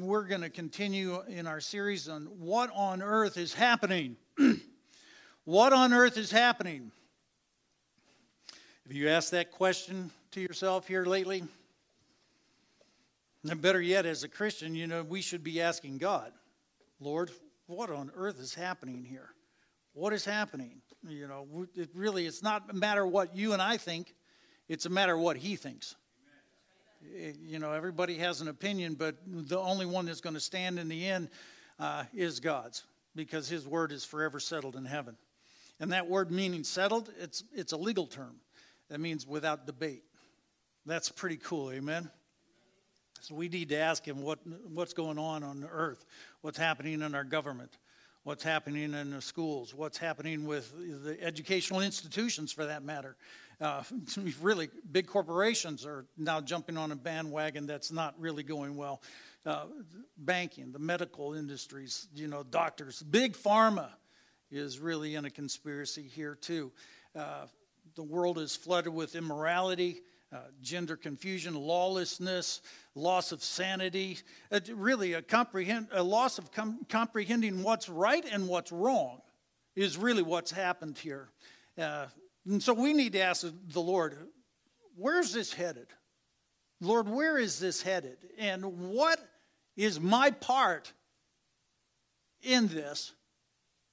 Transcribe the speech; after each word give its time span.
we're 0.00 0.24
going 0.24 0.40
to 0.40 0.50
continue 0.50 1.22
in 1.28 1.46
our 1.46 1.60
series 1.60 2.08
on 2.08 2.24
what 2.24 2.70
on 2.74 3.02
earth 3.02 3.36
is 3.36 3.54
happening. 3.54 4.16
what 5.44 5.72
on 5.72 5.92
earth 5.92 6.16
is 6.16 6.30
happening? 6.30 6.90
Have 8.84 8.92
you 8.92 9.08
asked 9.08 9.30
that 9.32 9.50
question 9.50 10.10
to 10.32 10.40
yourself 10.40 10.86
here 10.86 11.04
lately? 11.04 11.44
And 13.48 13.62
better 13.62 13.80
yet, 13.80 14.06
as 14.06 14.24
a 14.24 14.28
Christian, 14.28 14.74
you 14.74 14.86
know, 14.86 15.02
we 15.02 15.20
should 15.20 15.44
be 15.44 15.60
asking 15.60 15.98
God, 15.98 16.32
Lord, 17.00 17.30
what 17.66 17.90
on 17.90 18.10
earth 18.14 18.40
is 18.40 18.54
happening 18.54 19.04
here? 19.04 19.30
What 19.92 20.12
is 20.12 20.24
happening? 20.24 20.82
You 21.06 21.28
know, 21.28 21.66
it 21.74 21.90
really, 21.94 22.26
it's 22.26 22.42
not 22.42 22.70
a 22.70 22.74
matter 22.74 23.06
what 23.06 23.36
you 23.36 23.52
and 23.52 23.62
I 23.62 23.76
think, 23.76 24.14
it's 24.68 24.86
a 24.86 24.90
matter 24.90 25.16
what 25.16 25.36
He 25.36 25.56
thinks. 25.56 25.94
Eh, 27.14 27.32
you 27.42 27.58
know, 27.58 27.72
everybody 27.72 28.16
has 28.18 28.40
an 28.40 28.48
opinion, 28.48 28.94
but 28.94 29.16
the 29.26 29.58
only 29.58 29.86
one 29.86 30.06
that's 30.06 30.20
going 30.20 30.34
to 30.34 30.40
stand 30.40 30.78
in 30.78 30.88
the 30.88 31.06
end 31.06 31.28
uh, 31.78 32.04
is 32.14 32.40
God's 32.40 32.84
because 33.14 33.48
His 33.48 33.66
word 33.66 33.92
is 33.92 34.04
forever 34.04 34.40
settled 34.40 34.76
in 34.76 34.84
heaven. 34.84 35.16
And 35.78 35.92
that 35.92 36.08
word 36.08 36.30
meaning 36.30 36.64
settled, 36.64 37.10
it's, 37.20 37.44
it's 37.54 37.72
a 37.72 37.76
legal 37.76 38.06
term. 38.06 38.36
That 38.88 39.00
means 39.00 39.26
without 39.26 39.66
debate. 39.66 40.04
That's 40.86 41.10
pretty 41.10 41.36
cool, 41.36 41.70
amen? 41.70 42.10
So 43.20 43.34
we 43.34 43.48
need 43.48 43.70
to 43.70 43.76
ask 43.76 44.06
Him 44.06 44.22
what, 44.22 44.38
what's 44.72 44.94
going 44.94 45.18
on 45.18 45.42
on 45.42 45.66
earth, 45.70 46.04
what's 46.42 46.58
happening 46.58 47.02
in 47.02 47.14
our 47.14 47.24
government, 47.24 47.76
what's 48.26 48.42
happening 48.42 48.92
in 48.92 49.10
the 49.12 49.22
schools, 49.22 49.72
what's 49.72 49.96
happening 49.96 50.46
with 50.46 50.74
the 51.04 51.16
educational 51.22 51.80
institutions 51.80 52.50
for 52.50 52.66
that 52.66 52.82
matter. 52.82 53.14
Uh, 53.60 53.84
really, 54.42 54.68
big 54.90 55.06
corporations 55.06 55.86
are 55.86 56.06
now 56.16 56.40
jumping 56.40 56.76
on 56.76 56.90
a 56.90 56.96
bandwagon 56.96 57.68
that's 57.68 57.92
not 57.92 58.18
really 58.18 58.42
going 58.42 58.76
well. 58.76 59.00
Uh, 59.46 59.66
banking, 60.18 60.72
the 60.72 60.78
medical 60.78 61.34
industries, 61.34 62.08
you 62.16 62.26
know, 62.26 62.42
doctors, 62.42 63.00
big 63.00 63.34
pharma 63.34 63.90
is 64.50 64.80
really 64.80 65.14
in 65.14 65.24
a 65.26 65.30
conspiracy 65.30 66.02
here 66.02 66.34
too. 66.34 66.72
Uh, 67.14 67.46
the 67.94 68.02
world 68.02 68.40
is 68.40 68.56
flooded 68.56 68.92
with 68.92 69.14
immorality, 69.14 70.00
uh, 70.32 70.38
gender 70.60 70.96
confusion, 70.96 71.54
lawlessness, 71.54 72.60
loss 72.94 73.32
of 73.32 73.42
sanity. 73.42 74.18
Uh, 74.50 74.60
really, 74.74 75.12
a, 75.12 75.22
comprehend, 75.22 75.88
a 75.92 76.02
loss 76.02 76.38
of 76.38 76.50
com- 76.50 76.84
comprehending 76.88 77.62
what's 77.62 77.88
right 77.88 78.24
and 78.32 78.48
what's 78.48 78.72
wrong 78.72 79.20
is 79.76 79.96
really 79.96 80.22
what's 80.22 80.50
happened 80.50 80.98
here. 80.98 81.28
Uh, 81.78 82.06
and 82.46 82.62
so 82.62 82.72
we 82.72 82.92
need 82.92 83.12
to 83.12 83.20
ask 83.20 83.46
the 83.72 83.80
Lord, 83.80 84.16
where's 84.96 85.32
this 85.32 85.52
headed? 85.52 85.88
Lord, 86.80 87.08
where 87.08 87.38
is 87.38 87.58
this 87.58 87.82
headed? 87.82 88.18
And 88.38 88.90
what 88.90 89.18
is 89.76 90.00
my 90.00 90.30
part 90.30 90.92
in 92.42 92.68
this? 92.68 93.12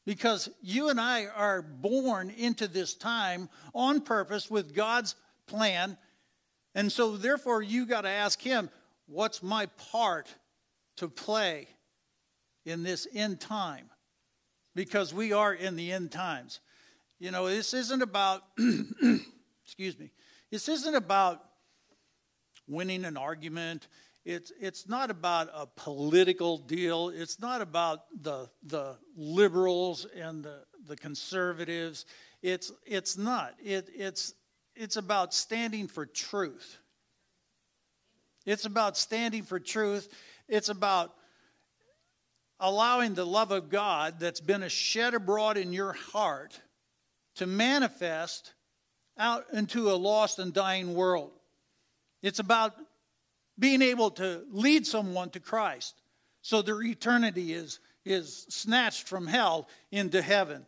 Because 0.05 0.49
you 0.61 0.89
and 0.89 0.99
I 0.99 1.27
are 1.27 1.61
born 1.61 2.29
into 2.29 2.67
this 2.67 2.93
time 2.93 3.49
on 3.73 4.01
purpose 4.01 4.51
with 4.51 4.75
God's 4.75 5.15
plan. 5.47 5.97
And 6.75 6.91
so, 6.91 7.17
therefore, 7.17 7.61
you 7.61 7.85
got 7.85 8.01
to 8.01 8.09
ask 8.09 8.41
Him, 8.41 8.69
what's 9.07 9.43
my 9.43 9.67
part 9.91 10.33
to 10.97 11.07
play 11.07 11.67
in 12.65 12.83
this 12.83 13.07
end 13.13 13.39
time? 13.39 13.89
Because 14.75 15.13
we 15.13 15.33
are 15.33 15.53
in 15.53 15.75
the 15.75 15.91
end 15.91 16.11
times. 16.11 16.59
You 17.19 17.31
know, 17.31 17.47
this 17.47 17.73
isn't 17.73 18.01
about, 18.01 18.43
excuse 19.63 19.97
me, 19.97 20.11
this 20.51 20.67
isn't 20.67 20.95
about 20.95 21.43
winning 22.67 23.05
an 23.05 23.17
argument. 23.17 23.87
It's, 24.25 24.51
it's 24.59 24.87
not 24.87 25.11
about 25.11 25.49
a 25.53 25.67
political 25.67 26.57
deal. 26.57 27.09
It's 27.09 27.39
not 27.39 27.61
about 27.61 28.01
the, 28.21 28.49
the 28.63 28.97
liberals 29.15 30.05
and 30.15 30.43
the, 30.43 30.63
the 30.87 30.95
conservatives. 30.95 32.05
It's, 32.41 32.71
it's 32.85 33.17
not. 33.17 33.53
It, 33.63 33.89
it's, 33.95 34.33
it's 34.75 34.97
about 34.97 35.33
standing 35.33 35.87
for 35.87 36.05
truth. 36.05 36.77
It's 38.45 38.65
about 38.65 38.97
standing 38.97 39.43
for 39.43 39.59
truth. 39.59 40.09
It's 40.47 40.69
about 40.69 41.13
allowing 42.59 43.13
the 43.13 43.25
love 43.25 43.51
of 43.51 43.69
God 43.69 44.19
that's 44.19 44.41
been 44.41 44.67
shed 44.69 45.13
abroad 45.13 45.57
in 45.57 45.73
your 45.73 45.93
heart 45.93 46.59
to 47.35 47.45
manifest 47.45 48.53
out 49.17 49.45
into 49.53 49.91
a 49.91 49.93
lost 49.95 50.39
and 50.39 50.53
dying 50.53 50.93
world. 50.93 51.31
It's 52.21 52.39
about 52.39 52.73
being 53.59 53.81
able 53.81 54.11
to 54.11 54.43
lead 54.49 54.87
someone 54.87 55.29
to 55.31 55.39
Christ 55.39 55.95
so 56.41 56.61
their 56.61 56.81
eternity 56.81 57.53
is, 57.53 57.79
is 58.05 58.45
snatched 58.49 59.07
from 59.07 59.27
hell 59.27 59.67
into 59.91 60.21
heaven. 60.21 60.65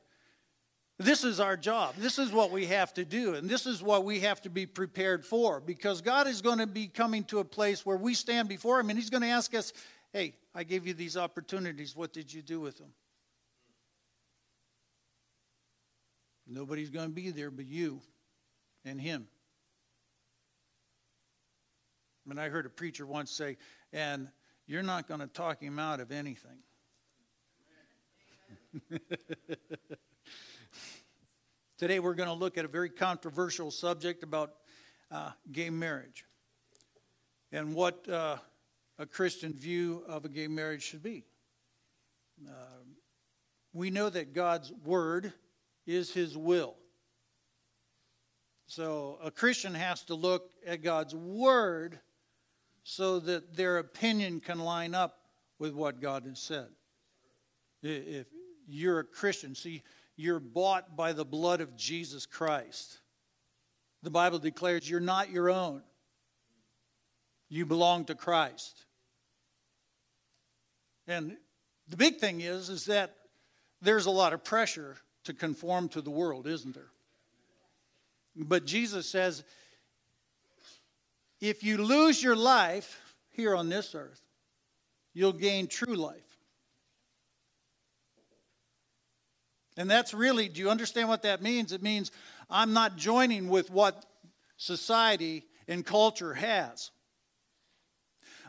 This 0.97 1.25
is 1.25 1.39
our 1.41 1.57
job. 1.57 1.95
This 1.97 2.17
is 2.17 2.31
what 2.31 2.51
we 2.51 2.67
have 2.67 2.93
to 2.93 3.03
do. 3.03 3.35
And 3.35 3.49
this 3.49 3.65
is 3.65 3.83
what 3.83 4.05
we 4.05 4.21
have 4.21 4.41
to 4.43 4.49
be 4.49 4.65
prepared 4.65 5.25
for 5.25 5.59
because 5.59 6.01
God 6.01 6.27
is 6.27 6.41
going 6.41 6.59
to 6.59 6.67
be 6.67 6.87
coming 6.87 7.25
to 7.25 7.39
a 7.39 7.43
place 7.43 7.85
where 7.85 7.97
we 7.97 8.13
stand 8.13 8.47
before 8.47 8.79
Him 8.79 8.89
and 8.89 8.97
He's 8.97 9.09
going 9.09 9.23
to 9.23 9.27
ask 9.27 9.53
us, 9.53 9.73
Hey, 10.13 10.35
I 10.53 10.63
gave 10.63 10.87
you 10.87 10.93
these 10.93 11.17
opportunities. 11.17 11.93
What 11.93 12.13
did 12.13 12.33
you 12.33 12.41
do 12.41 12.61
with 12.61 12.77
them? 12.77 12.93
Nobody's 16.47 16.89
going 16.89 17.07
to 17.07 17.13
be 17.13 17.31
there 17.31 17.51
but 17.51 17.65
you 17.65 17.99
and 18.85 19.01
him. 19.01 19.27
And 22.29 22.39
I 22.39 22.49
heard 22.49 22.65
a 22.65 22.69
preacher 22.69 23.05
once 23.05 23.31
say, 23.31 23.57
and 23.91 24.29
you're 24.67 24.83
not 24.83 25.07
going 25.07 25.19
to 25.19 25.27
talk 25.27 25.61
him 25.61 25.79
out 25.79 25.99
of 25.99 26.11
anything. 26.11 26.57
Today 31.77 31.99
we're 31.99 32.13
going 32.13 32.29
to 32.29 32.35
look 32.35 32.57
at 32.57 32.63
a 32.63 32.69
very 32.69 32.89
controversial 32.89 33.69
subject 33.69 34.23
about 34.23 34.53
uh, 35.11 35.31
gay 35.51 35.69
marriage 35.69 36.23
and 37.51 37.75
what 37.75 38.07
uh, 38.07 38.37
a 38.97 39.05
Christian 39.05 39.51
view 39.51 40.01
of 40.07 40.23
a 40.23 40.29
gay 40.29 40.47
marriage 40.47 40.83
should 40.83 41.03
be. 41.03 41.25
Uh, 42.47 42.51
we 43.73 43.89
know 43.89 44.09
that 44.09 44.33
God's 44.33 44.71
word 44.85 45.33
is 45.85 46.13
his 46.13 46.37
will. 46.37 46.75
So 48.67 49.19
a 49.21 49.29
Christian 49.29 49.73
has 49.75 50.01
to 50.05 50.15
look 50.15 50.51
at 50.65 50.81
God's 50.81 51.13
word 51.13 51.99
so 52.83 53.19
that 53.19 53.53
their 53.53 53.79
opinion 53.79 54.39
can 54.39 54.59
line 54.59 54.95
up 54.95 55.17
with 55.59 55.73
what 55.73 55.99
God 55.99 56.23
has 56.25 56.39
said. 56.39 56.69
If 57.83 58.27
you're 58.65 58.99
a 58.99 59.03
Christian, 59.03 59.55
see, 59.55 59.83
you're 60.15 60.39
bought 60.39 60.95
by 60.95 61.13
the 61.13 61.25
blood 61.25 61.61
of 61.61 61.75
Jesus 61.75 62.25
Christ. 62.25 62.99
The 64.03 64.09
Bible 64.09 64.39
declares 64.39 64.89
you're 64.89 64.99
not 64.99 65.31
your 65.31 65.49
own. 65.49 65.81
You 67.49 67.65
belong 67.65 68.05
to 68.05 68.15
Christ. 68.15 68.85
And 71.07 71.37
the 71.87 71.97
big 71.97 72.17
thing 72.17 72.41
is 72.41 72.69
is 72.69 72.85
that 72.85 73.15
there's 73.81 74.05
a 74.05 74.11
lot 74.11 74.33
of 74.33 74.43
pressure 74.43 74.97
to 75.25 75.33
conform 75.33 75.89
to 75.89 76.01
the 76.01 76.09
world, 76.09 76.47
isn't 76.47 76.73
there? 76.73 76.91
But 78.35 78.65
Jesus 78.65 79.07
says, 79.07 79.43
if 81.39 81.63
you 81.63 81.77
lose 81.77 82.21
your 82.21 82.35
life 82.35 83.01
here 83.29 83.55
on 83.55 83.69
this 83.69 83.93
earth, 83.95 84.21
you'll 85.13 85.33
gain 85.33 85.67
true 85.67 85.95
life. 85.95 86.34
And 89.77 89.89
that's 89.89 90.13
really, 90.13 90.47
do 90.47 90.61
you 90.61 90.69
understand 90.69 91.09
what 91.09 91.23
that 91.23 91.41
means? 91.41 91.71
It 91.71 91.83
means 91.83 92.11
I'm 92.49 92.73
not 92.73 92.95
joining 92.95 93.49
with 93.49 93.69
what 93.69 94.05
society 94.57 95.43
and 95.67 95.85
culture 95.85 96.33
has. 96.33 96.91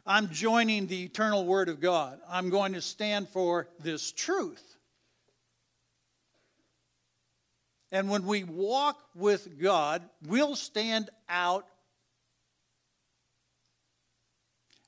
I'm 0.06 0.30
joining 0.30 0.86
the 0.86 1.02
eternal 1.04 1.44
Word 1.44 1.68
of 1.68 1.80
God. 1.80 2.20
I'm 2.28 2.48
going 2.48 2.74
to 2.74 2.80
stand 2.80 3.28
for 3.28 3.68
this 3.80 4.12
truth. 4.12 4.62
And 7.90 8.08
when 8.08 8.24
we 8.24 8.44
walk 8.44 8.98
with 9.14 9.60
God, 9.60 10.02
we'll 10.26 10.54
stand 10.54 11.10
out 11.28 11.66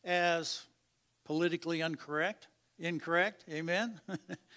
as 0.05 0.63
politically 1.25 1.81
incorrect, 1.81 2.47
incorrect, 2.79 3.45
amen. 3.51 4.01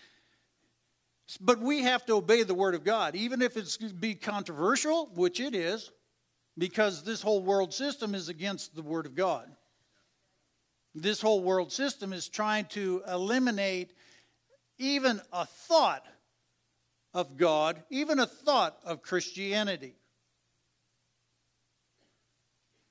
but 1.40 1.60
we 1.60 1.84
have 1.84 2.06
to 2.08 2.16
obey 2.16 2.44
the 2.44 2.54
word 2.54 2.76
of 2.76 2.84
God, 2.84 3.16
even 3.16 3.42
if 3.42 3.56
it's 3.58 3.78
be 3.78 4.16
controversial, 4.16 5.10
which 5.14 5.40
it 5.40 5.56
is, 5.56 5.92
because 6.58 7.04
this 7.04 7.22
whole 7.22 7.42
world 7.42 7.74
system 7.74 8.14
is 8.16 8.30
against 8.30 8.76
the 8.76 8.82
word 8.82 9.06
of 9.06 9.16
God. 9.16 9.50
This 10.94 11.22
whole 11.22 11.42
world 11.42 11.72
system 11.72 12.12
is 12.12 12.28
trying 12.28 12.66
to 12.66 13.02
eliminate 13.08 13.94
even 14.78 15.22
a 15.32 15.46
thought 15.46 16.06
of 17.14 17.38
God, 17.38 17.82
even 17.90 18.20
a 18.20 18.26
thought 18.26 18.78
of 18.84 19.02
Christianity. 19.02 19.96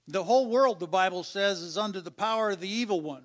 The 0.09 0.25
whole 0.25 0.49
world, 0.49 0.81
the 0.81 0.87
Bible 0.87 1.25
says, 1.25 1.61
is 1.61 1.79
under 1.79 2.01
the 2.01 2.11
power 2.11 2.51
of 2.51 2.61
the 2.61 2.69
evil 2.69 3.01
one. 3.01 3.25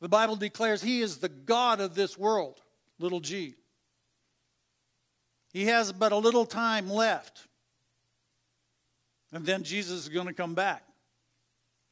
The 0.00 0.08
Bible 0.08 0.36
declares 0.36 0.82
he 0.82 1.00
is 1.00 1.18
the 1.18 1.28
God 1.28 1.80
of 1.80 1.94
this 1.94 2.16
world, 2.16 2.60
little 2.98 3.20
g. 3.20 3.54
He 5.52 5.66
has 5.66 5.92
but 5.92 6.12
a 6.12 6.16
little 6.16 6.46
time 6.46 6.88
left. 6.88 7.46
And 9.32 9.44
then 9.44 9.62
Jesus 9.62 10.00
is 10.00 10.08
going 10.08 10.26
to 10.26 10.32
come 10.32 10.54
back. 10.54 10.82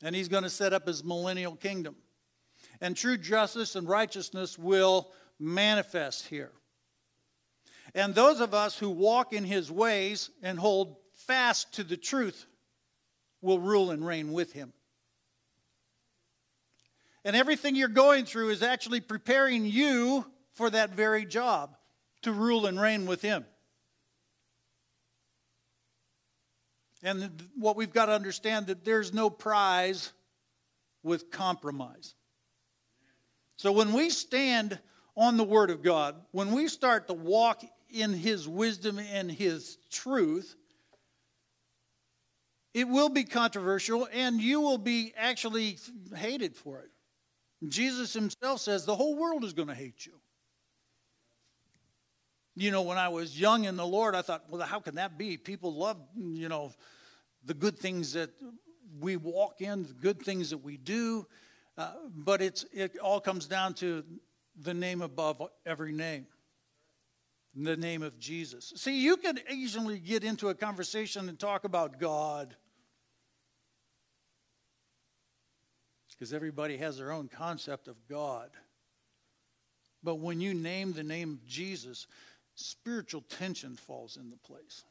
And 0.02 0.14
he's 0.14 0.28
going 0.28 0.44
to 0.44 0.50
set 0.50 0.72
up 0.72 0.86
his 0.86 1.04
millennial 1.04 1.56
kingdom. 1.56 1.96
And 2.80 2.96
true 2.96 3.16
justice 3.16 3.74
and 3.74 3.88
righteousness 3.88 4.58
will 4.58 5.10
manifest 5.38 6.26
here. 6.28 6.52
And 7.94 8.14
those 8.14 8.40
of 8.40 8.54
us 8.54 8.78
who 8.78 8.90
walk 8.90 9.32
in 9.32 9.44
his 9.44 9.70
ways 9.70 10.30
and 10.42 10.58
hold 10.58 10.96
fast 11.14 11.74
to 11.74 11.84
the 11.84 11.96
truth 11.96 12.46
will 13.40 13.58
rule 13.58 13.90
and 13.90 14.06
reign 14.06 14.32
with 14.32 14.52
him. 14.52 14.72
And 17.24 17.34
everything 17.34 17.76
you're 17.76 17.88
going 17.88 18.24
through 18.24 18.50
is 18.50 18.62
actually 18.62 19.00
preparing 19.00 19.66
you 19.66 20.24
for 20.54 20.70
that 20.70 20.90
very 20.90 21.24
job 21.24 21.76
to 22.22 22.32
rule 22.32 22.66
and 22.66 22.80
reign 22.80 23.06
with 23.06 23.22
him. 23.22 23.44
And 27.02 27.30
what 27.56 27.76
we've 27.76 27.92
got 27.92 28.06
to 28.06 28.12
understand 28.12 28.66
that 28.66 28.84
there's 28.84 29.14
no 29.14 29.30
prize 29.30 30.12
with 31.02 31.30
compromise. 31.30 32.14
So 33.56 33.72
when 33.72 33.92
we 33.92 34.10
stand 34.10 34.78
on 35.16 35.36
the 35.36 35.44
word 35.44 35.70
of 35.70 35.82
God, 35.82 36.16
when 36.32 36.52
we 36.52 36.68
start 36.68 37.08
to 37.08 37.14
walk 37.14 37.62
in 37.90 38.12
his 38.12 38.48
wisdom 38.48 38.98
and 38.98 39.30
his 39.30 39.78
truth, 39.90 40.54
it 42.74 42.88
will 42.88 43.08
be 43.08 43.24
controversial 43.24 44.08
and 44.12 44.40
you 44.40 44.60
will 44.60 44.78
be 44.78 45.12
actually 45.16 45.78
hated 46.14 46.54
for 46.54 46.80
it. 46.80 46.90
Jesus 47.66 48.12
himself 48.12 48.60
says 48.60 48.84
the 48.84 48.94
whole 48.94 49.16
world 49.16 49.44
is 49.44 49.52
going 49.52 49.68
to 49.68 49.74
hate 49.74 50.06
you. 50.06 50.12
You 52.54 52.70
know, 52.70 52.82
when 52.82 52.98
I 52.98 53.08
was 53.08 53.38
young 53.38 53.64
in 53.64 53.76
the 53.76 53.86
Lord, 53.86 54.14
I 54.14 54.22
thought, 54.22 54.44
well, 54.48 54.60
how 54.62 54.80
can 54.80 54.96
that 54.96 55.16
be? 55.16 55.36
People 55.36 55.74
love, 55.74 55.96
you 56.16 56.48
know, 56.48 56.72
the 57.44 57.54
good 57.54 57.78
things 57.78 58.12
that 58.14 58.30
we 59.00 59.16
walk 59.16 59.60
in, 59.60 59.84
the 59.84 59.92
good 59.92 60.20
things 60.20 60.50
that 60.50 60.58
we 60.58 60.76
do. 60.76 61.26
Uh, 61.76 61.92
but 62.14 62.42
it's, 62.42 62.64
it 62.72 62.98
all 62.98 63.20
comes 63.20 63.46
down 63.46 63.74
to 63.74 64.04
the 64.60 64.74
name 64.74 65.02
above 65.02 65.42
every 65.64 65.92
name 65.92 66.26
the 67.64 67.76
name 67.76 68.02
of 68.02 68.18
Jesus. 68.18 68.72
See, 68.76 69.00
you 69.00 69.16
could 69.16 69.42
easily 69.50 69.98
get 69.98 70.22
into 70.22 70.48
a 70.48 70.54
conversation 70.54 71.28
and 71.28 71.38
talk 71.38 71.64
about 71.64 71.98
God 71.98 72.54
because 76.18 76.32
everybody 76.32 76.76
has 76.76 76.98
their 76.98 77.12
own 77.12 77.28
concept 77.28 77.86
of 77.86 77.96
God. 78.08 78.50
But 80.02 80.16
when 80.16 80.40
you 80.40 80.54
name 80.54 80.92
the 80.92 81.02
name 81.02 81.34
of 81.34 81.46
Jesus, 81.46 82.06
spiritual 82.54 83.22
tension 83.28 83.76
falls 83.76 84.16
into 84.16 84.36
place. 84.36 84.84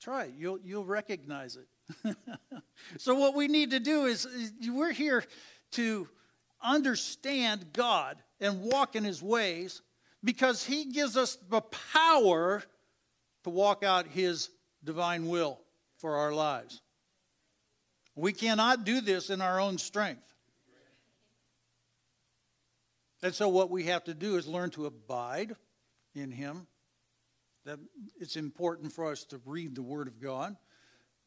Try 0.00 0.24
it, 0.24 0.34
you'll, 0.36 0.58
you'll 0.60 0.84
recognize 0.84 1.56
it. 1.56 2.16
so, 2.98 3.14
what 3.14 3.34
we 3.34 3.48
need 3.48 3.70
to 3.72 3.80
do 3.80 4.04
is, 4.04 4.26
is 4.26 4.52
we're 4.68 4.92
here 4.92 5.24
to 5.72 6.08
understand 6.62 7.72
God 7.72 8.16
and 8.40 8.62
walk 8.62 8.94
in 8.94 9.02
His 9.02 9.22
ways 9.22 9.82
because 10.22 10.64
He 10.64 10.92
gives 10.92 11.16
us 11.16 11.36
the 11.50 11.62
power 11.92 12.62
to 13.44 13.50
walk 13.50 13.82
out 13.82 14.06
His 14.06 14.50
divine 14.84 15.26
will 15.26 15.58
for 15.96 16.16
our 16.16 16.32
lives. 16.32 16.80
We 18.18 18.32
cannot 18.32 18.84
do 18.84 19.00
this 19.00 19.30
in 19.30 19.40
our 19.40 19.60
own 19.60 19.78
strength. 19.78 20.34
And 23.22 23.32
so, 23.32 23.48
what 23.48 23.70
we 23.70 23.84
have 23.84 24.02
to 24.04 24.14
do 24.14 24.36
is 24.36 24.48
learn 24.48 24.70
to 24.70 24.86
abide 24.86 25.54
in 26.16 26.32
Him. 26.32 26.66
That 27.64 27.78
it's 28.18 28.34
important 28.34 28.92
for 28.92 29.10
us 29.10 29.24
to 29.26 29.40
read 29.46 29.76
the 29.76 29.82
Word 29.82 30.08
of 30.08 30.20
God. 30.20 30.56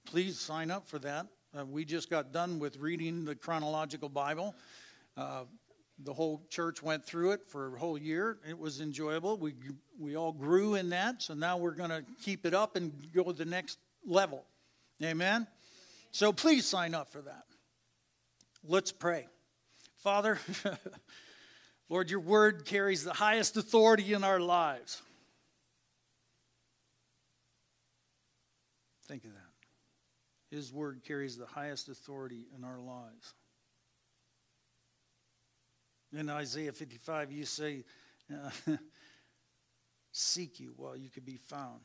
Please 0.05 0.37
sign 0.37 0.69
up 0.69 0.85
for 0.85 0.99
that. 0.99 1.27
Uh, 1.57 1.65
we 1.65 1.85
just 1.85 2.09
got 2.09 2.33
done 2.33 2.59
with 2.59 2.77
reading 2.77 3.23
the 3.23 3.35
chronological 3.35 4.09
Bible. 4.09 4.53
Uh, 5.15 5.43
the 6.03 6.13
whole 6.13 6.45
church 6.49 6.83
went 6.83 7.05
through 7.05 7.31
it 7.31 7.41
for 7.47 7.75
a 7.75 7.79
whole 7.79 7.97
year. 7.97 8.39
It 8.47 8.57
was 8.57 8.81
enjoyable. 8.81 9.37
We 9.37 9.53
we 9.97 10.17
all 10.17 10.33
grew 10.33 10.75
in 10.75 10.89
that. 10.89 11.21
So 11.21 11.35
now 11.35 11.55
we're 11.55 11.71
going 11.71 11.91
to 11.91 12.03
keep 12.21 12.45
it 12.45 12.53
up 12.53 12.75
and 12.75 12.91
go 13.13 13.23
to 13.23 13.33
the 13.33 13.45
next 13.45 13.79
level. 14.05 14.43
Amen. 15.01 15.47
So 16.11 16.33
please 16.33 16.65
sign 16.65 16.93
up 16.93 17.09
for 17.11 17.21
that. 17.21 17.45
Let's 18.63 18.91
pray. 18.91 19.27
Father, 19.97 20.39
Lord, 21.89 22.09
your 22.09 22.19
word 22.19 22.65
carries 22.65 23.03
the 23.03 23.13
highest 23.13 23.57
authority 23.57 24.13
in 24.13 24.23
our 24.23 24.39
lives. 24.39 25.01
Think 29.07 29.25
of 29.25 29.31
that. 29.31 30.55
His 30.55 30.71
word 30.71 31.01
carries 31.05 31.37
the 31.37 31.45
highest 31.45 31.89
authority 31.89 32.45
in 32.55 32.63
our 32.63 32.79
lives. 32.79 33.33
In 36.13 36.29
Isaiah 36.29 36.73
55, 36.73 37.31
you 37.31 37.45
say, 37.45 37.85
uh, 38.31 38.49
Seek 40.11 40.59
you 40.59 40.73
while 40.75 40.97
you 40.97 41.09
can 41.09 41.23
be 41.23 41.37
found, 41.37 41.81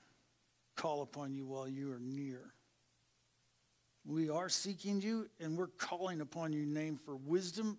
call 0.75 1.03
upon 1.03 1.33
you 1.33 1.47
while 1.47 1.69
you 1.69 1.93
are 1.93 2.01
near. 2.01 2.53
We 4.07 4.31
are 4.31 4.49
seeking 4.49 5.01
you, 5.01 5.29
and 5.41 5.59
we're 5.59 5.67
calling 5.67 6.21
upon 6.21 6.53
your 6.53 6.65
name 6.65 6.97
for 7.05 7.17
wisdom, 7.17 7.79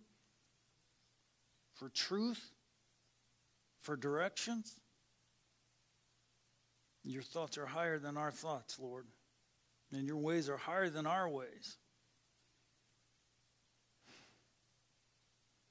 for 1.75 1.89
truth, 1.89 2.51
for 3.81 3.95
directions. 3.95 4.75
Your 7.03 7.21
thoughts 7.21 7.57
are 7.57 7.65
higher 7.65 7.97
than 7.97 8.18
our 8.18 8.31
thoughts, 8.31 8.77
Lord 8.77 9.06
and 9.91 10.06
your 10.06 10.18
ways 10.18 10.50
are 10.50 10.57
higher 10.57 10.89
than 10.89 11.06
our 11.06 11.29
ways. 11.29 11.77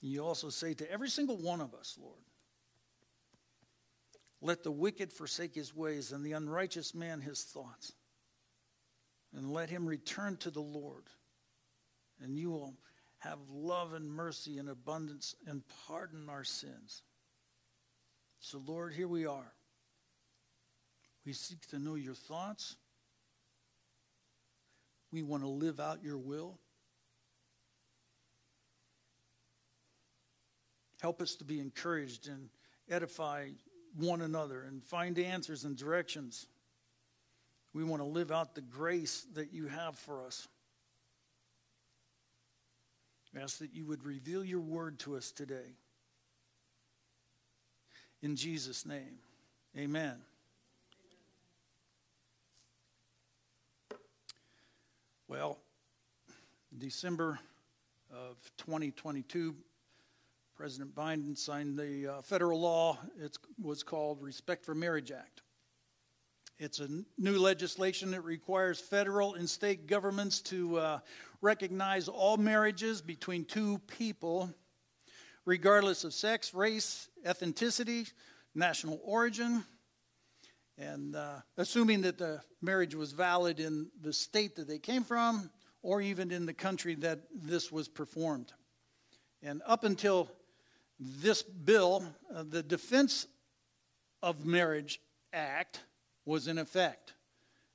You 0.01 0.25
also 0.25 0.51
say 0.51 0.75
to 0.75 0.91
every 0.91 1.09
single 1.09 1.37
one 1.37 1.61
of 1.61 1.75
us, 1.75 1.99
Lord, 2.01 2.23
let 4.41 4.63
the 4.63 4.71
wicked 4.71 5.13
forsake 5.13 5.55
his 5.55 5.75
ways 5.75 6.13
and 6.13 6.25
the 6.25 6.33
unrighteous 6.33 6.95
man 6.95 7.21
his 7.21 7.43
thoughts. 7.43 7.93
And 9.37 9.53
let 9.53 9.69
him 9.69 9.87
return 9.87 10.39
to 10.39 10.51
the 10.51 10.63
Lord. 10.63 11.05
And 12.23 12.39
you 12.39 12.51
will 12.51 12.75
have 13.19 13.39
love 13.51 13.93
and 13.93 14.11
mercy 14.11 14.59
and 14.59 14.69
abundance 14.69 15.35
and 15.47 15.63
pardon 15.87 16.29
our 16.29 16.43
sins. 16.43 17.03
So, 18.41 18.63
Lord, 18.67 18.95
here 18.95 19.09
we 19.09 19.27
are. 19.27 19.53
We 21.27 21.33
seek 21.33 21.67
to 21.69 21.79
know 21.79 21.97
your 21.97 22.15
thoughts. 22.15 22.77
We 25.13 25.23
want 25.23 25.43
to 25.43 25.49
live 25.49 25.81
out 25.81 26.03
your 26.03 26.19
will. 26.19 26.59
Help 31.01 31.21
us 31.21 31.35
to 31.37 31.45
be 31.45 31.61
encouraged 31.61 32.29
and 32.29 32.49
edify 32.89 33.49
one 33.97 34.23
another 34.23 34.63
and 34.63 34.83
find 34.83 35.19
answers 35.19 35.65
and 35.65 35.77
directions. 35.77 36.47
We 37.77 37.85
want 37.85 38.01
to 38.01 38.09
live 38.09 38.33
out 38.33 38.55
the 38.55 38.63
grace 38.63 39.27
that 39.35 39.53
you 39.53 39.67
have 39.67 39.99
for 39.99 40.25
us. 40.25 40.49
I 43.37 43.43
ask 43.43 43.59
that 43.59 43.75
you 43.75 43.85
would 43.85 44.03
reveal 44.03 44.43
your 44.43 44.61
word 44.61 44.99
to 45.01 45.15
us 45.15 45.31
today. 45.31 45.77
In 48.23 48.35
Jesus' 48.35 48.87
name, 48.87 49.19
amen. 49.77 50.15
Well, 55.29 55.59
December 56.79 57.39
of 58.11 58.39
2022, 58.57 59.55
President 60.57 60.95
Biden 60.95 61.37
signed 61.37 61.79
the 61.79 62.15
uh, 62.15 62.23
federal 62.23 62.59
law. 62.59 62.97
It 63.23 63.37
was 63.63 63.83
called 63.83 64.23
Respect 64.23 64.65
for 64.65 64.75
Marriage 64.75 65.11
Act. 65.11 65.43
It's 66.59 66.81
a 66.81 66.89
new 67.19 67.39
legislation 67.39 68.13
that 68.13 68.23
requires 68.23 68.81
federal 68.81 69.35
and 69.35 69.49
state 69.49 69.87
governments 69.87 70.41
to 70.43 70.79
uh, 70.79 70.99
recognize 71.43 72.09
all 72.09 72.39
marriages 72.39 73.03
between 73.03 73.45
two 73.45 73.79
people, 73.87 74.51
regardless 75.45 76.03
of 76.03 76.15
sex, 76.15 76.55
race, 76.55 77.11
ethnicity, 77.27 78.11
national 78.55 78.99
origin, 79.05 79.65
and 80.79 81.15
uh, 81.15 81.41
assuming 81.59 82.01
that 82.01 82.17
the 82.17 82.41
marriage 82.63 82.95
was 82.95 83.13
valid 83.13 83.61
in 83.61 83.91
the 84.01 84.13
state 84.13 84.57
that 84.57 84.67
they 84.67 84.79
came 84.79 85.05
from 85.05 85.51
or 85.83 86.01
even 86.01 86.31
in 86.31 86.47
the 86.47 86.55
country 86.55 86.95
that 86.95 87.21
this 87.35 87.71
was 87.71 87.87
performed. 87.87 88.55
And 89.43 89.61
up 89.67 89.85
until 89.85 90.31
this 90.99 91.43
bill, 91.43 92.03
uh, 92.35 92.45
the 92.49 92.63
Defense 92.63 93.27
of 94.23 94.47
Marriage 94.47 95.03
Act 95.35 95.81
was 96.27 96.49
in 96.49 96.59
effect. 96.59 97.15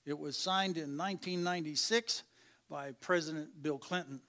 It 0.05 0.19
was 0.19 0.37
signed 0.37 0.77
in 0.77 0.97
1996 0.97 2.23
by 2.69 2.91
President 2.99 3.49
Bill 3.63 3.77
Clinton. 3.77 4.21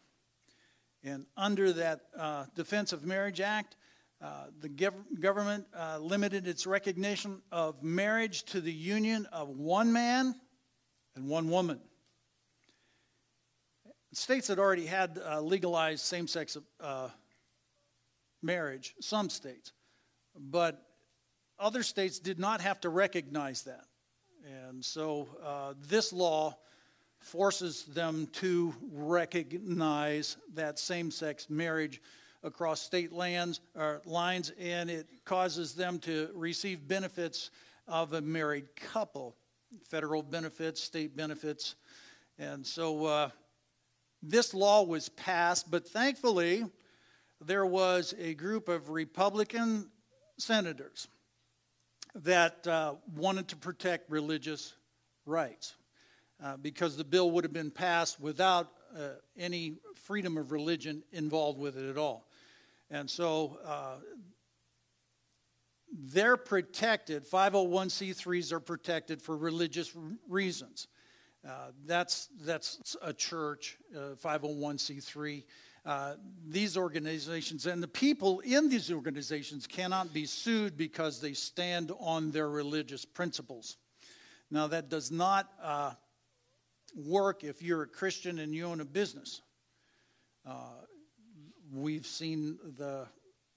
And 1.05 1.27
under 1.37 1.73
that 1.73 2.03
uh, 2.17 2.45
Defense 2.55 2.93
of 2.93 3.05
Marriage 3.05 3.41
Act, 3.41 3.77
uh, 4.23 4.47
the 4.61 4.69
gov- 4.69 5.21
government 5.21 5.67
uh, 5.77 5.99
limited 5.99 6.47
its 6.47 6.67
recognition 6.67 7.43
of 7.51 7.83
marriage 7.83 8.45
to 8.45 8.61
the 8.61 8.73
union 8.73 9.27
of 9.33 9.49
one 9.49 9.93
man 9.93 10.35
and 11.17 11.29
one 11.29 11.51
woman. 11.51 11.81
States 14.13 14.47
had 14.47 14.59
already 14.59 14.87
had 14.87 15.19
uh, 15.19 15.41
legalized 15.41 16.05
same 16.05 16.29
sex 16.29 16.57
uh, 16.81 17.09
marriage, 18.43 18.95
some 19.01 19.29
states, 19.29 19.73
but 20.39 20.87
other 21.59 21.83
states 21.83 22.19
did 22.19 22.39
not 22.39 22.61
have 22.61 22.81
to 22.81 22.91
recognize 22.91 23.63
that. 23.63 23.87
And 24.45 24.85
so 24.85 25.29
uh, 25.45 25.75
this 25.89 26.13
law 26.13 26.57
forces 27.21 27.85
them 27.85 28.29
to 28.33 28.75
recognize 28.93 30.37
that 30.55 30.79
same 30.79 31.11
sex 31.11 31.49
marriage 31.49 32.01
across 32.43 32.81
state 32.81 33.13
lands 33.13 33.61
or 33.77 34.03
lines, 34.05 34.53
and 34.59 34.91
it 34.91 35.07
causes 35.25 35.75
them 35.75 35.99
to 36.01 36.29
receive 36.35 36.89
benefits 36.89 37.51
of 37.87 38.15
a 38.15 38.21
married 38.21 38.75
couple 38.75 39.37
federal 39.89 40.23
benefits, 40.23 40.83
state 40.83 41.17
benefits. 41.17 41.77
And 42.39 42.67
so 42.67 43.07
uh, 43.07 43.31
this 44.23 44.55
law 44.55 44.83
was 44.83 45.09
passed, 45.11 45.71
but 45.71 45.87
thankfully, 45.87 46.65
there 47.41 47.67
was 47.67 48.15
a 48.19 48.35
group 48.35 48.69
of 48.69 48.91
Republican 48.91 49.89
senators 50.39 51.09
that 52.15 52.67
uh, 52.67 52.95
wanted 53.17 53.49
to 53.49 53.57
protect 53.57 54.11
religious 54.11 54.75
rights 55.27 55.75
uh, 56.43 56.57
because 56.57 56.97
the 56.97 57.05
bill 57.05 57.31
would 57.31 57.45
have 57.45 57.53
been 57.53 57.71
passed 57.71 58.21
without 58.21 58.69
uh, 58.97 59.11
any 59.39 59.77
freedom 59.95 60.37
of 60.37 60.53
religion 60.53 61.03
involved 61.13 61.59
with 61.59 61.77
it 61.77 61.89
at 61.89 61.97
all. 61.97 62.27
And 62.91 63.09
so 63.09 63.59
uh, 63.65 63.97
they're 65.93 66.37
protected, 66.37 67.29
501c3s 67.29 68.53
are 68.53 68.61
protected 68.61 69.23
for 69.23 69.37
religious 69.37 69.93
reasons. 70.29 70.89
Uh, 71.47 71.71
that's, 71.87 72.29
that's 72.43 72.97
a 73.03 73.13
church, 73.13 73.79
uh, 73.97 74.15
501c3. 74.23 75.45
Uh, 75.85 76.15
these 76.47 76.77
organizations 76.77 77.67
and 77.67 77.83
the 77.83 77.89
people 77.89 78.39
in 78.41 78.69
these 78.69 78.93
organizations 78.93 79.67
cannot 79.67 80.13
be 80.13 80.27
sued 80.27 80.77
because 80.77 81.21
they 81.21 81.33
stand 81.33 81.91
on 81.99 82.31
their 82.31 82.49
religious 82.49 83.05
principles. 83.05 83.77
Now, 84.49 84.69
that 84.69 84.89
does 84.89 85.11
not 85.11 85.51
uh, 85.61 85.93
work 86.95 87.43
if 87.43 87.63
you're 87.63 87.83
a 87.83 87.89
Christian 87.89 88.39
and 88.39 88.55
you 88.55 88.67
own 88.67 88.81
a 88.81 88.85
business. 88.85 89.43
Uh, 90.47 90.85
we've 91.73 92.07
seen 92.07 92.59
the, 92.77 93.07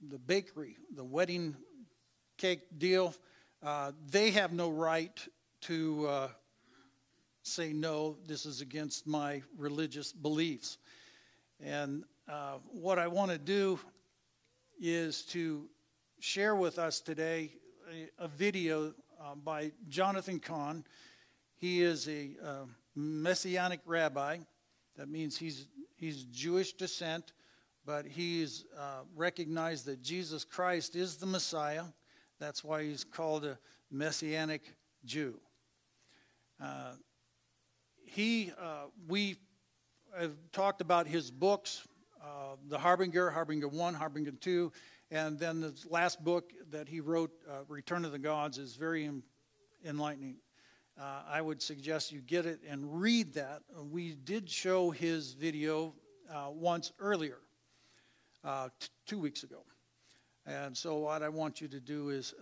the 0.09 0.17
bakery, 0.17 0.77
the 0.95 1.03
wedding 1.03 1.55
cake 2.37 2.61
deal. 2.77 3.13
Uh, 3.61 3.91
they 4.09 4.31
have 4.31 4.51
no 4.51 4.69
right 4.69 5.27
to 5.61 6.07
uh, 6.07 6.27
say, 7.43 7.71
no, 7.71 8.17
this 8.25 8.45
is 8.45 8.61
against 8.61 9.05
my 9.05 9.43
religious 9.57 10.11
beliefs. 10.11 10.77
And 11.59 12.03
uh, 12.27 12.57
what 12.71 12.97
I 12.97 13.07
want 13.07 13.31
to 13.31 13.37
do 13.37 13.79
is 14.81 15.21
to 15.23 15.67
share 16.19 16.55
with 16.55 16.79
us 16.79 16.99
today 16.99 17.51
a, 17.91 18.25
a 18.25 18.27
video 18.27 18.93
uh, 19.21 19.35
by 19.35 19.71
Jonathan 19.89 20.39
Cahn. 20.39 20.83
He 21.55 21.81
is 21.83 22.07
a 22.07 22.31
uh, 22.43 22.65
messianic 22.95 23.81
rabbi. 23.85 24.39
That 24.97 25.07
means 25.07 25.37
he's, 25.37 25.67
he's 25.97 26.23
Jewish 26.23 26.73
descent, 26.73 27.33
but 27.85 28.07
he's 28.07 28.65
uh, 28.75 29.01
recognized 29.15 29.85
that 29.85 30.01
Jesus 30.01 30.43
Christ 30.43 30.95
is 30.95 31.17
the 31.17 31.27
Messiah. 31.27 31.83
That's 32.39 32.63
why 32.63 32.83
he's 32.83 33.03
called 33.03 33.45
a 33.45 33.59
messianic 33.91 34.73
Jew. 35.05 35.39
Uh, 36.59 36.93
he, 38.03 38.51
we 39.07 39.37
have 40.17 40.33
talked 40.51 40.81
about 40.81 41.05
his 41.05 41.29
books 41.29 41.85
uh, 42.25 42.55
the 42.69 42.77
Harbinger, 42.79 43.29
Harbinger 43.29 43.67
1, 43.67 43.93
Harbinger 43.93 44.31
2, 44.31 44.71
and 45.11 45.37
then 45.37 45.61
the 45.61 45.75
last 45.91 46.23
book 46.23 46.53
that 46.71 46.89
he 46.89 46.99
wrote, 46.99 47.29
uh, 47.47 47.59
Return 47.67 48.03
of 48.03 48.11
the 48.11 48.19
Gods, 48.19 48.57
is 48.57 48.75
very 48.75 49.07
enlightening. 49.85 50.37
Uh, 50.99 51.21
I 51.29 51.41
would 51.41 51.61
suggest 51.61 52.11
you 52.11 52.21
get 52.21 52.47
it 52.47 52.61
and 52.67 52.99
read 52.99 53.33
that. 53.35 53.61
We 53.91 54.15
did 54.15 54.49
show 54.49 54.89
his 54.89 55.33
video 55.33 55.93
uh, 56.33 56.47
once 56.49 56.93
earlier, 56.99 57.37
uh, 58.43 58.69
t- 58.79 58.87
two 59.05 59.19
weeks 59.19 59.43
ago. 59.43 59.63
And 60.47 60.75
so, 60.75 60.97
what 60.97 61.21
I 61.21 61.29
want 61.29 61.61
you 61.61 61.67
to 61.67 61.79
do 61.79 62.09
is 62.09 62.33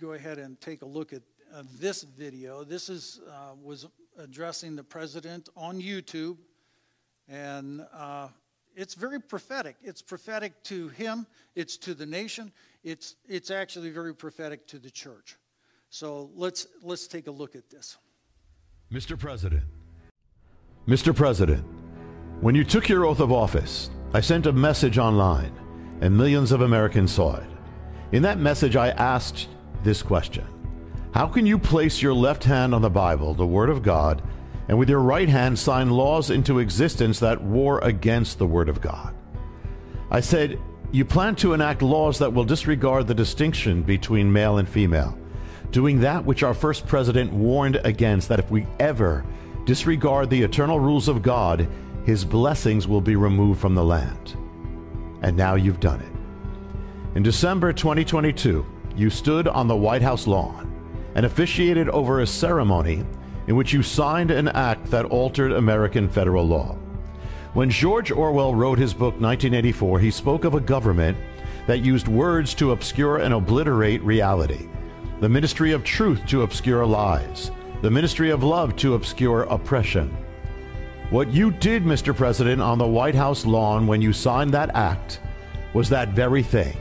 go 0.00 0.14
ahead 0.14 0.38
and 0.38 0.60
take 0.60 0.82
a 0.82 0.86
look 0.86 1.12
at 1.12 1.22
this 1.78 2.02
video. 2.02 2.64
This 2.64 2.88
is 2.88 3.20
was 3.62 3.86
addressing 4.18 4.74
the 4.74 4.84
president 4.84 5.48
on 5.56 5.80
YouTube, 5.80 6.38
and 7.28 7.84
it's 8.76 8.94
very 8.94 9.20
prophetic. 9.20 9.76
It's 9.82 10.02
prophetic 10.02 10.62
to 10.64 10.88
him, 10.88 11.26
it's 11.54 11.76
to 11.78 11.94
the 11.94 12.06
nation, 12.06 12.52
it's, 12.84 13.16
it's 13.28 13.50
actually 13.50 13.90
very 13.90 14.14
prophetic 14.14 14.66
to 14.68 14.78
the 14.78 14.90
church. 14.90 15.36
So 15.90 16.30
let's, 16.34 16.66
let's 16.82 17.06
take 17.06 17.26
a 17.26 17.30
look 17.30 17.54
at 17.54 17.68
this. 17.68 17.98
Mr. 18.92 19.18
President, 19.18 19.64
Mr. 20.86 21.14
President, 21.14 21.64
when 22.40 22.54
you 22.54 22.64
took 22.64 22.88
your 22.88 23.04
oath 23.04 23.20
of 23.20 23.30
office, 23.30 23.90
I 24.14 24.20
sent 24.20 24.46
a 24.46 24.52
message 24.52 24.98
online, 24.98 25.52
and 26.00 26.16
millions 26.16 26.50
of 26.52 26.62
Americans 26.62 27.12
saw 27.12 27.36
it. 27.36 27.48
In 28.12 28.22
that 28.22 28.38
message, 28.38 28.76
I 28.76 28.90
asked 28.90 29.48
this 29.82 30.02
question 30.02 30.46
How 31.14 31.26
can 31.26 31.46
you 31.46 31.58
place 31.58 32.02
your 32.02 32.12
left 32.12 32.44
hand 32.44 32.74
on 32.74 32.82
the 32.82 32.90
Bible, 32.90 33.32
the 33.32 33.46
Word 33.46 33.70
of 33.70 33.82
God, 33.82 34.22
and 34.68 34.78
with 34.78 34.88
your 34.88 35.00
right 35.00 35.28
hand 35.28 35.58
sign 35.58 35.90
laws 35.90 36.30
into 36.30 36.58
existence 36.58 37.18
that 37.20 37.42
war 37.42 37.80
against 37.80 38.38
the 38.38 38.46
Word 38.46 38.68
of 38.68 38.80
God. 38.80 39.14
I 40.10 40.20
said, 40.20 40.58
You 40.92 41.04
plan 41.04 41.36
to 41.36 41.52
enact 41.52 41.82
laws 41.82 42.18
that 42.18 42.32
will 42.32 42.44
disregard 42.44 43.06
the 43.06 43.14
distinction 43.14 43.82
between 43.82 44.32
male 44.32 44.58
and 44.58 44.68
female, 44.68 45.18
doing 45.70 46.00
that 46.00 46.24
which 46.24 46.42
our 46.42 46.54
first 46.54 46.86
president 46.86 47.32
warned 47.32 47.80
against 47.84 48.28
that 48.28 48.38
if 48.38 48.50
we 48.50 48.66
ever 48.78 49.24
disregard 49.64 50.28
the 50.28 50.42
eternal 50.42 50.80
rules 50.80 51.08
of 51.08 51.22
God, 51.22 51.68
his 52.04 52.24
blessings 52.24 52.88
will 52.88 53.00
be 53.00 53.16
removed 53.16 53.60
from 53.60 53.74
the 53.74 53.84
land. 53.84 54.36
And 55.22 55.36
now 55.36 55.54
you've 55.54 55.80
done 55.80 56.00
it. 56.00 57.16
In 57.16 57.22
December 57.22 57.72
2022, 57.72 58.66
you 58.96 59.10
stood 59.10 59.46
on 59.48 59.68
the 59.68 59.76
White 59.76 60.02
House 60.02 60.26
lawn 60.26 60.68
and 61.14 61.26
officiated 61.26 61.88
over 61.90 62.20
a 62.20 62.26
ceremony 62.26 63.04
in 63.46 63.56
which 63.56 63.72
you 63.72 63.82
signed 63.82 64.30
an 64.30 64.48
act 64.48 64.86
that 64.90 65.06
altered 65.06 65.52
American 65.52 66.08
federal 66.08 66.46
law. 66.46 66.76
When 67.54 67.70
George 67.70 68.10
Orwell 68.10 68.54
wrote 68.54 68.78
his 68.78 68.94
book 68.94 69.14
1984, 69.20 70.00
he 70.00 70.10
spoke 70.10 70.44
of 70.44 70.54
a 70.54 70.60
government 70.60 71.18
that 71.66 71.80
used 71.80 72.08
words 72.08 72.54
to 72.54 72.72
obscure 72.72 73.18
and 73.18 73.34
obliterate 73.34 74.02
reality, 74.02 74.68
the 75.20 75.28
ministry 75.28 75.72
of 75.72 75.84
truth 75.84 76.24
to 76.26 76.42
obscure 76.42 76.86
lies, 76.86 77.50
the 77.82 77.90
ministry 77.90 78.30
of 78.30 78.42
love 78.42 78.74
to 78.76 78.94
obscure 78.94 79.42
oppression. 79.42 80.16
What 81.10 81.30
you 81.30 81.50
did, 81.50 81.84
Mr. 81.84 82.16
President, 82.16 82.62
on 82.62 82.78
the 82.78 82.86
White 82.86 83.14
House 83.14 83.44
lawn 83.44 83.86
when 83.86 84.00
you 84.00 84.12
signed 84.12 84.54
that 84.54 84.74
act 84.74 85.20
was 85.74 85.88
that 85.90 86.10
very 86.10 86.42
thing 86.42 86.76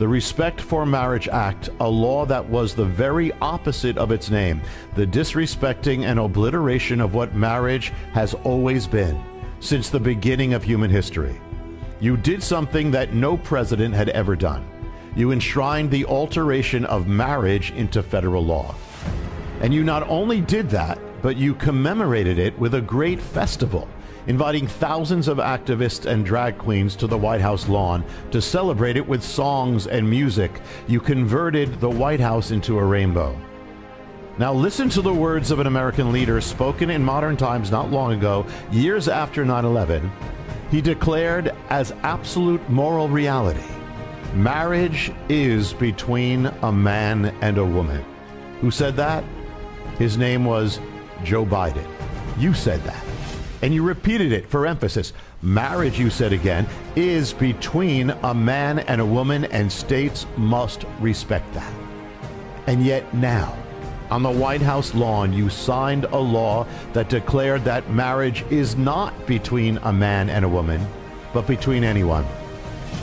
the 0.00 0.08
Respect 0.08 0.62
for 0.62 0.86
Marriage 0.86 1.28
Act, 1.28 1.68
a 1.78 1.86
law 1.86 2.24
that 2.24 2.48
was 2.48 2.74
the 2.74 2.86
very 2.86 3.32
opposite 3.42 3.98
of 3.98 4.10
its 4.10 4.30
name, 4.30 4.62
the 4.96 5.06
disrespecting 5.06 6.04
and 6.04 6.18
obliteration 6.18 7.02
of 7.02 7.12
what 7.12 7.34
marriage 7.34 7.92
has 8.14 8.32
always 8.32 8.86
been 8.86 9.22
since 9.60 9.90
the 9.90 10.00
beginning 10.00 10.54
of 10.54 10.64
human 10.64 10.90
history. 10.90 11.38
You 12.00 12.16
did 12.16 12.42
something 12.42 12.90
that 12.92 13.12
no 13.12 13.36
president 13.36 13.94
had 13.94 14.08
ever 14.08 14.36
done. 14.36 14.66
You 15.16 15.32
enshrined 15.32 15.90
the 15.90 16.06
alteration 16.06 16.86
of 16.86 17.06
marriage 17.06 17.70
into 17.72 18.02
federal 18.02 18.42
law. 18.42 18.74
And 19.60 19.74
you 19.74 19.84
not 19.84 20.08
only 20.08 20.40
did 20.40 20.70
that, 20.70 20.98
but 21.20 21.36
you 21.36 21.54
commemorated 21.54 22.38
it 22.38 22.58
with 22.58 22.72
a 22.72 22.80
great 22.80 23.20
festival 23.20 23.86
inviting 24.26 24.66
thousands 24.66 25.28
of 25.28 25.38
activists 25.38 26.06
and 26.06 26.24
drag 26.24 26.58
queens 26.58 26.96
to 26.96 27.06
the 27.06 27.16
White 27.18 27.40
House 27.40 27.68
lawn 27.68 28.04
to 28.30 28.40
celebrate 28.40 28.96
it 28.96 29.06
with 29.06 29.22
songs 29.22 29.86
and 29.86 30.08
music. 30.08 30.50
You 30.88 31.00
converted 31.00 31.80
the 31.80 31.90
White 31.90 32.20
House 32.20 32.50
into 32.50 32.78
a 32.78 32.84
rainbow. 32.84 33.38
Now, 34.38 34.54
listen 34.54 34.88
to 34.90 35.02
the 35.02 35.12
words 35.12 35.50
of 35.50 35.58
an 35.58 35.66
American 35.66 36.12
leader 36.12 36.40
spoken 36.40 36.90
in 36.90 37.04
modern 37.04 37.36
times 37.36 37.70
not 37.70 37.90
long 37.90 38.12
ago, 38.12 38.46
years 38.70 39.08
after 39.08 39.44
9 39.44 39.64
11. 39.64 40.10
He 40.70 40.80
declared 40.80 41.54
as 41.68 41.92
absolute 42.02 42.66
moral 42.70 43.08
reality 43.08 43.64
marriage 44.34 45.12
is 45.28 45.74
between 45.74 46.46
a 46.62 46.72
man 46.72 47.34
and 47.40 47.58
a 47.58 47.64
woman. 47.64 48.04
Who 48.60 48.70
said 48.70 48.96
that? 48.96 49.24
His 49.98 50.16
name 50.16 50.44
was 50.44 50.78
Joe 51.24 51.44
Biden. 51.44 51.86
You 52.38 52.54
said 52.54 52.80
that 52.84 52.99
and 53.62 53.74
you 53.74 53.82
repeated 53.82 54.32
it 54.32 54.48
for 54.48 54.66
emphasis. 54.66 55.12
Marriage, 55.42 55.98
you 55.98 56.10
said 56.10 56.32
again, 56.32 56.66
is 56.96 57.32
between 57.32 58.10
a 58.10 58.34
man 58.34 58.80
and 58.80 59.00
a 59.00 59.06
woman, 59.06 59.44
and 59.46 59.70
states 59.70 60.26
must 60.36 60.84
respect 61.00 61.52
that. 61.54 61.72
And 62.66 62.84
yet 62.84 63.12
now, 63.14 63.56
on 64.10 64.22
the 64.22 64.30
White 64.30 64.62
House 64.62 64.94
lawn, 64.94 65.32
you 65.32 65.48
signed 65.48 66.04
a 66.04 66.18
law 66.18 66.66
that 66.92 67.08
declared 67.08 67.64
that 67.64 67.90
marriage 67.90 68.44
is 68.50 68.76
not 68.76 69.26
between 69.26 69.78
a 69.78 69.92
man 69.92 70.28
and 70.28 70.44
a 70.44 70.48
woman, 70.48 70.84
but 71.32 71.46
between 71.46 71.84
anyone. 71.84 72.26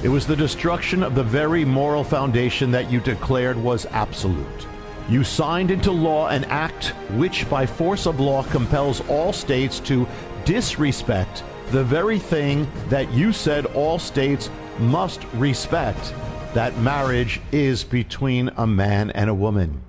It 0.03 0.09
was 0.09 0.27
the 0.27 0.35
destruction 0.35 1.01
of 1.03 1.15
the 1.15 1.23
very 1.23 1.63
moral 1.65 2.03
foundation 2.03 2.71
that 2.71 2.91
you 2.91 2.99
declared 2.99 3.57
was 3.57 3.85
absolute. 3.87 4.67
You 5.09 5.23
signed 5.23 5.71
into 5.71 5.91
law 5.91 6.27
an 6.27 6.43
act 6.45 6.87
which, 7.15 7.49
by 7.49 7.65
force 7.65 8.05
of 8.05 8.19
law, 8.19 8.43
compels 8.43 8.99
all 9.07 9.31
states 9.31 9.79
to 9.81 10.05
disrespect 10.47 11.43
the 11.71 11.83
very 11.83 12.17
thing 12.17 12.65
that 12.87 13.11
you 13.11 13.33
said 13.33 13.65
all 13.67 13.99
states 13.99 14.49
must 14.79 15.21
respect 15.33 16.13
that 16.53 16.77
marriage 16.77 17.41
is 17.51 17.83
between 17.83 18.49
a 18.55 18.65
man 18.65 19.11
and 19.11 19.29
a 19.29 19.33
woman. 19.33 19.81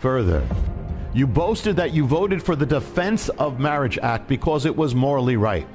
Further, 0.00 0.46
you 1.14 1.26
boasted 1.26 1.76
that 1.76 1.94
you 1.94 2.04
voted 2.04 2.42
for 2.42 2.54
the 2.54 2.66
Defense 2.66 3.30
of 3.30 3.58
Marriage 3.58 3.96
Act 3.96 4.28
because 4.28 4.66
it 4.66 4.76
was 4.76 4.94
morally 4.94 5.38
right. 5.38 5.66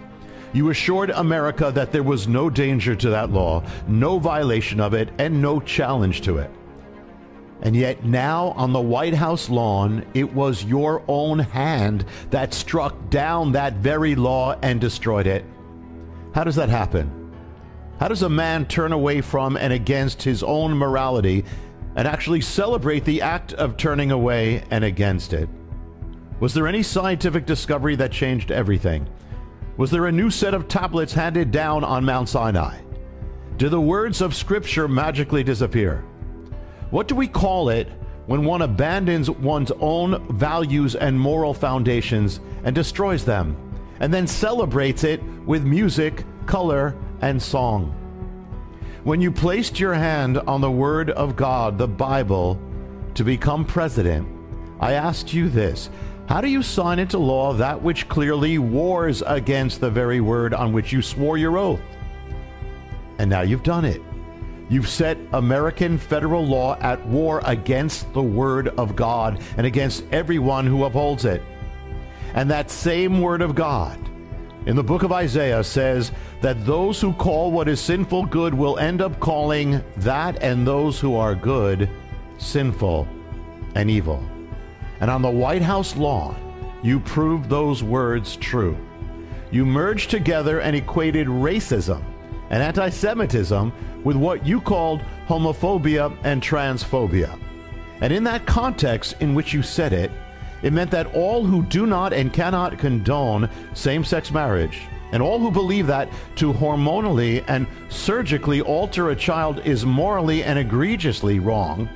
You 0.53 0.69
assured 0.69 1.10
America 1.10 1.72
that 1.74 1.91
there 1.91 2.03
was 2.03 2.27
no 2.27 2.48
danger 2.48 2.96
to 2.96 3.10
that 3.10 3.31
law, 3.31 3.63
no 3.88 4.19
violation 4.19 4.79
of 4.79 4.93
it, 4.93 5.10
and 5.17 5.41
no 5.41 5.60
challenge 5.60 6.22
to 6.22 6.38
it. 6.38 6.51
And 7.62 7.75
yet 7.75 8.06
now 8.06 8.50
on 8.50 8.72
the 8.72 8.80
White 8.80 9.13
House 9.13 9.50
lawn, 9.50 10.06
it 10.13 10.34
was 10.34 10.63
your 10.63 11.04
own 11.08 11.39
hand 11.39 12.06
that 12.30 12.54
struck 12.54 13.10
down 13.10 13.51
that 13.51 13.74
very 13.75 14.16
law 14.16 14.58
and 14.62 14.80
destroyed 14.80 15.28
it. 15.28 15.44
How 16.34 16.44
does 16.44 16.56
that 16.56 16.70
happen? 16.70 17.34
How 18.00 18.08
does 18.08 18.24
a 18.24 18.30
man 18.30 18.66
turn 18.66 18.94
away 18.94 19.20
from 19.20 19.58
and 19.58 19.74
against 19.74 20.24
his 20.24 20.42
own 20.42 20.78
morality 20.78 21.44
and 21.96 22.08
actually 22.08 22.39
celebrate 22.39 23.04
the 23.04 23.22
act 23.22 23.51
of 23.54 23.75
turning 23.75 24.12
away 24.12 24.63
and 24.72 24.86
against 24.86 25.34
it? 25.34 25.50
Was 26.39 26.54
there 26.54 26.68
any 26.68 26.82
scientific 26.82 27.46
discovery 27.46 27.98
that 27.98 28.13
changed 28.13 28.51
everything? 28.51 29.06
Was 29.75 29.92
there 29.92 30.06
a 30.06 30.12
new 30.12 30.30
set 30.30 30.54
of 30.54 30.70
tablets 30.70 31.12
handed 31.12 31.51
down 31.51 31.84
on 31.84 32.06
Mount 32.06 32.30
Sinai? 32.30 32.80
Did 33.58 33.72
the 33.72 33.82
words 33.82 34.22
of 34.22 34.34
Scripture 34.34 34.88
magically 34.88 35.44
disappear? 35.44 36.06
What 36.91 37.08
do 37.08 37.15
we 37.15 37.27
call 37.27 37.69
it 37.69 37.88
when 38.25 38.46
one 38.46 38.63
abandons 38.63 39.29
one's 39.29 39.72
own 39.79 40.25
values 40.38 40.96
and 40.96 41.19
moral 41.19 41.53
foundations 41.53 42.39
and 42.63 42.74
destroys 42.74 43.25
them, 43.25 43.55
and 44.00 44.13
then 44.13 44.25
celebrates 44.25 45.03
it 45.03 45.22
with 45.46 45.63
music, 45.63 46.24
color, 46.48 46.96
and 47.22 47.41
song? 47.41 47.96
When 49.03 49.22
you 49.22 49.31
placed 49.31 49.79
your 49.79 49.93
hand 49.93 50.39
on 50.39 50.62
the 50.62 50.72
Word 50.72 51.12
of 51.12 51.36
God, 51.36 51.77
the 51.77 51.88
Bible, 51.88 52.60
to 53.13 53.24
become 53.24 53.65
president, 53.65 54.27
I 54.79 54.93
asked 54.93 55.34
you 55.34 55.48
this 55.48 55.91
How 56.27 56.41
do 56.41 56.48
you 56.48 56.63
sign 56.63 56.98
into 56.98 57.19
law 57.19 57.53
that 57.53 57.81
which 57.81 58.10
clearly 58.10 58.58
wars 58.58 59.22
against 59.25 59.79
the 59.79 59.91
very 59.91 60.22
word 60.22 60.55
on 60.55 60.74
which 60.74 60.91
you 60.91 61.01
swore 61.03 61.38
your 61.38 61.58
oath? 61.58 61.81
And 63.19 63.29
now 63.29 63.41
you've 63.41 63.63
done 63.63 63.86
it. 63.86 64.01
You've 64.70 64.88
set 64.88 65.18
American 65.34 65.98
federal 65.98 66.46
law 66.46 66.78
at 66.80 67.04
war 67.08 67.42
against 67.44 68.14
the 68.14 68.22
Word 68.22 68.68
of 68.70 68.96
God 68.96 69.42
and 69.58 69.66
against 69.66 70.04
everyone 70.12 70.68
who 70.68 70.84
upholds 70.84 71.26
it. 71.26 71.42
And 72.36 72.50
that 72.52 72.70
same 72.70 73.20
Word 73.20 73.42
of 73.42 73.56
God 73.56 74.00
in 74.68 74.76
the 74.76 74.84
book 74.84 75.02
of 75.02 75.12
Isaiah 75.12 75.64
says 75.64 76.12
that 76.42 76.66
those 76.66 77.02
who 77.02 77.14
call 77.14 77.50
what 77.52 77.68
is 77.68 77.80
sinful 77.80 78.26
good 78.26 78.54
will 78.54 78.78
end 78.78 79.02
up 79.02 79.20
calling 79.20 79.84
that 79.98 80.42
and 80.44 80.68
those 80.68 81.00
who 81.00 81.16
are 81.16 81.34
good 81.34 81.90
sinful 82.38 83.08
and 83.74 83.90
evil. 83.90 84.24
And 85.00 85.10
on 85.10 85.24
the 85.24 85.29
White 85.29 85.64
House 85.64 85.96
lawn, 85.96 86.36
you 86.84 87.00
proved 87.00 87.50
those 87.50 87.82
words 87.82 88.36
true. 88.36 88.77
You 89.50 89.66
merged 89.66 90.12
together 90.12 90.60
and 90.60 90.75
equated 90.75 91.27
racism 91.27 92.03
and 92.50 92.64
anti 92.64 92.90
Semitism 92.90 93.72
with 94.03 94.16
what 94.16 94.46
you 94.46 94.62
called 94.62 95.01
homophobia 95.27 96.16
and 96.24 96.42
transphobia. 96.42 97.40
And 98.01 98.14
in 98.14 98.24
that 98.24 98.46
context 98.46 99.16
in 99.20 99.35
which 99.35 99.53
you 99.53 99.62
said 99.62 99.94
it, 99.94 100.12
it 100.62 100.74
meant 100.74 100.92
that 100.92 101.14
all 101.14 101.46
who 101.46 101.64
do 101.64 101.85
not 101.85 102.14
and 102.14 102.33
cannot 102.33 102.79
condone 102.79 103.50
same 103.74 104.03
sex 104.03 104.31
marriage, 104.31 104.81
and 105.12 105.24
all 105.24 105.40
who 105.40 105.51
believe 105.51 105.88
that 105.88 106.09
to 106.35 106.53
hormonally 106.53 107.44
and 107.48 107.68
surgically 107.90 108.62
alter 108.62 109.09
a 109.09 109.16
child 109.16 109.66
is 109.66 109.85
morally 109.85 110.44
and 110.44 110.59
egregiously 110.59 111.40
wrong, 111.40 111.90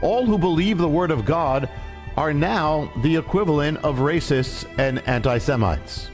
all 0.00 0.26
who 0.26 0.38
believe 0.38 0.78
the 0.78 0.88
Word 0.88 1.10
of 1.10 1.24
God 1.24 1.68
are 2.16 2.32
now 2.32 2.90
the 3.02 3.16
equivalent 3.16 3.78
of 3.78 3.98
racists 3.98 4.66
and 4.78 5.00
anti 5.08 5.38
Semites. 5.38 6.10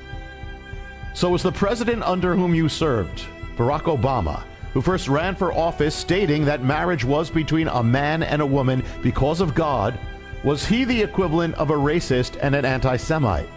So, 1.15 1.31
was 1.31 1.43
the 1.43 1.53
president 1.53 2.03
under 2.03 2.35
whom 2.35 2.55
you 2.55 2.69
served, 2.69 3.25
Barack 3.61 3.95
Obama, 3.95 4.43
who 4.73 4.81
first 4.81 5.07
ran 5.07 5.37
for 5.37 5.53
office 5.53 5.95
stating 5.95 6.47
that 6.47 6.65
marriage 6.65 7.05
was 7.05 7.29
between 7.29 7.69
a 7.69 7.83
man 7.83 8.23
and 8.23 8.41
a 8.41 8.47
woman 8.47 8.83
because 9.03 9.43
of 9.43 9.55
God, 9.55 10.01
was 10.43 10.65
he 10.65 10.85
the 10.85 11.03
equivalent 11.03 11.55
of 11.57 11.69
a 11.69 11.75
racist 11.75 12.39
and 12.41 12.55
an 12.55 12.65
anti 12.65 12.97
Semite? 12.97 13.51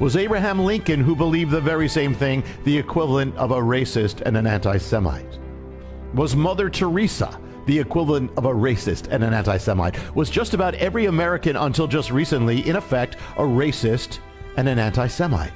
Was 0.00 0.16
Abraham 0.16 0.58
Lincoln, 0.58 0.98
who 0.98 1.14
believed 1.14 1.52
the 1.52 1.60
very 1.60 1.88
same 1.88 2.14
thing, 2.14 2.42
the 2.64 2.76
equivalent 2.76 3.36
of 3.36 3.52
a 3.52 3.60
racist 3.60 4.22
and 4.22 4.36
an 4.36 4.48
anti 4.48 4.76
Semite? 4.76 5.38
Was 6.14 6.34
Mother 6.34 6.68
Teresa 6.68 7.40
the 7.66 7.78
equivalent 7.78 8.32
of 8.36 8.44
a 8.44 8.52
racist 8.52 9.06
and 9.12 9.22
an 9.22 9.32
anti 9.32 9.56
Semite? 9.56 10.16
Was 10.16 10.30
just 10.30 10.52
about 10.52 10.74
every 10.74 11.06
American 11.06 11.54
until 11.54 11.86
just 11.86 12.10
recently, 12.10 12.68
in 12.68 12.74
effect, 12.74 13.14
a 13.36 13.42
racist 13.42 14.18
and 14.56 14.68
an 14.68 14.80
anti 14.80 15.06
Semite? 15.06 15.52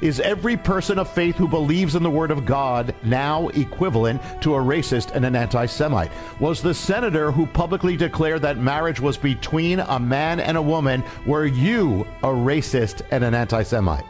Is 0.00 0.20
every 0.20 0.56
person 0.56 0.98
of 0.98 1.10
faith 1.10 1.36
who 1.36 1.48
believes 1.48 1.94
in 1.94 2.02
the 2.02 2.10
Word 2.10 2.30
of 2.30 2.44
God 2.44 2.94
now 3.04 3.48
equivalent 3.48 4.20
to 4.42 4.54
a 4.54 4.58
racist 4.58 5.12
and 5.14 5.24
an 5.24 5.36
anti 5.36 5.66
Semite? 5.66 6.10
Was 6.40 6.60
the 6.60 6.74
senator 6.74 7.30
who 7.30 7.46
publicly 7.46 7.96
declared 7.96 8.42
that 8.42 8.58
marriage 8.58 9.00
was 9.00 9.16
between 9.16 9.80
a 9.80 9.98
man 9.98 10.40
and 10.40 10.56
a 10.56 10.62
woman, 10.62 11.04
were 11.26 11.46
you 11.46 12.06
a 12.22 12.28
racist 12.28 13.02
and 13.10 13.22
an 13.24 13.34
anti 13.34 13.62
Semite? 13.62 14.04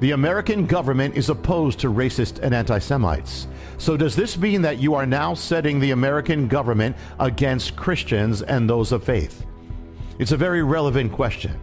The 0.00 0.12
American 0.12 0.66
government 0.66 1.14
is 1.14 1.28
opposed 1.28 1.78
to 1.80 1.92
racist 1.92 2.38
and 2.42 2.54
anti 2.54 2.78
Semites. 2.78 3.46
So, 3.76 3.96
does 3.96 4.16
this 4.16 4.38
mean 4.38 4.62
that 4.62 4.78
you 4.78 4.94
are 4.94 5.06
now 5.06 5.34
setting 5.34 5.78
the 5.78 5.90
American 5.90 6.48
government 6.48 6.96
against 7.18 7.76
Christians 7.76 8.42
and 8.42 8.68
those 8.68 8.92
of 8.92 9.04
faith? 9.04 9.44
It's 10.18 10.32
a 10.32 10.36
very 10.36 10.62
relevant 10.62 11.12
question. 11.12 11.58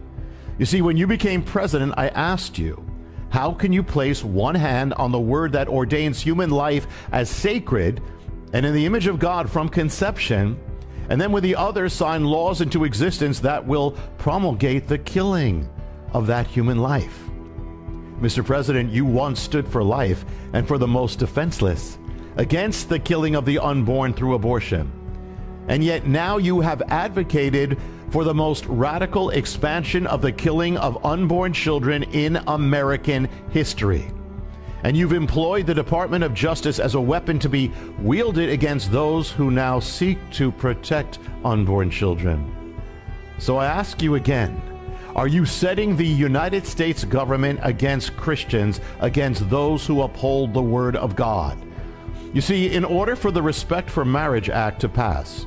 You 0.58 0.66
see, 0.66 0.82
when 0.82 0.96
you 0.96 1.06
became 1.06 1.42
president, 1.42 1.94
I 1.96 2.08
asked 2.08 2.58
you, 2.58 2.84
how 3.30 3.52
can 3.52 3.72
you 3.72 3.82
place 3.82 4.24
one 4.24 4.56
hand 4.56 4.92
on 4.94 5.12
the 5.12 5.20
word 5.20 5.52
that 5.52 5.68
ordains 5.68 6.20
human 6.20 6.50
life 6.50 6.86
as 7.12 7.30
sacred 7.30 8.02
and 8.52 8.66
in 8.66 8.74
the 8.74 8.84
image 8.84 9.06
of 9.06 9.18
God 9.18 9.48
from 9.48 9.68
conception, 9.68 10.58
and 11.10 11.20
then 11.20 11.30
with 11.30 11.44
the 11.44 11.54
other 11.54 11.88
sign 11.88 12.24
laws 12.24 12.60
into 12.60 12.84
existence 12.84 13.38
that 13.40 13.64
will 13.64 13.92
promulgate 14.18 14.88
the 14.88 14.98
killing 14.98 15.68
of 16.12 16.26
that 16.26 16.46
human 16.46 16.78
life? 16.78 17.20
Mr. 18.20 18.44
President, 18.44 18.90
you 18.90 19.04
once 19.04 19.38
stood 19.38 19.68
for 19.68 19.84
life 19.84 20.24
and 20.54 20.66
for 20.66 20.76
the 20.76 20.88
most 20.88 21.20
defenseless, 21.20 21.98
against 22.36 22.88
the 22.88 22.98
killing 22.98 23.36
of 23.36 23.44
the 23.44 23.58
unborn 23.60 24.12
through 24.12 24.34
abortion. 24.34 24.90
And 25.68 25.84
yet 25.84 26.06
now 26.06 26.38
you 26.38 26.60
have 26.60 26.82
advocated 26.88 27.78
for 28.10 28.24
the 28.24 28.34
most 28.34 28.64
radical 28.66 29.30
expansion 29.30 30.06
of 30.06 30.22
the 30.22 30.32
killing 30.32 30.76
of 30.78 31.04
unborn 31.04 31.52
children 31.52 32.02
in 32.04 32.36
American 32.46 33.28
history. 33.50 34.10
And 34.84 34.96
you've 34.96 35.12
employed 35.12 35.66
the 35.66 35.74
Department 35.74 36.24
of 36.24 36.34
Justice 36.34 36.78
as 36.78 36.94
a 36.94 37.00
weapon 37.00 37.38
to 37.40 37.48
be 37.48 37.72
wielded 37.98 38.48
against 38.48 38.92
those 38.92 39.30
who 39.30 39.50
now 39.50 39.80
seek 39.80 40.18
to 40.32 40.52
protect 40.52 41.18
unborn 41.44 41.90
children. 41.90 42.54
So 43.38 43.56
I 43.56 43.66
ask 43.66 44.00
you 44.02 44.14
again 44.14 44.62
are 45.16 45.26
you 45.26 45.44
setting 45.44 45.96
the 45.96 46.06
United 46.06 46.64
States 46.64 47.02
government 47.02 47.58
against 47.64 48.16
Christians, 48.16 48.80
against 49.00 49.50
those 49.50 49.84
who 49.84 50.02
uphold 50.02 50.54
the 50.54 50.62
Word 50.62 50.94
of 50.94 51.16
God? 51.16 51.58
You 52.32 52.40
see, 52.40 52.72
in 52.72 52.84
order 52.84 53.16
for 53.16 53.32
the 53.32 53.42
Respect 53.42 53.90
for 53.90 54.04
Marriage 54.04 54.48
Act 54.48 54.80
to 54.82 54.88
pass, 54.88 55.44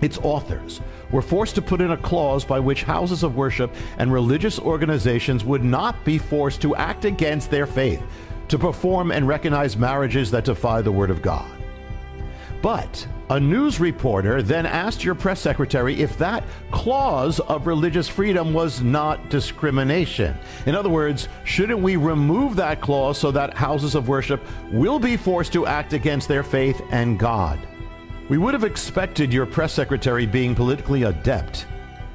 its 0.00 0.18
authors 0.18 0.80
were 1.10 1.22
forced 1.22 1.54
to 1.56 1.62
put 1.62 1.80
in 1.80 1.90
a 1.90 1.96
clause 1.96 2.44
by 2.44 2.60
which 2.60 2.82
houses 2.82 3.22
of 3.22 3.36
worship 3.36 3.74
and 3.98 4.12
religious 4.12 4.58
organizations 4.58 5.44
would 5.44 5.64
not 5.64 6.04
be 6.04 6.18
forced 6.18 6.62
to 6.62 6.76
act 6.76 7.04
against 7.04 7.50
their 7.50 7.66
faith 7.66 8.02
to 8.48 8.58
perform 8.58 9.12
and 9.12 9.28
recognize 9.28 9.76
marriages 9.76 10.30
that 10.30 10.44
defy 10.44 10.82
the 10.82 10.92
Word 10.92 11.10
of 11.10 11.22
God. 11.22 11.50
But 12.62 13.06
a 13.30 13.40
news 13.40 13.80
reporter 13.80 14.42
then 14.42 14.66
asked 14.66 15.02
your 15.02 15.14
press 15.14 15.40
secretary 15.40 16.00
if 16.00 16.18
that 16.18 16.44
clause 16.70 17.40
of 17.40 17.66
religious 17.66 18.08
freedom 18.08 18.52
was 18.52 18.82
not 18.82 19.30
discrimination. 19.30 20.36
In 20.66 20.74
other 20.74 20.90
words, 20.90 21.28
shouldn't 21.44 21.78
we 21.78 21.96
remove 21.96 22.56
that 22.56 22.80
clause 22.80 23.18
so 23.18 23.30
that 23.30 23.54
houses 23.54 23.94
of 23.94 24.08
worship 24.08 24.44
will 24.72 24.98
be 24.98 25.16
forced 25.16 25.52
to 25.54 25.66
act 25.66 25.92
against 25.92 26.28
their 26.28 26.42
faith 26.42 26.82
and 26.90 27.18
God? 27.18 27.66
We 28.30 28.38
would 28.38 28.54
have 28.54 28.62
expected 28.62 29.32
your 29.32 29.44
press 29.44 29.72
secretary, 29.72 30.24
being 30.24 30.54
politically 30.54 31.02
adept, 31.02 31.66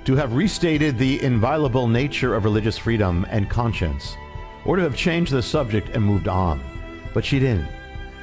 to 0.06 0.15
have 0.15 0.32
restated 0.34 0.97
the 0.97 1.21
inviolable 1.21 1.89
nature 1.89 2.36
of 2.36 2.45
religious 2.45 2.78
freedom 2.78 3.25
and 3.30 3.49
conscience, 3.49 4.15
or 4.63 4.78
to 4.78 4.82
have 4.84 4.95
changed 4.95 5.34
the 5.34 5.43
subject 5.43 5.89
and 5.89 6.01
moved 6.01 6.30
on. 6.30 6.62
But 7.13 7.25
she 7.25 7.38
didn't. 7.38 7.67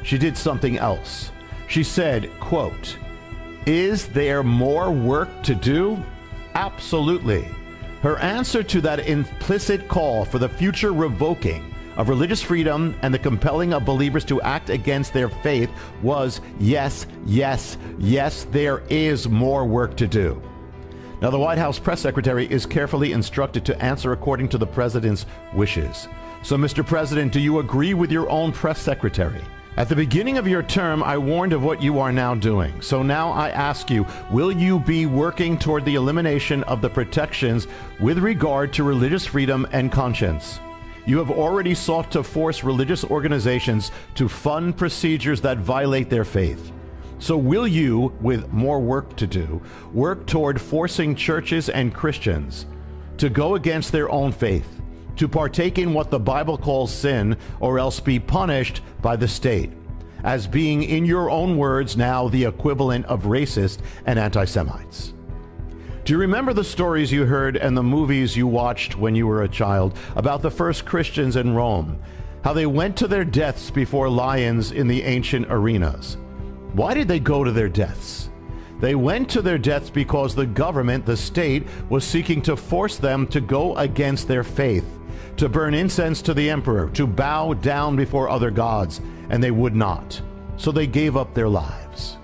She 0.04 0.16
did 0.16 0.38
something 0.38 0.78
else. 0.78 1.32
She 1.68 1.84
said, 1.84 2.30
quote, 2.40 2.96
Is 3.66 4.08
there 4.08 4.42
more 4.42 4.90
work 4.90 5.42
to 5.42 5.54
do? 5.54 6.02
Absolutely. 6.54 7.46
Her 8.00 8.18
answer 8.20 8.62
to 8.62 8.80
that 8.80 9.06
implicit 9.06 9.86
call 9.88 10.24
for 10.24 10.38
the 10.38 10.48
future 10.48 10.94
revoking 10.94 11.71
of 11.96 12.08
religious 12.08 12.42
freedom 12.42 12.94
and 13.02 13.12
the 13.12 13.18
compelling 13.18 13.72
of 13.72 13.84
believers 13.84 14.24
to 14.26 14.40
act 14.42 14.70
against 14.70 15.12
their 15.12 15.28
faith 15.28 15.70
was 16.02 16.40
yes, 16.58 17.06
yes, 17.26 17.76
yes, 17.98 18.46
there 18.50 18.82
is 18.88 19.28
more 19.28 19.64
work 19.64 19.96
to 19.96 20.06
do. 20.06 20.40
Now, 21.20 21.30
the 21.30 21.38
White 21.38 21.58
House 21.58 21.78
press 21.78 22.00
secretary 22.00 22.50
is 22.50 22.66
carefully 22.66 23.12
instructed 23.12 23.64
to 23.66 23.80
answer 23.80 24.12
according 24.12 24.48
to 24.50 24.58
the 24.58 24.66
president's 24.66 25.26
wishes. 25.54 26.08
So, 26.42 26.56
Mr. 26.56 26.84
President, 26.84 27.32
do 27.32 27.38
you 27.38 27.60
agree 27.60 27.94
with 27.94 28.10
your 28.10 28.28
own 28.28 28.50
press 28.50 28.80
secretary? 28.80 29.40
At 29.76 29.88
the 29.88 29.96
beginning 29.96 30.36
of 30.36 30.46
your 30.46 30.62
term, 30.62 31.02
I 31.02 31.16
warned 31.16 31.54
of 31.54 31.62
what 31.62 31.80
you 31.80 31.98
are 31.98 32.12
now 32.12 32.34
doing. 32.34 32.78
So 32.82 33.02
now 33.02 33.30
I 33.30 33.48
ask 33.50 33.88
you, 33.88 34.06
will 34.30 34.52
you 34.52 34.80
be 34.80 35.06
working 35.06 35.56
toward 35.56 35.86
the 35.86 35.94
elimination 35.94 36.62
of 36.64 36.82
the 36.82 36.90
protections 36.90 37.68
with 37.98 38.18
regard 38.18 38.72
to 38.74 38.84
religious 38.84 39.24
freedom 39.24 39.66
and 39.72 39.90
conscience? 39.90 40.60
You 41.04 41.18
have 41.18 41.30
already 41.30 41.74
sought 41.74 42.10
to 42.12 42.22
force 42.22 42.62
religious 42.62 43.04
organizations 43.04 43.90
to 44.14 44.28
fund 44.28 44.76
procedures 44.76 45.40
that 45.40 45.58
violate 45.58 46.08
their 46.08 46.24
faith. 46.24 46.72
So, 47.18 47.36
will 47.36 47.68
you, 47.68 48.12
with 48.20 48.52
more 48.52 48.80
work 48.80 49.16
to 49.16 49.26
do, 49.26 49.62
work 49.92 50.26
toward 50.26 50.60
forcing 50.60 51.14
churches 51.14 51.68
and 51.68 51.94
Christians 51.94 52.66
to 53.18 53.28
go 53.28 53.54
against 53.54 53.92
their 53.92 54.10
own 54.10 54.32
faith? 54.32 54.82
to 55.16 55.28
partake 55.28 55.78
in 55.78 55.92
what 55.92 56.10
the 56.10 56.18
Bible 56.18 56.58
calls 56.58 56.92
sin, 56.92 57.36
or 57.60 57.78
else 57.78 58.00
be 58.00 58.18
punished 58.18 58.82
by 59.00 59.16
the 59.16 59.28
state, 59.28 59.70
as 60.24 60.46
being, 60.46 60.82
in 60.82 61.04
your 61.04 61.30
own 61.30 61.56
words, 61.56 61.96
now 61.96 62.28
the 62.28 62.44
equivalent 62.44 63.04
of 63.06 63.24
racist 63.24 63.80
and 64.06 64.18
anti 64.18 64.44
Semites. 64.44 65.12
Do 66.04 66.12
you 66.12 66.18
remember 66.18 66.52
the 66.52 66.64
stories 66.64 67.12
you 67.12 67.26
heard 67.26 67.56
and 67.56 67.76
the 67.76 67.82
movies 67.82 68.36
you 68.36 68.46
watched 68.46 68.96
when 68.96 69.14
you 69.14 69.26
were 69.26 69.42
a 69.42 69.48
child 69.48 69.96
about 70.16 70.42
the 70.42 70.50
first 70.50 70.84
Christians 70.84 71.36
in 71.36 71.54
Rome? 71.54 72.02
How 72.42 72.52
they 72.52 72.66
went 72.66 72.96
to 72.96 73.06
their 73.06 73.24
deaths 73.24 73.70
before 73.70 74.08
lions 74.08 74.72
in 74.72 74.88
the 74.88 75.02
ancient 75.04 75.46
arenas. 75.48 76.16
Why 76.72 76.94
did 76.94 77.06
they 77.06 77.20
go 77.20 77.44
to 77.44 77.52
their 77.52 77.68
deaths? 77.68 78.30
They 78.80 78.96
went 78.96 79.30
to 79.30 79.42
their 79.42 79.58
deaths 79.58 79.90
because 79.90 80.34
the 80.34 80.46
government, 80.46 81.06
the 81.06 81.16
state, 81.16 81.68
was 81.88 82.04
seeking 82.04 82.42
to 82.42 82.56
force 82.56 82.96
them 82.96 83.28
to 83.28 83.40
go 83.40 83.76
against 83.76 84.26
their 84.26 84.42
faith 84.42 84.98
to 85.36 85.48
burn 85.48 85.74
incense 85.74 86.22
to 86.22 86.34
the 86.34 86.50
emperor, 86.50 86.88
to 86.90 87.06
bow 87.06 87.54
down 87.54 87.96
before 87.96 88.28
other 88.28 88.50
gods, 88.50 89.00
and 89.30 89.42
they 89.42 89.50
would 89.50 89.74
not. 89.74 90.20
So 90.56 90.70
they 90.70 90.86
gave 90.86 91.16
up 91.16 91.34
their 91.34 91.48
lives. 91.48 92.16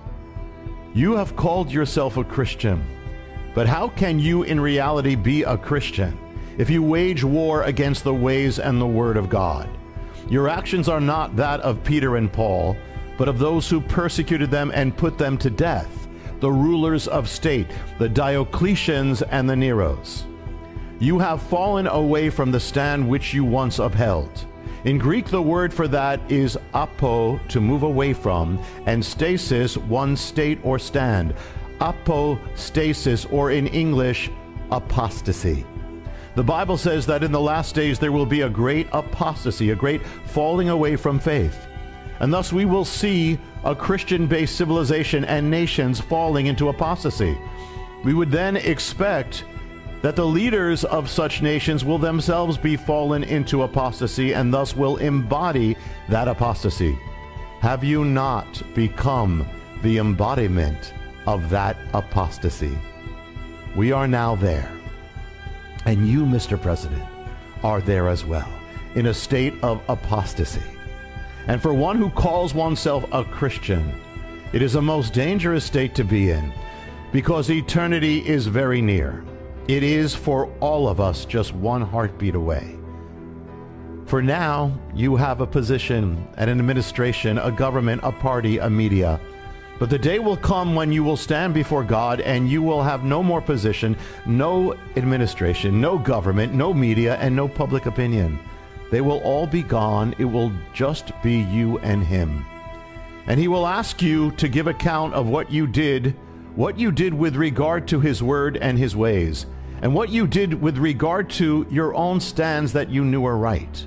You 0.93 1.15
have 1.15 1.35
called 1.35 1.71
yourself 1.71 2.17
a 2.17 2.23
Christian, 2.23 2.83
but 3.59 3.67
how 3.67 3.89
can 3.89 4.19
you 4.19 4.43
in 4.43 4.57
reality 4.57 5.15
be 5.15 5.43
a 5.43 5.57
Christian 5.57 6.17
if 6.57 6.69
you 6.69 6.81
wage 6.81 7.25
war 7.25 7.63
against 7.63 8.05
the 8.05 8.13
ways 8.13 8.57
and 8.57 8.79
the 8.79 8.87
word 8.87 9.17
of 9.17 9.29
God? 9.29 9.67
Your 10.29 10.47
actions 10.47 10.87
are 10.87 11.01
not 11.01 11.35
that 11.35 11.59
of 11.59 11.83
Peter 11.83 12.15
and 12.15 12.31
Paul, 12.31 12.77
but 13.17 13.27
of 13.27 13.37
those 13.37 13.69
who 13.69 13.81
persecuted 13.81 14.49
them 14.49 14.71
and 14.73 14.95
put 14.95 15.17
them 15.17 15.37
to 15.39 15.49
death, 15.49 16.07
the 16.39 16.49
rulers 16.49 17.09
of 17.09 17.27
state, 17.27 17.67
the 17.97 18.07
Diocletians 18.07 19.23
and 19.23 19.49
the 19.49 19.57
Neros. 19.57 20.23
You 20.99 21.19
have 21.19 21.43
fallen 21.43 21.87
away 21.87 22.29
from 22.29 22.53
the 22.53 22.61
stand 22.61 23.09
which 23.09 23.33
you 23.33 23.43
once 23.43 23.77
upheld. 23.77 24.45
In 24.85 24.97
Greek, 24.97 25.25
the 25.25 25.41
word 25.41 25.73
for 25.73 25.89
that 25.89 26.21
is 26.31 26.57
apo, 26.73 27.37
to 27.49 27.59
move 27.59 27.83
away 27.83 28.13
from, 28.13 28.57
and 28.85 29.03
stasis, 29.03 29.75
one 29.75 30.15
state 30.15 30.59
or 30.63 30.79
stand. 30.79 31.33
Apostasis, 31.79 33.25
or 33.31 33.51
in 33.51 33.67
English, 33.67 34.29
apostasy. 34.71 35.65
The 36.35 36.43
Bible 36.43 36.77
says 36.77 37.05
that 37.07 37.23
in 37.23 37.31
the 37.31 37.39
last 37.39 37.75
days 37.75 37.99
there 37.99 38.11
will 38.11 38.25
be 38.25 38.41
a 38.41 38.49
great 38.49 38.87
apostasy, 38.93 39.71
a 39.71 39.75
great 39.75 40.05
falling 40.25 40.69
away 40.69 40.95
from 40.95 41.19
faith. 41.19 41.67
And 42.19 42.33
thus 42.33 42.53
we 42.53 42.65
will 42.65 42.85
see 42.85 43.39
a 43.63 43.75
Christian 43.75 44.27
based 44.27 44.55
civilization 44.55 45.25
and 45.25 45.49
nations 45.49 45.99
falling 45.99 46.47
into 46.47 46.69
apostasy. 46.69 47.37
We 48.03 48.13
would 48.13 48.31
then 48.31 48.57
expect 48.57 49.43
that 50.01 50.15
the 50.15 50.25
leaders 50.25 50.85
of 50.85 51.09
such 51.09 51.41
nations 51.41 51.83
will 51.83 51.97
themselves 51.97 52.57
be 52.57 52.77
fallen 52.77 53.23
into 53.23 53.63
apostasy 53.63 54.33
and 54.33 54.53
thus 54.53 54.75
will 54.75 54.97
embody 54.97 55.75
that 56.07 56.27
apostasy. 56.27 56.97
Have 57.59 57.83
you 57.83 58.05
not 58.05 58.61
become 58.73 59.45
the 59.81 59.97
embodiment 59.97 60.93
of 61.27 61.49
that 61.49 61.77
apostasy? 61.93 62.77
We 63.75 63.91
are 63.91 64.07
now 64.07 64.35
there. 64.35 64.71
And 65.85 66.07
you, 66.07 66.25
Mr. 66.25 66.61
President, 66.61 67.03
are 67.63 67.81
there 67.81 68.07
as 68.07 68.25
well, 68.25 68.49
in 68.95 69.07
a 69.07 69.13
state 69.13 69.53
of 69.63 69.81
apostasy. 69.89 70.61
And 71.47 71.61
for 71.61 71.73
one 71.73 71.97
who 71.97 72.09
calls 72.09 72.53
oneself 72.53 73.05
a 73.11 73.23
Christian, 73.23 73.93
it 74.53 74.61
is 74.61 74.75
a 74.75 74.81
most 74.81 75.13
dangerous 75.13 75.63
state 75.63 75.95
to 75.95 76.03
be 76.03 76.31
in 76.31 76.51
because 77.11 77.49
eternity 77.49 78.27
is 78.27 78.47
very 78.47 78.81
near. 78.81 79.23
It 79.67 79.83
is 79.83 80.15
for 80.15 80.51
all 80.59 80.87
of 80.87 80.99
us 80.99 81.25
just 81.25 81.53
one 81.53 81.81
heartbeat 81.81 82.35
away. 82.35 82.75
For 84.05 84.21
now, 84.21 84.75
you 84.95 85.15
have 85.15 85.39
a 85.39 85.45
position, 85.45 86.27
an 86.37 86.49
administration, 86.49 87.37
a 87.37 87.51
government, 87.51 88.01
a 88.03 88.11
party, 88.11 88.57
a 88.57 88.67
media. 88.67 89.19
But 89.79 89.89
the 89.89 89.97
day 89.97 90.19
will 90.19 90.37
come 90.37 90.75
when 90.75 90.91
you 90.91 91.03
will 91.03 91.17
stand 91.17 91.53
before 91.53 91.83
God 91.83 92.19
and 92.21 92.49
you 92.49 92.61
will 92.61 92.83
have 92.83 93.03
no 93.03 93.23
more 93.23 93.41
position, 93.41 93.97
no 94.25 94.75
administration, 94.97 95.79
no 95.79 95.97
government, 95.97 96.53
no 96.53 96.73
media, 96.73 97.15
and 97.15 97.35
no 97.35 97.47
public 97.47 97.85
opinion. 97.85 98.37
They 98.91 99.01
will 99.01 99.19
all 99.19 99.47
be 99.47 99.63
gone. 99.63 100.13
It 100.19 100.25
will 100.25 100.51
just 100.73 101.13
be 101.23 101.39
you 101.43 101.79
and 101.79 102.03
Him. 102.03 102.45
And 103.27 103.39
He 103.39 103.47
will 103.47 103.65
ask 103.65 104.01
you 104.01 104.31
to 104.31 104.47
give 104.49 104.67
account 104.67 105.13
of 105.13 105.29
what 105.29 105.51
you 105.51 105.65
did, 105.65 106.15
what 106.55 106.77
you 106.77 106.91
did 106.91 107.13
with 107.13 107.35
regard 107.35 107.87
to 107.87 107.99
His 107.99 108.21
word 108.21 108.57
and 108.57 108.77
His 108.77 108.95
ways 108.95 109.45
and 109.81 109.93
what 109.93 110.09
you 110.09 110.27
did 110.27 110.61
with 110.61 110.77
regard 110.77 111.29
to 111.29 111.65
your 111.69 111.95
own 111.95 112.19
stands 112.19 112.73
that 112.73 112.89
you 112.89 113.05
knew 113.05 113.21
were 113.21 113.37
right. 113.37 113.85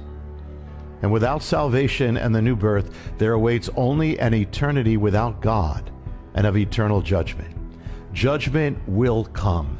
And 1.02 1.12
without 1.12 1.42
salvation 1.42 2.16
and 2.16 2.34
the 2.34 2.40
new 2.40 2.56
birth, 2.56 2.96
there 3.18 3.32
awaits 3.32 3.68
only 3.76 4.18
an 4.18 4.34
eternity 4.34 4.96
without 4.96 5.42
God 5.42 5.90
and 6.34 6.46
of 6.46 6.56
eternal 6.56 7.02
judgment. 7.02 7.54
Judgment 8.12 8.78
will 8.86 9.24
come. 9.24 9.78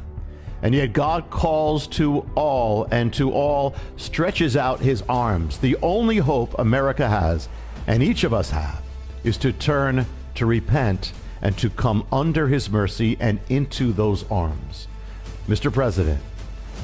And 0.61 0.75
yet 0.75 0.93
God 0.93 1.29
calls 1.29 1.87
to 1.87 2.19
all, 2.35 2.87
and 2.91 3.13
to 3.15 3.31
all 3.31 3.75
stretches 3.97 4.55
out 4.55 4.79
his 4.79 5.01
arms. 5.09 5.57
The 5.57 5.75
only 5.81 6.17
hope 6.17 6.57
America 6.57 7.07
has, 7.09 7.49
and 7.87 8.01
each 8.01 8.23
of 8.23 8.33
us 8.33 8.49
have, 8.51 8.81
is 9.23 9.37
to 9.37 9.51
turn, 9.51 10.05
to 10.35 10.45
repent, 10.45 11.11
and 11.41 11.57
to 11.57 11.69
come 11.69 12.05
under 12.11 12.47
his 12.47 12.69
mercy 12.69 13.17
and 13.19 13.39
into 13.49 13.91
those 13.91 14.29
arms. 14.31 14.87
Mr. 15.47 15.71
President, 15.71 16.21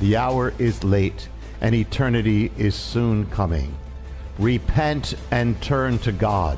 the 0.02 0.18
hour 0.18 0.54
is 0.60 0.84
late 0.84 1.30
and 1.62 1.74
eternity 1.74 2.52
is 2.58 2.76
soon 2.76 3.26
coming. 3.28 3.74
Repent 4.40 5.16
and 5.32 5.62
turn 5.62 6.00
to 6.00 6.12
God, 6.14 6.58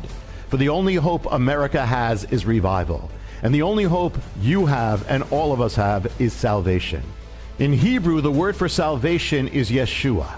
for 0.49 0.57
the 0.57 0.69
only 0.69 0.95
hope 0.95 1.25
America 1.31 1.83
has 1.83 2.23
is 2.25 2.45
revival. 2.45 3.09
And 3.43 3.53
the 3.53 3.63
only 3.63 3.85
hope 3.85 4.17
you 4.39 4.67
have 4.67 5.09
and 5.09 5.23
all 5.31 5.51
of 5.51 5.59
us 5.59 5.75
have 5.75 6.13
is 6.21 6.31
salvation. 6.31 7.01
In 7.57 7.73
Hebrew, 7.73 8.21
the 8.21 8.31
word 8.31 8.55
for 8.55 8.69
salvation 8.69 9.47
is 9.47 9.71
Yeshua. 9.71 10.31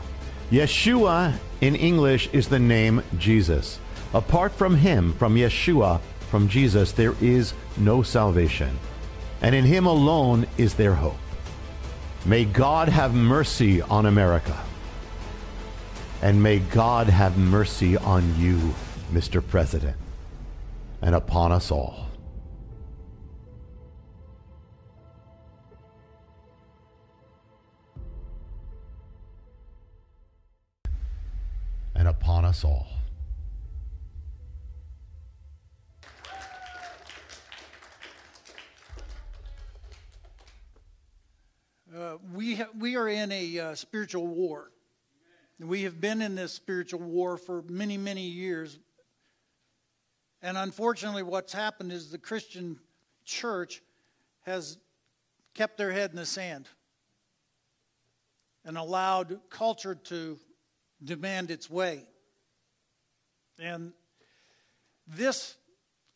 Yeshua 0.52 1.34
in 1.60 1.76
English 1.76 2.30
is 2.32 2.48
the 2.48 2.60
name 2.60 3.04
Jesus. 3.18 3.78
Apart 4.14 4.54
from 4.54 4.76
him, 4.78 5.14
from 5.14 5.36
Yeshua, 5.36 6.00
from 6.30 6.48
Jesus, 6.48 6.94
there 6.94 7.16
is 7.22 7.54
no 7.78 8.04
salvation. 8.04 8.80
And 9.42 9.54
in 9.54 9.66
him 9.66 9.86
alone 9.86 10.48
is 10.58 10.76
there 10.76 10.96
hope. 10.96 11.18
May 12.26 12.46
God 12.46 12.88
have 12.88 13.14
mercy 13.14 13.82
on 13.82 14.06
America. 14.06 14.58
And 16.24 16.42
may 16.42 16.60
God 16.60 17.08
have 17.08 17.38
mercy 17.38 17.98
on 17.98 18.40
you, 18.40 18.74
Mr. 19.12 19.46
President, 19.46 19.98
and 21.02 21.16
upon 21.16 21.52
us 21.52 21.70
all. 21.70 22.08
And 31.94 32.08
upon 32.08 32.46
us 32.46 32.64
all. 32.64 32.88
Uh, 41.94 42.16
we, 42.34 42.56
ha- 42.56 42.70
we 42.80 42.96
are 42.96 43.10
in 43.10 43.30
a 43.34 43.60
uh, 43.60 43.76
spiritual 43.76 44.26
war. 44.26 44.73
We 45.60 45.84
have 45.84 46.02
been 46.02 46.22
in 46.22 46.36
this 46.36 46.52
spiritual 46.52 47.00
war 47.00 47.38
for 47.38 47.62
many, 47.64 47.98
many 47.98 48.24
years. 48.24 48.80
And 50.42 50.58
unfortunately, 50.58 51.24
what's 51.24 51.54
happened 51.54 51.92
is 51.92 52.12
the 52.12 52.18
Christian 52.18 52.80
church 53.24 53.82
has 54.42 54.78
kept 55.54 55.78
their 55.78 55.92
head 55.92 56.10
in 56.10 56.16
the 56.18 56.26
sand 56.26 56.68
and 58.66 58.78
allowed 58.78 59.40
culture 59.50 59.96
to 59.96 60.40
demand 61.04 61.52
its 61.52 61.70
way. 61.70 62.06
And 63.60 63.94
this 65.08 65.56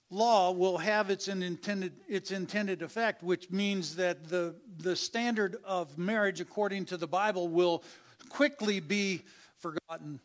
law 0.09 0.51
will 0.51 0.77
have 0.77 1.09
its 1.09 1.27
intended, 1.27 1.93
its 2.07 2.31
intended 2.31 2.81
effect, 2.81 3.21
which 3.21 3.51
means 3.51 3.97
that 3.97 4.29
the, 4.29 4.55
the 4.77 4.95
standard 4.95 5.57
of 5.63 5.97
marriage, 5.97 6.39
according 6.39 6.85
to 6.85 6.97
the 6.97 7.07
Bible, 7.07 7.47
will 7.47 7.83
quickly 8.29 8.79
be 8.79 9.23
forgotten. 9.57 10.19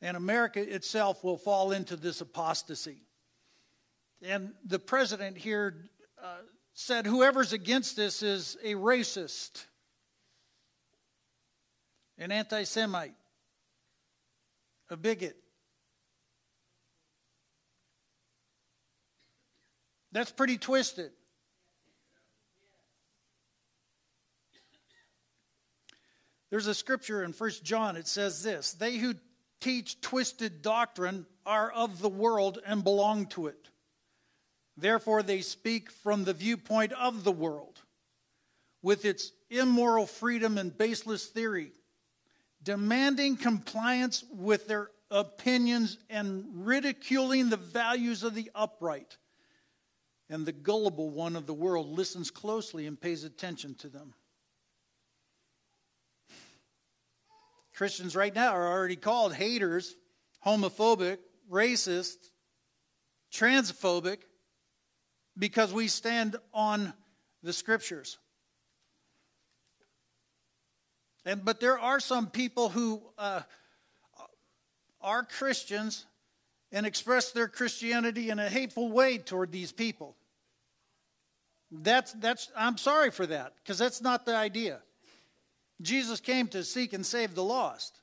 And 0.00 0.16
America 0.16 0.60
itself 0.60 1.24
will 1.24 1.36
fall 1.36 1.72
into 1.72 1.96
this 1.96 2.20
apostasy. 2.20 3.02
And 4.22 4.52
the 4.64 4.78
president 4.78 5.36
here 5.36 5.74
uh, 6.22 6.38
said 6.72 7.06
whoever's 7.06 7.52
against 7.52 7.96
this 7.96 8.22
is 8.22 8.56
a 8.62 8.74
racist, 8.74 9.64
an 12.16 12.30
anti 12.32 12.64
Semite, 12.64 13.14
a 14.90 14.96
bigot. 14.96 15.36
That's 20.12 20.30
pretty 20.30 20.58
twisted. 20.58 21.10
There's 26.50 26.66
a 26.66 26.74
scripture 26.74 27.22
in 27.22 27.32
First 27.32 27.64
John, 27.64 27.96
it 27.96 28.06
says 28.06 28.42
this 28.42 28.72
They 28.72 28.96
who 28.96 29.14
teach 29.60 30.00
twisted 30.00 30.62
doctrine 30.62 31.26
are 31.44 31.70
of 31.70 32.00
the 32.00 32.08
world 32.08 32.58
and 32.64 32.84
belong 32.84 33.26
to 33.26 33.48
it. 33.48 33.68
Therefore, 34.76 35.22
they 35.22 35.40
speak 35.40 35.90
from 35.90 36.24
the 36.24 36.32
viewpoint 36.32 36.92
of 36.92 37.24
the 37.24 37.32
world, 37.32 37.82
with 38.80 39.04
its 39.04 39.32
immoral 39.50 40.06
freedom 40.06 40.56
and 40.56 40.76
baseless 40.76 41.26
theory, 41.26 41.72
demanding 42.62 43.36
compliance 43.36 44.24
with 44.30 44.68
their 44.68 44.90
opinions 45.10 45.98
and 46.08 46.44
ridiculing 46.52 47.50
the 47.50 47.56
values 47.56 48.22
of 48.22 48.34
the 48.34 48.50
upright. 48.54 49.16
And 50.30 50.44
the 50.44 50.52
gullible 50.52 51.10
one 51.10 51.34
of 51.36 51.46
the 51.46 51.54
world 51.54 51.88
listens 51.88 52.30
closely 52.30 52.86
and 52.86 53.00
pays 53.00 53.24
attention 53.24 53.74
to 53.76 53.88
them. 53.88 54.12
Christians 57.78 58.16
right 58.16 58.34
now 58.34 58.54
are 58.54 58.66
already 58.66 58.96
called 58.96 59.32
haters, 59.32 59.94
homophobic, 60.44 61.18
racist, 61.48 62.16
transphobic, 63.32 64.18
because 65.38 65.72
we 65.72 65.86
stand 65.86 66.34
on 66.52 66.92
the 67.44 67.52
scriptures. 67.52 68.18
And, 71.24 71.44
but 71.44 71.60
there 71.60 71.78
are 71.78 72.00
some 72.00 72.26
people 72.26 72.68
who 72.68 73.00
uh, 73.16 73.42
are 75.00 75.22
Christians 75.22 76.04
and 76.72 76.84
express 76.84 77.30
their 77.30 77.46
Christianity 77.46 78.30
in 78.30 78.40
a 78.40 78.48
hateful 78.48 78.90
way 78.90 79.18
toward 79.18 79.52
these 79.52 79.70
people. 79.70 80.16
That's, 81.70 82.12
that's, 82.14 82.50
I'm 82.56 82.76
sorry 82.76 83.12
for 83.12 83.26
that, 83.26 83.52
because 83.62 83.78
that's 83.78 84.02
not 84.02 84.26
the 84.26 84.34
idea. 84.34 84.80
Jesus 85.80 86.20
came 86.20 86.48
to 86.48 86.64
seek 86.64 86.92
and 86.92 87.04
save 87.06 87.34
the 87.34 87.44
lost. 87.44 88.00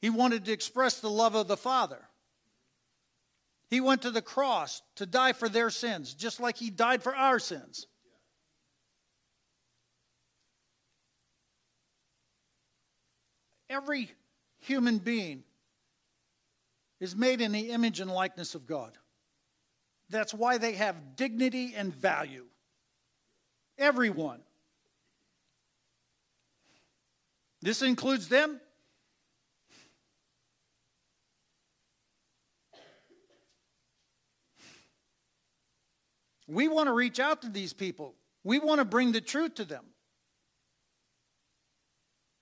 He 0.00 0.10
wanted 0.10 0.44
to 0.44 0.52
express 0.52 1.00
the 1.00 1.10
love 1.10 1.34
of 1.34 1.48
the 1.48 1.56
Father. 1.56 2.00
He 3.70 3.80
went 3.80 4.02
to 4.02 4.10
the 4.10 4.22
cross 4.22 4.82
to 4.96 5.06
die 5.06 5.32
for 5.32 5.48
their 5.48 5.70
sins, 5.70 6.14
just 6.14 6.38
like 6.38 6.56
He 6.56 6.70
died 6.70 7.02
for 7.02 7.16
our 7.16 7.38
sins. 7.38 7.86
Every 13.68 14.10
human 14.60 14.98
being 14.98 15.42
is 17.00 17.16
made 17.16 17.40
in 17.40 17.52
the 17.52 17.70
image 17.70 18.00
and 18.00 18.10
likeness 18.10 18.54
of 18.54 18.66
God. 18.66 18.92
That's 20.08 20.32
why 20.32 20.58
they 20.58 20.72
have 20.74 21.16
dignity 21.16 21.74
and 21.76 21.92
value. 21.92 22.46
Everyone. 23.76 24.40
This 27.66 27.82
includes 27.82 28.28
them. 28.28 28.60
We 36.46 36.68
want 36.68 36.86
to 36.86 36.92
reach 36.92 37.18
out 37.18 37.42
to 37.42 37.48
these 37.48 37.72
people. 37.72 38.14
We 38.44 38.60
want 38.60 38.78
to 38.78 38.84
bring 38.84 39.10
the 39.10 39.20
truth 39.20 39.56
to 39.56 39.64
them. 39.64 39.84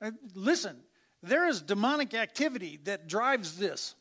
Uh, 0.03 0.11
listen, 0.35 0.77
there 1.23 1.49
is 1.49 1.63
demonic 1.63 2.13
activity 2.13 2.79
that 2.85 3.09
drives 3.09 3.57
this. 3.57 3.95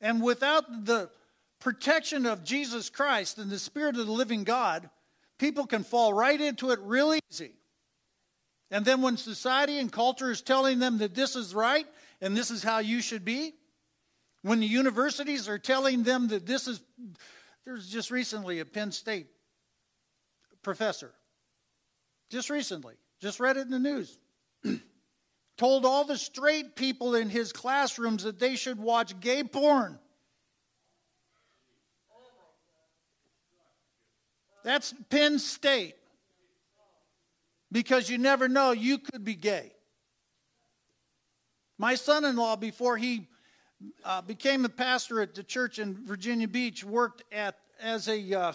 And 0.00 0.22
without 0.22 0.84
the 0.84 1.10
protection 1.58 2.24
of 2.24 2.44
Jesus 2.44 2.88
Christ 2.88 3.38
and 3.38 3.50
the 3.50 3.58
Spirit 3.58 3.96
of 3.96 4.06
the 4.06 4.12
living 4.12 4.44
God, 4.44 4.88
people 5.40 5.66
can 5.66 5.82
fall 5.82 6.14
right 6.14 6.40
into 6.40 6.70
it 6.70 6.78
real 6.82 7.18
easy. 7.32 7.54
And 8.74 8.84
then 8.84 9.02
when 9.02 9.16
society 9.16 9.78
and 9.78 9.90
culture 9.90 10.32
is 10.32 10.42
telling 10.42 10.80
them 10.80 10.98
that 10.98 11.14
this 11.14 11.36
is 11.36 11.54
right 11.54 11.86
and 12.20 12.36
this 12.36 12.50
is 12.50 12.64
how 12.64 12.78
you 12.78 13.00
should 13.00 13.24
be, 13.24 13.54
when 14.42 14.58
the 14.58 14.66
universities 14.66 15.48
are 15.48 15.60
telling 15.60 16.02
them 16.02 16.26
that 16.26 16.44
this 16.44 16.66
is, 16.66 16.80
there's 17.64 17.88
just 17.88 18.10
recently 18.10 18.58
a 18.58 18.64
Penn 18.64 18.90
State 18.90 19.28
professor, 20.62 21.12
just 22.30 22.50
recently, 22.50 22.96
just 23.20 23.38
read 23.38 23.56
it 23.56 23.60
in 23.60 23.70
the 23.70 23.78
news, 23.78 24.18
told 25.56 25.84
all 25.84 26.04
the 26.04 26.18
straight 26.18 26.74
people 26.74 27.14
in 27.14 27.30
his 27.30 27.52
classrooms 27.52 28.24
that 28.24 28.40
they 28.40 28.56
should 28.56 28.80
watch 28.80 29.20
gay 29.20 29.44
porn. 29.44 30.00
That's 34.64 34.92
Penn 35.10 35.38
State 35.38 35.94
because 37.74 38.08
you 38.08 38.18
never 38.18 38.48
know, 38.48 38.70
you 38.70 38.98
could 38.98 39.24
be 39.24 39.34
gay. 39.34 39.72
My 41.76 41.96
son 41.96 42.24
in 42.24 42.36
law, 42.36 42.54
before 42.54 42.96
he 42.96 43.26
uh, 44.04 44.22
became 44.22 44.64
a 44.64 44.68
pastor 44.68 45.20
at 45.20 45.34
the 45.34 45.42
church 45.42 45.80
in 45.80 46.06
Virginia 46.06 46.46
Beach, 46.46 46.84
worked 46.84 47.24
at, 47.32 47.56
as 47.82 48.06
a, 48.06 48.32
uh, 48.32 48.52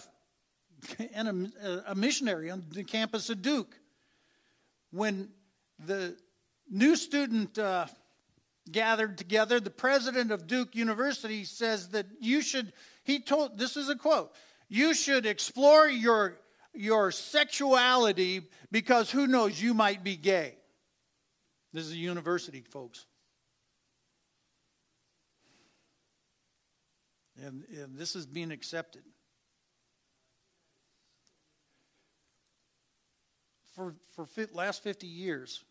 a, 1.15 1.83
a 1.87 1.95
missionary 1.95 2.49
on 2.49 2.63
the 2.71 2.85
campus 2.85 3.29
of 3.29 3.41
Duke. 3.41 3.75
When 4.91 5.27
the 5.85 6.15
new 6.71 6.95
student 6.95 7.59
uh, 7.59 7.87
gathered 8.71 9.17
together, 9.17 9.59
the 9.59 9.69
president 9.69 10.31
of 10.31 10.47
Duke 10.47 10.75
University 10.75 11.43
says 11.43 11.89
that 11.89 12.05
you 12.21 12.41
should, 12.41 12.71
he 13.03 13.19
told, 13.19 13.57
this 13.57 13.75
is 13.75 13.89
a 13.89 13.97
quote, 13.97 14.31
you 14.69 14.93
should 14.93 15.25
explore 15.25 15.89
your 15.89 16.37
your 16.73 17.11
sexuality 17.11 18.41
because 18.71 19.11
who 19.11 19.27
knows, 19.27 19.61
you 19.61 19.73
might 19.73 20.03
be 20.03 20.15
gay. 20.15 20.55
This 21.73 21.85
is 21.85 21.91
a 21.91 21.97
university, 21.97 22.63
folks. 22.69 23.05
And, 27.41 27.63
and 27.71 27.97
this 27.97 28.15
is 28.15 28.25
being 28.25 28.51
accepted. 28.51 29.03
For, 33.75 33.95
for 34.13 34.27
last 34.51 34.83
50 34.83 35.07
years, 35.07 35.63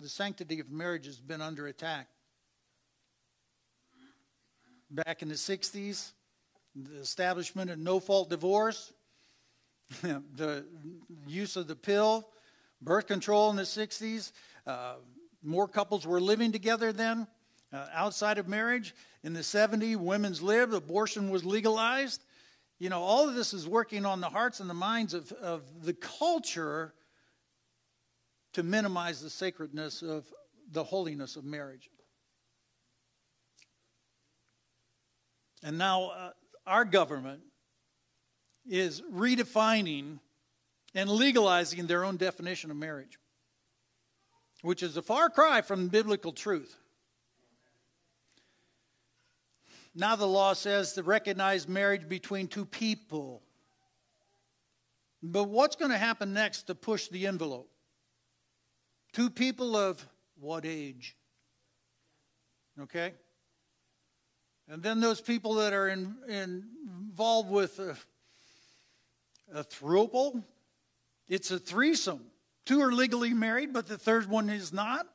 the 0.00 0.08
sanctity 0.08 0.60
of 0.60 0.70
marriage 0.70 1.06
has 1.06 1.20
been 1.20 1.42
under 1.42 1.66
attack. 1.66 2.08
Back 4.90 5.22
in 5.22 5.28
the 5.28 5.34
60s, 5.34 6.12
the 6.74 7.00
establishment 7.00 7.70
of 7.70 7.78
no 7.78 8.00
fault 8.00 8.30
divorce, 8.30 8.92
the 10.02 10.64
use 11.26 11.56
of 11.56 11.66
the 11.66 11.76
pill, 11.76 12.28
birth 12.80 13.06
control 13.06 13.50
in 13.50 13.56
the 13.56 13.62
60s. 13.62 14.32
Uh, 14.66 14.94
more 15.42 15.68
couples 15.68 16.06
were 16.06 16.20
living 16.20 16.52
together 16.52 16.92
then 16.92 17.26
uh, 17.72 17.86
outside 17.92 18.38
of 18.38 18.48
marriage. 18.48 18.94
In 19.22 19.32
the 19.32 19.40
70s, 19.40 19.96
women's 19.96 20.42
lib, 20.42 20.72
abortion 20.72 21.30
was 21.30 21.44
legalized. 21.44 22.22
You 22.78 22.88
know, 22.88 23.02
all 23.02 23.28
of 23.28 23.34
this 23.34 23.52
is 23.52 23.68
working 23.68 24.06
on 24.06 24.20
the 24.20 24.28
hearts 24.28 24.60
and 24.60 24.68
the 24.68 24.74
minds 24.74 25.14
of, 25.14 25.30
of 25.32 25.62
the 25.82 25.94
culture 25.94 26.94
to 28.54 28.62
minimize 28.62 29.20
the 29.20 29.30
sacredness 29.30 30.02
of 30.02 30.24
the 30.70 30.84
holiness 30.84 31.36
of 31.36 31.44
marriage. 31.44 31.90
And 35.62 35.78
now 35.78 36.10
uh, 36.10 36.30
our 36.66 36.84
government 36.84 37.40
is 38.68 39.02
redefining 39.12 40.18
and 40.94 41.10
legalizing 41.10 41.86
their 41.86 42.04
own 42.04 42.16
definition 42.16 42.70
of 42.70 42.76
marriage, 42.76 43.18
which 44.62 44.82
is 44.82 44.96
a 44.96 45.02
far 45.02 45.28
cry 45.28 45.60
from 45.60 45.88
biblical 45.88 46.32
truth. 46.32 46.76
Now 49.94 50.16
the 50.16 50.26
law 50.26 50.54
says 50.54 50.94
to 50.94 51.02
recognize 51.02 51.68
marriage 51.68 52.08
between 52.08 52.48
two 52.48 52.64
people. 52.64 53.42
But 55.22 55.44
what's 55.44 55.76
going 55.76 55.90
to 55.90 55.98
happen 55.98 56.32
next 56.32 56.64
to 56.64 56.74
push 56.74 57.08
the 57.08 57.26
envelope? 57.26 57.70
Two 59.12 59.30
people 59.30 59.76
of 59.76 60.04
what 60.40 60.66
age? 60.66 61.16
Okay? 62.80 63.14
And 64.68 64.82
then 64.82 65.00
those 65.00 65.20
people 65.20 65.54
that 65.54 65.72
are 65.72 65.88
in, 65.88 66.16
in, 66.28 66.64
involved 67.10 67.50
with 67.50 67.78
a, 67.78 67.96
a 69.52 69.64
throuple, 69.64 70.42
it's 71.28 71.50
a 71.50 71.58
threesome. 71.58 72.20
Two 72.66 72.80
are 72.80 72.92
legally 72.92 73.34
married, 73.34 73.72
but 73.72 73.86
the 73.86 73.98
third 73.98 74.28
one 74.28 74.48
is 74.48 74.72
not. 74.72 75.06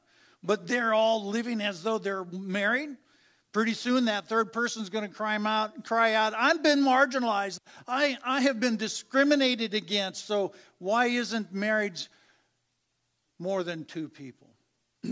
But 0.43 0.67
they're 0.67 0.93
all 0.93 1.25
living 1.25 1.61
as 1.61 1.83
though 1.83 1.97
they're 1.97 2.25
married. 2.25 2.89
Pretty 3.51 3.73
soon, 3.73 4.05
that 4.05 4.27
third 4.27 4.53
person 4.53 4.83
is 4.83 4.89
going 4.89 5.07
to 5.07 5.13
cry 5.13 5.35
out, 5.35 5.83
cry 5.83 6.13
out, 6.13 6.33
I've 6.35 6.61
been 6.61 6.81
marginalized. 6.81 7.59
I, 7.87 8.15
I 8.23 8.41
have 8.41 8.59
been 8.59 8.77
discriminated 8.77 9.73
against. 9.73 10.27
So, 10.27 10.53
why 10.77 11.07
isn't 11.07 11.51
marriage 11.51 12.09
more 13.39 13.63
than 13.63 13.85
two 13.85 14.07
people? 14.07 14.47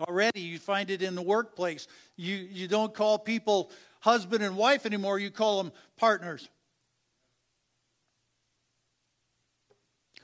Already, 0.00 0.40
you 0.40 0.58
find 0.58 0.90
it 0.90 1.02
in 1.02 1.14
the 1.14 1.22
workplace. 1.22 1.86
You, 2.16 2.34
you 2.34 2.66
don't 2.66 2.92
call 2.92 3.16
people 3.16 3.70
husband 4.00 4.42
and 4.42 4.56
wife 4.56 4.86
anymore, 4.86 5.20
you 5.20 5.30
call 5.30 5.62
them 5.62 5.72
partners. 5.96 6.48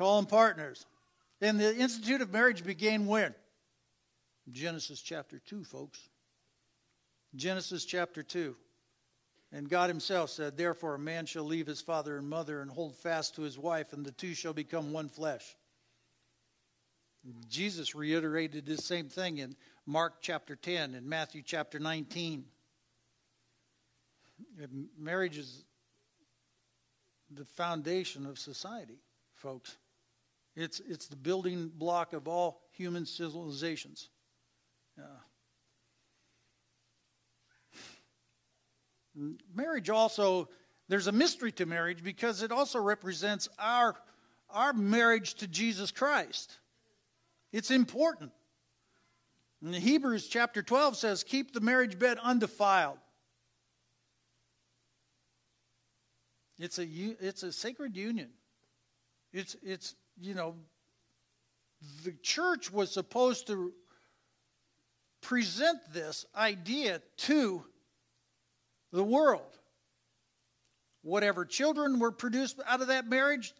Call 0.00 0.16
them 0.16 0.24
partners. 0.24 0.86
And 1.42 1.60
the 1.60 1.76
Institute 1.76 2.22
of 2.22 2.32
Marriage 2.32 2.64
began 2.64 3.04
when? 3.04 3.34
Genesis 4.50 5.02
chapter 5.02 5.38
2, 5.40 5.62
folks. 5.62 6.00
Genesis 7.34 7.84
chapter 7.84 8.22
2. 8.22 8.56
And 9.52 9.68
God 9.68 9.90
Himself 9.90 10.30
said, 10.30 10.56
Therefore, 10.56 10.94
a 10.94 10.98
man 10.98 11.26
shall 11.26 11.44
leave 11.44 11.66
his 11.66 11.82
father 11.82 12.16
and 12.16 12.26
mother 12.26 12.62
and 12.62 12.70
hold 12.70 12.96
fast 12.96 13.34
to 13.34 13.42
his 13.42 13.58
wife, 13.58 13.92
and 13.92 14.02
the 14.02 14.12
two 14.12 14.32
shall 14.32 14.54
become 14.54 14.90
one 14.90 15.10
flesh. 15.10 15.54
Jesus 17.50 17.94
reiterated 17.94 18.64
the 18.64 18.78
same 18.78 19.10
thing 19.10 19.36
in 19.36 19.54
Mark 19.84 20.22
chapter 20.22 20.56
10 20.56 20.94
and 20.94 21.06
Matthew 21.06 21.42
chapter 21.44 21.78
19. 21.78 22.46
Marriage 24.98 25.36
is 25.36 25.66
the 27.30 27.44
foundation 27.44 28.24
of 28.24 28.38
society, 28.38 28.96
folks. 29.34 29.76
It's, 30.60 30.78
it's 30.86 31.06
the 31.06 31.16
building 31.16 31.70
block 31.74 32.12
of 32.12 32.28
all 32.28 32.60
human 32.72 33.06
civilizations. 33.06 34.10
Uh, 34.98 35.04
marriage 39.54 39.88
also, 39.88 40.50
there's 40.86 41.06
a 41.06 41.12
mystery 41.12 41.50
to 41.52 41.64
marriage 41.64 42.04
because 42.04 42.42
it 42.42 42.52
also 42.52 42.78
represents 42.78 43.48
our, 43.58 43.96
our 44.50 44.74
marriage 44.74 45.32
to 45.36 45.48
Jesus 45.48 45.90
Christ. 45.90 46.58
It's 47.52 47.70
important. 47.70 48.30
In 49.62 49.72
Hebrews 49.72 50.28
chapter 50.28 50.62
12 50.62 50.96
says, 50.98 51.24
Keep 51.24 51.54
the 51.54 51.60
marriage 51.60 51.98
bed 51.98 52.18
undefiled. 52.22 52.98
It's 56.58 56.78
a, 56.78 56.84
it's 56.86 57.44
a 57.44 57.50
sacred 57.50 57.96
union. 57.96 58.28
It's, 59.32 59.56
it's, 59.62 59.94
you 60.20 60.34
know, 60.34 60.54
the 62.04 62.12
church 62.22 62.70
was 62.70 62.90
supposed 62.90 63.46
to 63.46 63.72
present 65.22 65.78
this 65.92 66.26
idea 66.36 67.00
to 67.16 67.64
the 68.92 69.04
world. 69.04 69.58
Whatever 71.02 71.44
children 71.44 71.98
were 71.98 72.12
produced 72.12 72.60
out 72.66 72.82
of 72.82 72.88
that 72.88 73.08
marriage, 73.08 73.54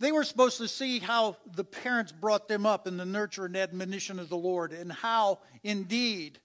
they 0.00 0.12
were 0.12 0.24
supposed 0.24 0.58
to 0.58 0.68
see 0.68 0.98
how 0.98 1.36
the 1.54 1.64
parents 1.64 2.12
brought 2.12 2.48
them 2.48 2.66
up 2.66 2.86
in 2.86 2.96
the 2.96 3.06
nurture 3.06 3.46
and 3.46 3.56
admonition 3.56 4.18
of 4.18 4.28
the 4.28 4.36
Lord, 4.36 4.72
and 4.72 4.92
how 4.92 5.38
indeed 5.62 6.40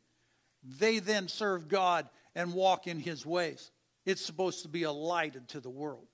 they 0.63 0.99
then 0.99 1.27
serve 1.27 1.67
God 1.67 2.07
and 2.35 2.53
walk 2.53 2.87
in 2.87 2.99
His 2.99 3.25
ways. 3.25 3.71
It's 4.05 4.25
supposed 4.25 4.61
to 4.61 4.69
be 4.69 4.83
a 4.83 4.91
light 4.91 5.35
to 5.49 5.59
the 5.59 5.69
world. 5.69 6.07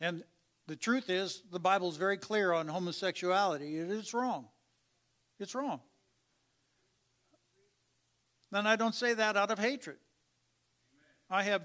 And 0.00 0.24
the 0.68 0.76
truth 0.76 1.10
is, 1.10 1.42
the 1.50 1.60
Bible 1.60 1.88
is 1.88 1.96
very 1.96 2.16
clear 2.16 2.52
on 2.52 2.68
homosexuality. 2.68 3.78
It 3.78 3.90
is 3.90 4.14
wrong. 4.14 4.46
It's 5.40 5.54
wrong. 5.54 5.80
And 8.52 8.68
I 8.68 8.76
don't 8.76 8.94
say 8.94 9.14
that 9.14 9.36
out 9.36 9.50
of 9.50 9.58
hatred. 9.58 9.96
I 11.30 11.42
have 11.44 11.62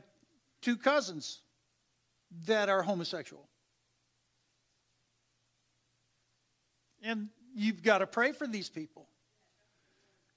two 0.61 0.77
cousins 0.77 1.41
that 2.45 2.69
are 2.69 2.81
homosexual. 2.81 3.47
And 7.03 7.29
you've 7.55 7.83
got 7.83 7.99
to 7.99 8.07
pray 8.07 8.31
for 8.31 8.47
these 8.47 8.69
people. 8.69 9.07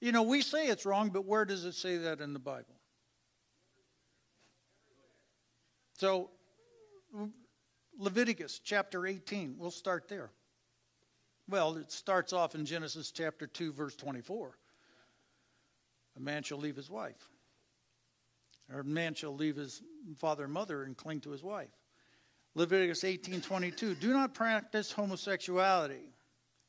You 0.01 0.13
know, 0.13 0.23
we 0.23 0.43
say 0.43 0.67
it's 0.67 0.85
wrong, 0.85 1.11
but 1.11 1.25
where 1.25 1.45
does 1.45 1.65
it 1.65 1.75
say 1.75 1.99
that 1.99 2.21
in 2.21 2.33
the 2.33 2.39
Bible? 2.39 2.77
So, 5.99 6.31
Leviticus 8.01 8.61
chapter 8.65 9.07
18, 9.07 9.57
we'll 9.59 9.71
start 9.71 10.09
there. 10.09 10.31
Well, 11.47 11.77
it 11.77 11.93
starts 11.93 12.33
off 12.33 12.55
in 12.55 12.65
Genesis 12.65 13.11
chapter 13.11 13.47
2, 13.47 13.75
verse 13.75 13.95
24. 13.95 14.57
A 16.17 16.21
man 16.21 16.43
shall 16.43 16.57
leave 16.57 16.77
his 16.77 16.89
wife, 16.89 17.29
or 18.73 18.81
a 18.81 18.85
man 18.85 19.13
shall 19.13 19.35
leave 19.37 19.57
his 19.57 19.83
father 20.17 20.45
and 20.45 20.53
mother 20.53 20.85
and 20.85 20.97
cling 20.97 21.21
to 21.21 21.31
his 21.31 21.43
wife. 21.43 21.69
Leviticus 22.55 23.05
18:22 23.05 23.95
Do 24.01 24.13
not 24.15 24.33
practice 24.33 24.91
homosexuality. 24.91 26.15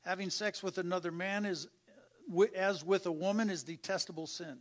Having 0.01 0.31
sex 0.31 0.61
with 0.61 0.79
another 0.79 1.11
man 1.11 1.45
is 1.45 1.67
as 2.55 2.83
with 2.83 3.05
a 3.05 3.11
woman 3.11 3.49
is 3.49 3.63
detestable 3.63 4.27
sin. 4.27 4.59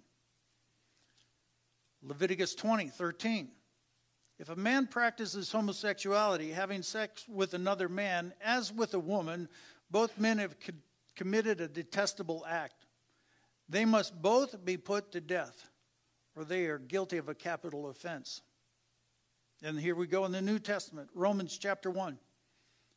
Leviticus 2.03 2.55
20:13 2.55 3.49
if 4.41 4.49
a 4.49 4.57
man 4.57 4.87
practices 4.87 5.53
homosexuality, 5.53 6.51
having 6.51 6.81
sex 6.81 7.27
with 7.29 7.53
another 7.53 7.91
man, 7.91 8.33
as 8.43 8.73
with 8.73 8.95
a 8.95 8.99
woman, 8.99 9.51
both 9.91 10.19
men 10.19 10.39
have 10.39 10.59
co- 10.59 10.73
committed 11.15 11.61
a 11.61 11.69
detestable 11.69 12.47
act. 12.49 12.87
They 13.69 13.85
must 13.85 14.21
both 14.23 14.65
be 14.65 14.79
put 14.79 15.13
to 15.13 15.21
death, 15.21 15.69
or 16.35 16.45
they 16.45 16.65
are 16.67 16.79
guilty 16.79 17.19
of 17.19 17.29
a 17.29 17.35
capital 17.35 17.91
offense. 17.91 18.41
And 19.63 19.79
here 19.79 19.95
we 19.95 20.07
go 20.07 20.25
in 20.25 20.33
the 20.33 20.41
New 20.41 20.59
Testament, 20.59 21.11
Romans 21.15 21.59
chapter 21.59 21.91
1. 21.91 22.19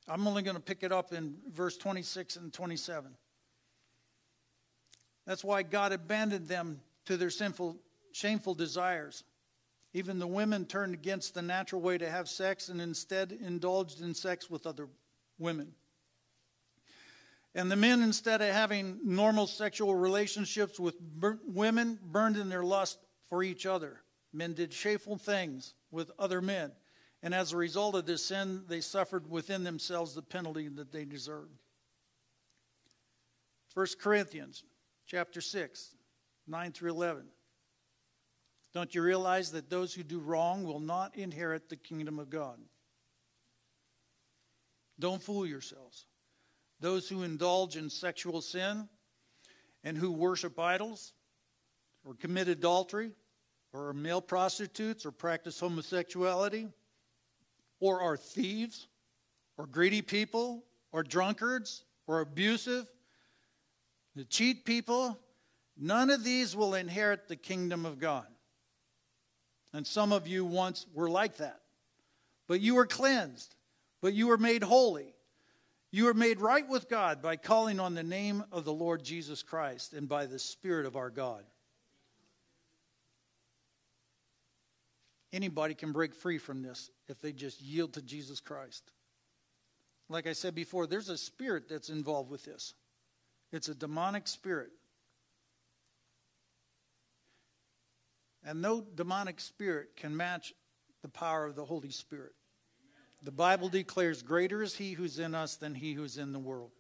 I'm 0.08 0.26
only 0.26 0.44
going 0.44 0.56
to 0.56 0.62
pick 0.62 0.82
it 0.82 0.94
up 0.94 1.12
in 1.12 1.36
verse 1.52 1.76
26 1.76 2.38
and 2.38 2.54
27. 2.54 3.12
That's 5.28 5.44
why 5.44 5.64
God 5.64 5.92
abandoned 5.92 6.48
them 6.48 6.80
to 7.04 7.18
their 7.18 7.30
sinful, 7.30 7.76
shameful 8.14 8.54
desires. 8.54 9.26
Even 9.94 10.18
the 10.18 10.28
women 10.28 10.66
turned 10.66 10.94
against 10.94 11.34
the 11.34 11.42
natural 11.42 11.82
way 11.82 11.98
to 11.98 12.10
have 12.10 12.28
sex 12.28 12.70
and 12.70 12.82
instead 12.82 13.32
indulged 13.32 14.02
in 14.02 14.14
sex 14.14 14.50
with 14.50 14.66
other 14.66 14.88
women. 15.38 15.74
And 17.56 17.72
the 17.72 17.76
men, 17.76 18.02
instead 18.02 18.42
of 18.42 18.52
having 18.52 19.00
normal 19.04 19.46
sexual 19.46 19.94
relationships 19.94 20.80
with 20.80 21.00
bur- 21.00 21.40
women, 21.46 22.00
burned 22.04 22.38
in 22.38 22.50
their 22.50 22.64
lust 22.64 22.98
for 23.30 23.44
each 23.44 23.68
other. 23.68 24.02
Men 24.32 24.54
did 24.54 24.74
shameful 24.74 25.18
things 25.18 25.76
with 25.92 26.10
other 26.18 26.42
men. 26.42 26.72
And 27.22 27.34
as 27.34 27.54
a 27.54 27.58
result 27.58 27.94
of 27.94 28.08
this 28.08 28.26
sin, 28.26 28.64
they 28.68 28.82
suffered 28.82 29.30
within 29.30 29.64
themselves 29.64 30.16
the 30.16 30.24
penalty 30.24 30.68
that 30.70 30.92
they 30.92 31.06
deserved. 31.06 31.54
1 33.76 33.88
Corinthians 34.02 34.64
chapter 35.06 35.40
6, 35.40 35.96
9 36.48 36.72
through 36.72 36.92
11. 36.92 37.24
Don't 38.74 38.96
you 38.96 39.02
realize 39.04 39.52
that 39.52 39.70
those 39.70 39.94
who 39.94 40.04
do 40.04 40.20
wrong 40.20 40.64
will 40.64 40.80
not 40.80 41.16
inherit 41.16 41.70
the 41.70 41.76
kingdom 41.76 42.18
of 42.18 42.30
God? 42.30 42.58
Don't 45.00 45.22
fool 45.22 45.46
yourselves. 45.46 46.06
Those 46.80 47.08
who 47.08 47.24
indulge 47.24 47.78
in 47.78 47.90
sexual 47.90 48.42
sin 48.42 48.88
and 49.84 49.98
who 49.98 50.12
worship 50.12 50.60
idols 50.60 51.14
or 52.04 52.16
commit 52.16 52.48
adultery 52.48 53.12
or 53.74 53.90
are 53.90 53.94
male 53.94 54.22
prostitutes 54.22 55.06
or 55.06 55.12
practice 55.12 55.60
homosexuality 55.60 56.68
or 57.80 58.02
are 58.02 58.18
thieves 58.18 58.88
or 59.58 59.68
greedy 59.68 60.02
people 60.02 60.64
or 60.92 61.04
drunkards 61.04 61.84
or 62.08 62.22
abusive, 62.22 62.86
that 64.16 64.30
cheat 64.30 64.66
people, 64.66 65.18
none 65.78 66.10
of 66.10 66.24
these 66.24 66.56
will 66.56 66.76
inherit 66.76 67.28
the 67.28 67.36
kingdom 67.36 67.86
of 67.86 68.00
God. 68.00 68.26
And 69.74 69.86
some 69.88 70.12
of 70.12 70.28
you 70.28 70.46
once 70.46 70.86
were 70.94 71.10
like 71.10 71.38
that. 71.38 71.60
But 72.48 72.62
you 72.62 72.76
were 72.76 72.86
cleansed, 72.86 73.56
but 74.02 74.14
you 74.14 74.28
were 74.28 74.38
made 74.38 74.64
holy. 74.64 75.14
You 75.92 76.06
were 76.06 76.14
made 76.14 76.40
right 76.40 76.68
with 76.68 76.90
God 76.90 77.22
by 77.22 77.36
calling 77.36 77.80
on 77.80 77.94
the 77.94 78.04
name 78.04 78.44
of 78.52 78.66
the 78.66 78.74
Lord 78.74 79.04
Jesus 79.04 79.44
Christ 79.44 79.94
and 79.94 80.08
by 80.08 80.26
the 80.26 80.40
Spirit 80.40 80.86
of 80.86 80.96
our 80.96 81.10
God. 81.10 81.44
Anybody 85.32 85.74
can 85.74 85.92
break 85.92 86.14
free 86.14 86.38
from 86.38 86.62
this 86.62 86.92
if 87.08 87.20
they 87.20 87.32
just 87.32 87.60
yield 87.62 87.94
to 87.94 88.02
Jesus 88.04 88.40
Christ. 88.40 88.84
Like 90.10 90.28
I 90.28 90.34
said 90.34 90.54
before, 90.54 90.86
there's 90.86 91.10
a 91.10 91.18
spirit 91.18 91.68
that's 91.68 91.90
involved 91.90 92.30
with 92.30 92.46
this. 92.46 92.76
It's 93.52 93.68
a 93.68 93.74
demonic 93.74 94.28
spirit. 94.28 94.70
And 98.46 98.62
no 98.62 98.82
demonic 98.82 99.40
spirit 99.40 99.96
can 99.96 100.16
match 100.16 100.54
the 101.02 101.10
power 101.10 101.46
of 101.46 101.56
the 101.56 101.66
Holy 101.66 101.92
Spirit. 101.92 102.34
The 103.22 103.32
Bible 103.32 103.70
declares, 103.70 104.22
Greater 104.22 104.62
is 104.62 104.76
he 104.76 104.94
who's 104.94 105.20
in 105.20 105.34
us 105.34 105.56
than 105.56 105.74
he 105.76 105.94
who's 105.94 106.18
in 106.18 106.34
the 106.34 106.40
world. 106.40 106.72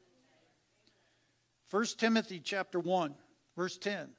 1 1.71 1.85
Timothy 1.97 2.39
chapter 2.39 2.79
1, 2.79 3.15
verse 3.55 3.77
10. 3.77 4.09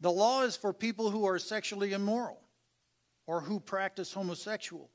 The 0.00 0.10
law 0.10 0.42
is 0.42 0.56
for 0.56 0.72
people 0.72 1.10
who 1.10 1.26
are 1.26 1.38
sexually 1.38 1.92
immoral, 1.92 2.40
or 3.26 3.42
who 3.42 3.60
practice 3.60 4.12
homosexual, 4.12 4.90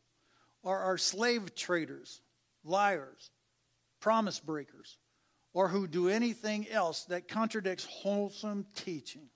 or 0.64 0.80
are 0.80 0.98
slave 0.98 1.54
traders, 1.54 2.22
liars, 2.64 3.30
promise 4.00 4.40
breakers, 4.40 4.98
or 5.54 5.68
who 5.68 5.88
do 5.88 6.10
anything 6.10 6.68
else 6.70 7.04
that 7.06 7.28
contradicts 7.28 7.86
wholesome 7.86 8.66
teaching. 8.76 9.30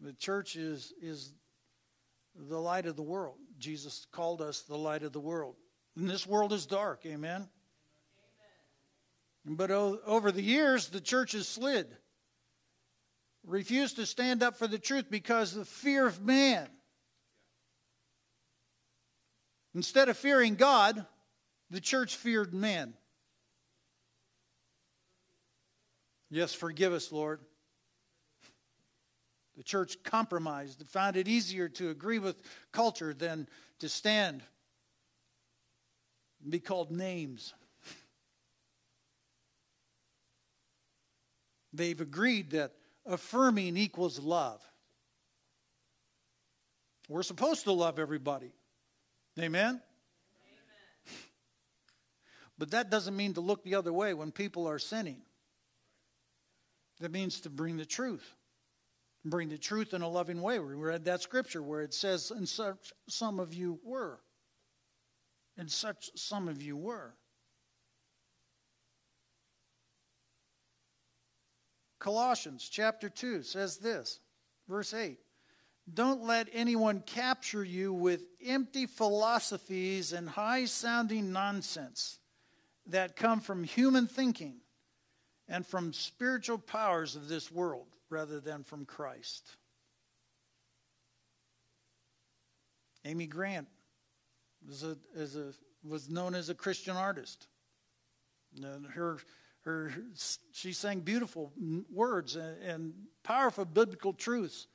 The 0.00 0.12
church 0.12 0.56
is, 0.56 0.92
is 1.00 1.32
the 2.34 2.58
light 2.58 2.86
of 2.86 2.96
the 2.96 3.02
world. 3.02 3.36
Jesus 3.58 4.06
called 4.12 4.42
us 4.42 4.62
the 4.62 4.76
light 4.76 5.02
of 5.02 5.12
the 5.12 5.20
world. 5.20 5.56
And 5.96 6.08
this 6.08 6.26
world 6.26 6.52
is 6.52 6.66
dark, 6.66 7.06
amen? 7.06 7.48
amen. 9.46 9.56
But 9.56 9.70
o- 9.70 10.00
over 10.04 10.30
the 10.30 10.42
years, 10.42 10.88
the 10.88 11.00
church 11.00 11.32
has 11.32 11.48
slid, 11.48 11.96
refused 13.44 13.96
to 13.96 14.06
stand 14.06 14.42
up 14.42 14.58
for 14.58 14.66
the 14.66 14.78
truth 14.78 15.06
because 15.10 15.56
of 15.56 15.66
fear 15.68 16.06
of 16.06 16.20
man. 16.22 16.68
Instead 19.74 20.08
of 20.08 20.16
fearing 20.16 20.54
God, 20.54 21.06
the 21.70 21.80
church 21.80 22.16
feared 22.16 22.52
man. 22.52 22.94
Yes, 26.30 26.52
forgive 26.52 26.92
us, 26.92 27.12
Lord. 27.12 27.40
The 29.56 29.62
church 29.62 29.96
compromised 30.02 30.80
and 30.80 30.88
found 30.88 31.16
it 31.16 31.28
easier 31.28 31.68
to 31.70 31.90
agree 31.90 32.18
with 32.18 32.40
culture 32.72 33.14
than 33.14 33.48
to 33.78 33.88
stand 33.88 34.42
and 36.42 36.50
be 36.50 36.60
called 36.60 36.90
names. 36.90 37.54
They've 41.72 42.00
agreed 42.00 42.50
that 42.50 42.72
affirming 43.06 43.76
equals 43.76 44.18
love. 44.18 44.62
We're 47.08 47.22
supposed 47.22 47.64
to 47.64 47.72
love 47.72 47.98
everybody. 47.98 48.52
Amen? 49.38 49.64
Amen? 49.68 49.80
But 52.58 52.70
that 52.72 52.90
doesn't 52.90 53.16
mean 53.16 53.34
to 53.34 53.40
look 53.40 53.62
the 53.62 53.74
other 53.74 53.92
way 53.92 54.14
when 54.14 54.32
people 54.32 54.66
are 54.68 54.78
sinning. 54.78 55.20
That 57.00 57.12
means 57.12 57.42
to 57.42 57.50
bring 57.50 57.76
the 57.76 57.84
truth. 57.84 58.34
Bring 59.28 59.48
the 59.48 59.58
truth 59.58 59.92
in 59.92 60.02
a 60.02 60.08
loving 60.08 60.40
way. 60.40 60.60
We 60.60 60.74
read 60.74 61.04
that 61.06 61.20
scripture 61.20 61.60
where 61.60 61.82
it 61.82 61.92
says, 61.92 62.30
And 62.30 62.48
such 62.48 62.92
some 63.08 63.40
of 63.40 63.52
you 63.52 63.80
were. 63.82 64.20
And 65.58 65.68
such 65.68 66.10
some 66.14 66.46
of 66.46 66.62
you 66.62 66.76
were. 66.76 67.14
Colossians 71.98 72.68
chapter 72.70 73.08
2 73.08 73.42
says 73.42 73.78
this, 73.78 74.20
verse 74.68 74.94
8 74.94 75.18
Don't 75.92 76.22
let 76.22 76.48
anyone 76.52 77.00
capture 77.00 77.64
you 77.64 77.92
with 77.92 78.20
empty 78.44 78.86
philosophies 78.86 80.12
and 80.12 80.28
high 80.28 80.66
sounding 80.66 81.32
nonsense 81.32 82.20
that 82.86 83.16
come 83.16 83.40
from 83.40 83.64
human 83.64 84.06
thinking 84.06 84.58
and 85.48 85.66
from 85.66 85.92
spiritual 85.92 86.58
powers 86.58 87.16
of 87.16 87.26
this 87.26 87.50
world 87.50 87.95
rather 88.10 88.40
than 88.40 88.64
from 88.64 88.84
Christ. 88.84 89.48
Amy 93.04 93.26
Grant 93.26 93.68
was, 94.66 94.82
a, 94.82 94.96
a, 95.16 95.52
was 95.88 96.08
known 96.10 96.34
as 96.34 96.48
a 96.48 96.54
Christian 96.54 96.96
artist. 96.96 97.46
Her, 98.94 99.18
her, 99.62 99.92
she 100.52 100.72
sang 100.72 101.00
beautiful 101.00 101.52
words 101.92 102.36
and, 102.36 102.62
and 102.62 102.94
powerful 103.22 103.64
biblical 103.64 104.12
truths. 104.12 104.66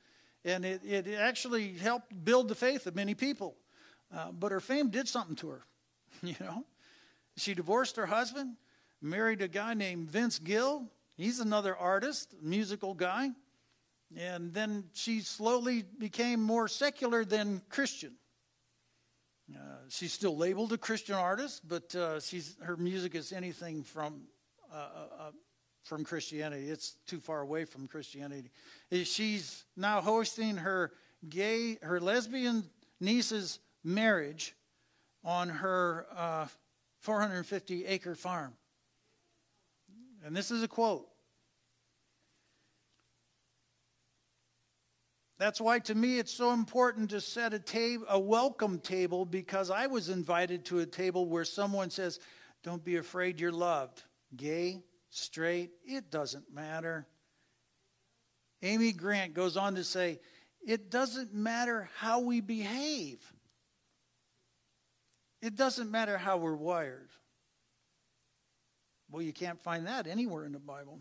And 0.44 0.64
it, 0.64 0.82
it 0.84 1.06
actually 1.08 1.74
helped 1.74 2.12
build 2.24 2.48
the 2.48 2.54
faith 2.54 2.86
of 2.86 2.96
many 2.96 3.14
people. 3.14 3.56
Uh, 4.14 4.32
but 4.32 4.52
her 4.52 4.60
fame 4.60 4.90
did 4.90 5.08
something 5.08 5.36
to 5.36 5.48
her, 5.50 5.62
you 6.22 6.34
know. 6.40 6.64
She 7.36 7.54
divorced 7.54 7.96
her 7.96 8.06
husband, 8.06 8.56
married 9.00 9.40
a 9.40 9.48
guy 9.48 9.74
named 9.74 10.10
Vince 10.10 10.38
Gill. 10.38 10.90
He's 11.16 11.40
another 11.40 11.76
artist, 11.76 12.34
musical 12.42 12.94
guy. 12.94 13.30
And 14.16 14.52
then 14.52 14.84
she 14.92 15.20
slowly 15.20 15.82
became 15.98 16.42
more 16.42 16.68
secular 16.68 17.24
than 17.24 17.62
Christian. 17.68 18.14
Uh, 19.54 19.58
she's 19.88 20.12
still 20.12 20.36
labeled 20.36 20.72
a 20.72 20.78
Christian 20.78 21.14
artist, 21.14 21.66
but 21.66 21.94
uh, 21.94 22.20
she's, 22.20 22.56
her 22.62 22.76
music 22.76 23.14
is 23.14 23.32
anything 23.32 23.82
from, 23.82 24.22
uh, 24.72 24.76
uh, 24.76 25.22
uh 25.22 25.30
from 25.84 26.04
Christianity. 26.04 26.68
It's 26.68 26.96
too 27.06 27.20
far 27.20 27.40
away 27.40 27.64
from 27.64 27.88
Christianity. 27.88 28.50
She's 29.04 29.64
now 29.76 30.00
hosting 30.00 30.56
her 30.58 30.92
gay, 31.28 31.78
her 31.82 32.00
lesbian 32.00 32.64
niece's 33.00 33.58
marriage 33.82 34.54
on 35.24 35.48
her 35.48 36.06
uh, 36.14 36.46
450 37.00 37.84
acre 37.86 38.14
farm. 38.14 38.54
And 40.24 40.36
this 40.36 40.50
is 40.50 40.62
a 40.62 40.68
quote. 40.68 41.08
That's 45.38 45.60
why 45.60 45.80
to 45.80 45.94
me 45.96 46.20
it's 46.20 46.32
so 46.32 46.52
important 46.52 47.10
to 47.10 47.20
set 47.20 47.52
a 47.52 47.58
table 47.58 48.06
a 48.08 48.18
welcome 48.18 48.78
table 48.78 49.24
because 49.24 49.70
I 49.70 49.88
was 49.88 50.08
invited 50.08 50.64
to 50.66 50.78
a 50.78 50.86
table 50.86 51.26
where 51.26 51.44
someone 51.44 51.90
says, 51.90 52.20
"Don't 52.62 52.84
be 52.84 52.96
afraid 52.96 53.40
you're 53.40 53.50
loved." 53.50 54.04
Gay, 54.36 54.84
straight, 55.10 55.72
it 55.84 56.10
doesn't 56.10 56.52
matter. 56.52 57.08
Amy 58.62 58.92
Grant 58.92 59.34
goes 59.34 59.56
on 59.56 59.74
to 59.74 59.82
say, 59.82 60.20
"It 60.60 60.90
doesn't 60.90 61.34
matter 61.34 61.90
how 61.96 62.20
we 62.20 62.40
behave. 62.40 63.34
It 65.40 65.56
doesn't 65.56 65.90
matter 65.90 66.18
how 66.18 66.36
we're 66.36 66.54
wired." 66.54 67.10
Well, 69.12 69.22
you 69.22 69.34
can't 69.34 69.60
find 69.60 69.86
that 69.86 70.06
anywhere 70.06 70.46
in 70.46 70.52
the 70.52 70.58
Bible. 70.58 70.98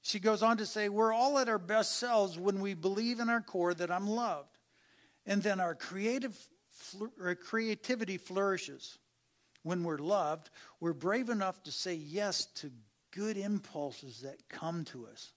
She 0.00 0.18
goes 0.18 0.42
on 0.42 0.56
to 0.56 0.66
say, 0.66 0.88
We're 0.88 1.12
all 1.12 1.38
at 1.38 1.48
our 1.50 1.58
best 1.58 1.98
selves 1.98 2.38
when 2.38 2.60
we 2.60 2.72
believe 2.72 3.20
in 3.20 3.28
our 3.28 3.42
core 3.42 3.74
that 3.74 3.90
I'm 3.90 4.08
loved. 4.08 4.58
And 5.26 5.42
then 5.42 5.60
our 5.60 5.74
creative 5.74 6.36
creativity 7.44 8.16
flourishes. 8.16 8.98
When 9.62 9.84
we're 9.84 9.98
loved, 9.98 10.50
we're 10.80 10.94
brave 10.94 11.28
enough 11.28 11.62
to 11.64 11.70
say 11.70 11.94
yes 11.94 12.46
to 12.56 12.70
good 13.12 13.36
impulses 13.36 14.22
that 14.22 14.48
come 14.48 14.84
to 14.86 15.06
us. 15.06 15.34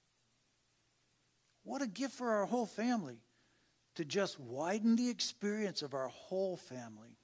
What 1.63 1.81
a 1.81 1.88
gift 1.88 2.13
for 2.13 2.31
our 2.31 2.45
whole 2.45 2.65
family 2.65 3.19
to 3.95 4.05
just 4.05 4.39
widen 4.39 4.95
the 4.95 5.09
experience 5.09 5.81
of 5.81 5.93
our 5.93 6.07
whole 6.07 6.57
family. 6.57 7.14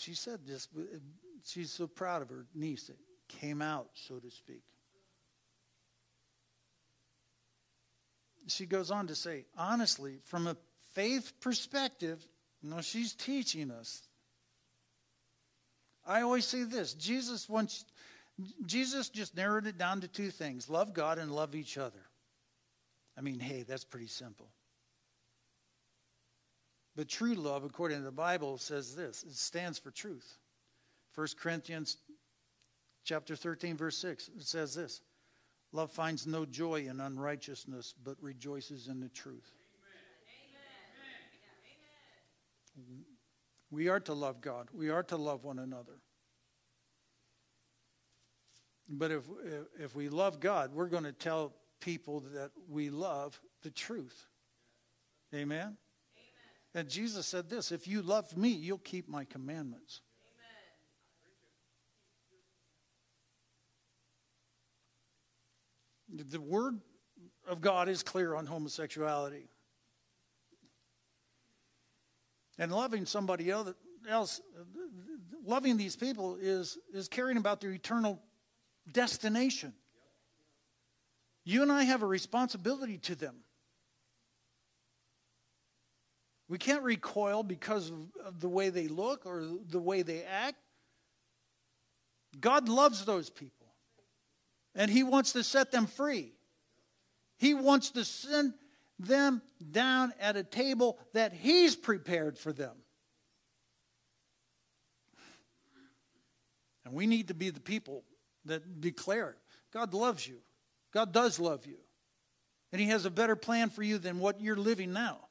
She 0.00 0.14
said 0.14 0.46
this, 0.46 0.66
uh, 0.76 0.82
she's 1.44 1.70
so 1.70 1.86
proud 1.86 2.22
of 2.22 2.30
her 2.30 2.46
niece 2.54 2.86
that 2.86 2.96
came 3.28 3.60
out, 3.60 3.88
so 3.92 4.18
to 4.18 4.30
speak. 4.30 4.62
She 8.46 8.64
goes 8.64 8.90
on 8.90 9.08
to 9.08 9.14
say, 9.14 9.44
honestly, 9.58 10.20
from 10.24 10.46
a 10.46 10.56
faith 10.94 11.34
perspective, 11.40 12.26
you 12.62 12.70
know, 12.70 12.80
she's 12.80 13.12
teaching 13.12 13.70
us. 13.70 14.00
I 16.06 16.22
always 16.22 16.46
say 16.46 16.62
this 16.62 16.94
Jesus 16.94 17.46
wants, 17.46 17.84
Jesus 18.64 19.10
just 19.10 19.36
narrowed 19.36 19.66
it 19.66 19.76
down 19.76 20.00
to 20.00 20.08
two 20.08 20.30
things 20.30 20.70
love 20.70 20.94
God 20.94 21.18
and 21.18 21.30
love 21.30 21.54
each 21.54 21.76
other. 21.76 22.00
I 23.18 23.20
mean, 23.20 23.38
hey, 23.38 23.64
that's 23.68 23.84
pretty 23.84 24.06
simple. 24.06 24.50
But 26.96 27.08
true 27.08 27.34
love, 27.34 27.64
according 27.64 27.98
to 27.98 28.04
the 28.04 28.10
Bible, 28.10 28.58
says 28.58 28.94
this 28.94 29.22
it 29.22 29.34
stands 29.34 29.78
for 29.78 29.90
truth. 29.90 30.38
1 31.14 31.26
Corinthians 31.38 31.98
chapter 33.04 33.36
13, 33.36 33.76
verse 33.76 33.96
6, 33.98 34.28
it 34.36 34.42
says 34.42 34.74
this 34.74 35.02
Love 35.72 35.90
finds 35.90 36.26
no 36.26 36.44
joy 36.44 36.86
in 36.88 37.00
unrighteousness, 37.00 37.94
but 38.04 38.16
rejoices 38.20 38.88
in 38.88 39.00
the 39.00 39.08
truth. 39.08 39.52
Amen. 42.76 43.04
We 43.70 43.88
are 43.88 44.00
to 44.00 44.14
love 44.14 44.40
God. 44.40 44.68
We 44.72 44.90
are 44.90 45.04
to 45.04 45.16
love 45.16 45.44
one 45.44 45.60
another. 45.60 46.00
But 48.88 49.12
if, 49.12 49.22
if 49.78 49.94
we 49.94 50.08
love 50.08 50.40
God, 50.40 50.72
we're 50.74 50.88
going 50.88 51.04
to 51.04 51.12
tell 51.12 51.52
people 51.80 52.24
that 52.34 52.50
we 52.68 52.90
love 52.90 53.40
the 53.62 53.70
truth. 53.70 54.26
Amen? 55.32 55.76
And 56.74 56.88
Jesus 56.88 57.26
said 57.26 57.48
this 57.50 57.72
if 57.72 57.88
you 57.88 58.02
love 58.02 58.36
me, 58.36 58.48
you'll 58.48 58.78
keep 58.78 59.08
my 59.08 59.24
commandments. 59.24 60.00
Amen. 66.10 66.26
The 66.30 66.40
word 66.40 66.74
of 67.48 67.60
God 67.60 67.88
is 67.88 68.02
clear 68.02 68.34
on 68.34 68.46
homosexuality. 68.46 69.48
And 72.58 72.70
loving 72.70 73.06
somebody 73.06 73.50
else, 73.50 74.40
loving 75.44 75.76
these 75.76 75.96
people 75.96 76.36
is, 76.40 76.78
is 76.92 77.08
caring 77.08 77.38
about 77.38 77.60
their 77.60 77.70
eternal 77.72 78.20
destination. 78.92 79.72
You 81.44 81.62
and 81.62 81.72
I 81.72 81.84
have 81.84 82.02
a 82.02 82.06
responsibility 82.06 82.98
to 82.98 83.14
them. 83.14 83.36
We 86.50 86.58
can't 86.58 86.82
recoil 86.82 87.44
because 87.44 87.92
of 88.24 88.40
the 88.40 88.48
way 88.48 88.70
they 88.70 88.88
look 88.88 89.24
or 89.24 89.46
the 89.68 89.78
way 89.78 90.02
they 90.02 90.24
act. 90.24 90.58
God 92.40 92.68
loves 92.68 93.04
those 93.04 93.30
people, 93.30 93.68
and 94.74 94.90
He 94.90 95.04
wants 95.04 95.32
to 95.32 95.44
set 95.44 95.70
them 95.70 95.86
free. 95.86 96.32
He 97.38 97.54
wants 97.54 97.92
to 97.92 98.04
send 98.04 98.54
them 98.98 99.42
down 99.70 100.12
at 100.20 100.36
a 100.36 100.42
table 100.42 100.98
that 101.12 101.32
He's 101.32 101.76
prepared 101.76 102.36
for 102.36 102.52
them. 102.52 102.74
And 106.84 106.94
we 106.94 107.06
need 107.06 107.28
to 107.28 107.34
be 107.34 107.50
the 107.50 107.60
people 107.60 108.02
that 108.46 108.80
declare 108.80 109.36
God 109.72 109.94
loves 109.94 110.26
you. 110.26 110.38
God 110.92 111.12
does 111.12 111.38
love 111.38 111.64
you. 111.64 111.76
And 112.72 112.80
He 112.80 112.88
has 112.88 113.04
a 113.04 113.10
better 113.10 113.36
plan 113.36 113.70
for 113.70 113.84
you 113.84 113.98
than 113.98 114.18
what 114.18 114.40
you're 114.40 114.56
living 114.56 114.92
now. 114.92 115.29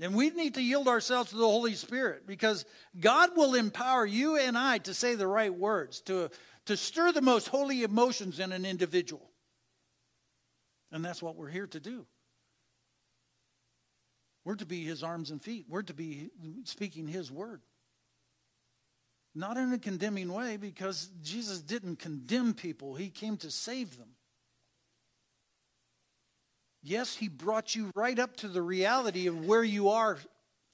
And 0.00 0.14
we 0.14 0.30
need 0.30 0.54
to 0.54 0.62
yield 0.62 0.88
ourselves 0.88 1.30
to 1.30 1.36
the 1.36 1.46
Holy 1.46 1.74
Spirit 1.74 2.26
because 2.26 2.64
God 2.98 3.30
will 3.36 3.54
empower 3.54 4.04
you 4.04 4.36
and 4.36 4.58
I 4.58 4.78
to 4.78 4.94
say 4.94 5.14
the 5.14 5.26
right 5.26 5.54
words, 5.54 6.00
to, 6.02 6.30
to 6.66 6.76
stir 6.76 7.12
the 7.12 7.22
most 7.22 7.48
holy 7.48 7.84
emotions 7.84 8.40
in 8.40 8.50
an 8.50 8.64
individual. 8.64 9.30
And 10.90 11.04
that's 11.04 11.22
what 11.22 11.36
we're 11.36 11.48
here 11.48 11.68
to 11.68 11.80
do. 11.80 12.06
We're 14.44 14.56
to 14.56 14.66
be 14.66 14.84
his 14.84 15.02
arms 15.02 15.30
and 15.30 15.42
feet. 15.42 15.66
We're 15.68 15.82
to 15.82 15.94
be 15.94 16.30
speaking 16.64 17.06
his 17.06 17.30
word. 17.30 17.62
Not 19.34 19.56
in 19.56 19.72
a 19.72 19.78
condemning 19.78 20.32
way, 20.32 20.56
because 20.56 21.08
Jesus 21.22 21.60
didn't 21.60 21.96
condemn 21.96 22.54
people, 22.54 22.94
he 22.94 23.10
came 23.10 23.36
to 23.38 23.50
save 23.50 23.96
them. 23.98 24.10
Yes, 26.86 27.16
he 27.16 27.28
brought 27.28 27.74
you 27.74 27.90
right 27.94 28.18
up 28.18 28.36
to 28.36 28.48
the 28.48 28.60
reality 28.60 29.26
of 29.26 29.46
where 29.46 29.64
you 29.64 29.88
are 29.88 30.18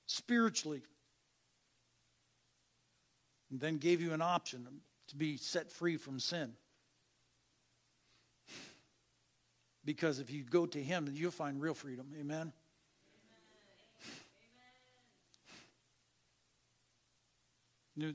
spiritually, 0.06 0.82
and 3.48 3.60
then 3.60 3.78
gave 3.78 4.02
you 4.02 4.12
an 4.12 4.20
option 4.20 4.66
to 5.06 5.16
be 5.16 5.36
set 5.36 5.70
free 5.70 5.96
from 5.96 6.18
sin. 6.18 6.52
Because 9.84 10.18
if 10.18 10.32
you 10.32 10.42
go 10.42 10.66
to 10.66 10.82
him, 10.82 11.08
you'll 11.14 11.30
find 11.30 11.62
real 11.62 11.74
freedom. 11.74 12.08
Amen. 12.18 12.52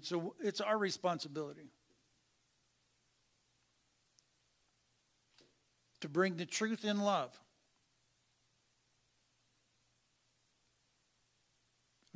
So 0.02 0.36
it's 0.44 0.60
our 0.60 0.78
responsibility 0.78 1.70
to 6.02 6.10
bring 6.10 6.36
the 6.36 6.46
truth 6.46 6.84
in 6.84 7.00
love. 7.00 7.32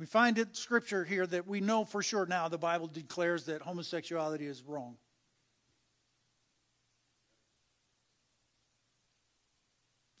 We 0.00 0.06
find 0.06 0.38
it 0.38 0.56
scripture 0.56 1.04
here 1.04 1.26
that 1.26 1.46
we 1.46 1.60
know 1.60 1.84
for 1.84 2.02
sure 2.02 2.24
now 2.24 2.48
the 2.48 2.56
Bible 2.56 2.86
declares 2.86 3.44
that 3.44 3.60
homosexuality 3.60 4.46
is 4.46 4.62
wrong. 4.62 4.96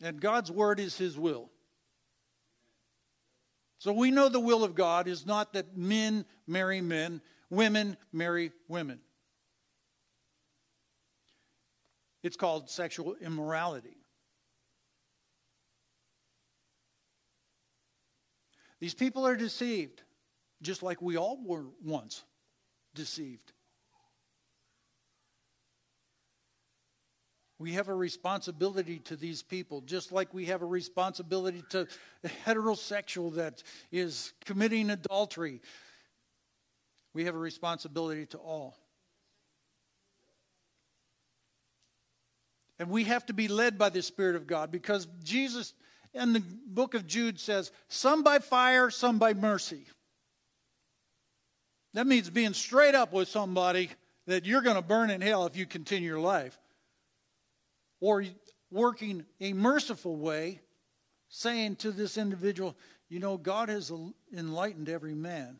And 0.02 0.20
God's 0.20 0.50
word 0.50 0.80
is 0.80 0.98
his 0.98 1.18
will. 1.18 1.48
So 3.78 3.94
we 3.94 4.10
know 4.10 4.28
the 4.28 4.38
will 4.38 4.64
of 4.64 4.74
God 4.74 5.08
is 5.08 5.24
not 5.24 5.54
that 5.54 5.74
men 5.74 6.26
marry 6.46 6.82
men, 6.82 7.22
women 7.48 7.96
marry 8.12 8.52
women. 8.68 9.00
It's 12.22 12.36
called 12.36 12.68
sexual 12.68 13.16
immorality. 13.22 13.96
These 18.80 18.94
people 18.94 19.26
are 19.26 19.36
deceived, 19.36 20.02
just 20.62 20.82
like 20.82 21.00
we 21.02 21.16
all 21.16 21.38
were 21.44 21.66
once 21.84 22.22
deceived. 22.94 23.52
We 27.58 27.72
have 27.72 27.88
a 27.88 27.94
responsibility 27.94 29.00
to 29.00 29.16
these 29.16 29.42
people, 29.42 29.82
just 29.82 30.12
like 30.12 30.32
we 30.32 30.46
have 30.46 30.62
a 30.62 30.66
responsibility 30.66 31.62
to 31.70 31.86
the 32.22 32.30
heterosexual 32.46 33.34
that 33.34 33.62
is 33.92 34.32
committing 34.46 34.88
adultery. 34.88 35.60
We 37.12 37.26
have 37.26 37.34
a 37.34 37.38
responsibility 37.38 38.24
to 38.26 38.38
all. 38.38 38.78
And 42.78 42.88
we 42.88 43.04
have 43.04 43.26
to 43.26 43.34
be 43.34 43.46
led 43.46 43.76
by 43.76 43.90
the 43.90 44.00
Spirit 44.00 44.36
of 44.36 44.46
God 44.46 44.70
because 44.70 45.06
Jesus 45.22 45.74
in 46.14 46.32
the 46.32 46.42
book 46.66 46.94
of 46.94 47.06
Jude 47.06 47.38
says, 47.38 47.70
some 47.88 48.22
by 48.22 48.38
fire, 48.38 48.90
some 48.90 49.18
by 49.18 49.34
mercy. 49.34 49.84
That 51.94 52.06
means 52.06 52.30
being 52.30 52.52
straight 52.52 52.94
up 52.94 53.12
with 53.12 53.28
somebody 53.28 53.90
that 54.26 54.46
you're 54.46 54.62
going 54.62 54.76
to 54.76 54.82
burn 54.82 55.10
in 55.10 55.20
hell 55.20 55.46
if 55.46 55.56
you 55.56 55.66
continue 55.66 56.08
your 56.08 56.20
life 56.20 56.58
or 58.00 58.24
working 58.70 59.24
a 59.40 59.52
merciful 59.52 60.16
way, 60.16 60.60
saying 61.28 61.76
to 61.76 61.90
this 61.90 62.16
individual, 62.16 62.76
you 63.08 63.18
know, 63.18 63.36
God 63.36 63.68
has 63.68 63.92
enlightened 64.32 64.88
every 64.88 65.14
man. 65.14 65.58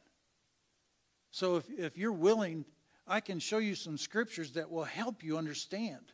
So 1.33 1.57
if, 1.57 1.65
if 1.77 1.99
you're 1.99 2.13
willing, 2.13 2.65
I 3.07 3.21
can 3.21 3.39
show 3.39 3.59
you 3.59 3.75
some 3.75 3.99
scriptures 3.99 4.53
that 4.53 4.71
will 4.71 4.85
help 4.85 5.23
you 5.23 5.37
understand. 5.37 6.13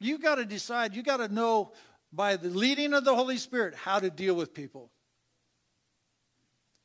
You've 0.00 0.22
got 0.22 0.36
to 0.36 0.44
decide, 0.44 0.94
You've 0.94 1.04
got 1.04 1.18
to 1.18 1.28
know 1.28 1.72
by 2.12 2.36
the 2.36 2.48
leading 2.48 2.94
of 2.94 3.04
the 3.04 3.14
Holy 3.14 3.36
Spirit 3.36 3.74
how 3.74 3.98
to 3.98 4.10
deal 4.10 4.34
with 4.34 4.54
people. 4.54 4.90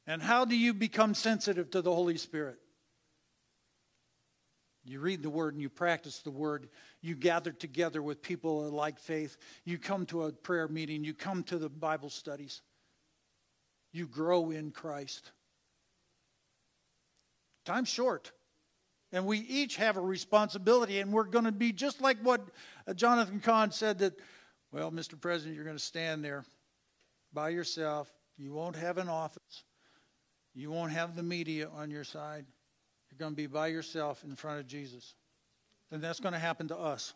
And 0.06 0.22
how 0.22 0.46
do 0.46 0.56
you 0.56 0.74
become 0.74 1.14
sensitive 1.14 1.72
to 1.72 1.82
the 1.82 1.94
Holy 1.94 2.18
Spirit? 2.18 2.58
You 4.86 5.00
read 5.00 5.24
the 5.24 5.30
word 5.30 5.54
and 5.54 5.62
you 5.62 5.70
practice 5.70 6.20
the 6.20 6.32
word. 6.32 6.68
You 7.02 7.16
gather 7.16 7.52
together 7.52 8.02
with 8.02 8.22
people 8.22 8.68
of 8.68 8.74
like 8.74 9.00
faith. 9.00 9.38
You 9.64 9.78
come 9.78 10.06
to 10.08 10.24
a 10.24 10.34
prayer 10.34 10.68
meeting. 10.68 11.06
You 11.06 11.14
come 11.14 11.44
to 11.44 11.58
the 11.58 11.70
Bible 11.70 12.10
studies. 12.10 12.62
You 13.94 14.08
grow 14.08 14.52
in 14.52 14.72
Christ. 14.72 15.32
Time's 17.64 17.88
short. 17.88 18.34
And 19.14 19.26
we 19.26 19.38
each 19.38 19.78
have 19.78 19.96
a 19.96 20.02
responsibility, 20.02 21.00
and 21.00 21.14
we're 21.14 21.24
going 21.26 21.46
to 21.46 21.52
be 21.52 21.72
just 21.72 22.02
like 22.02 22.18
what 22.24 22.42
Jonathan 22.96 23.40
Cahn 23.40 23.72
said 23.72 24.00
that, 24.00 24.20
well, 24.74 24.92
Mr. 24.92 25.20
President, 25.22 25.56
you're 25.56 25.66
going 25.66 25.78
to 25.78 25.84
stand 25.84 26.26
there 26.26 26.44
by 27.32 27.50
yourself. 27.50 28.12
You 28.38 28.54
won't 28.54 28.76
have 28.76 28.98
an 28.98 29.08
office. 29.08 29.64
You 30.56 30.72
won't 30.72 30.92
have 30.92 31.16
the 31.16 31.22
media 31.22 31.70
on 31.76 31.92
your 31.92 32.04
side. 32.04 32.46
You're 33.10 33.20
going 33.20 33.34
to 33.34 33.36
be 33.36 33.46
by 33.46 33.68
yourself 33.68 34.24
in 34.24 34.36
front 34.36 34.60
of 34.60 34.68
Jesus. 34.68 35.14
And 35.92 36.02
that's 36.02 36.20
going 36.20 36.34
to 36.34 36.40
happen 36.40 36.70
to 36.70 36.78
us. 36.78 37.14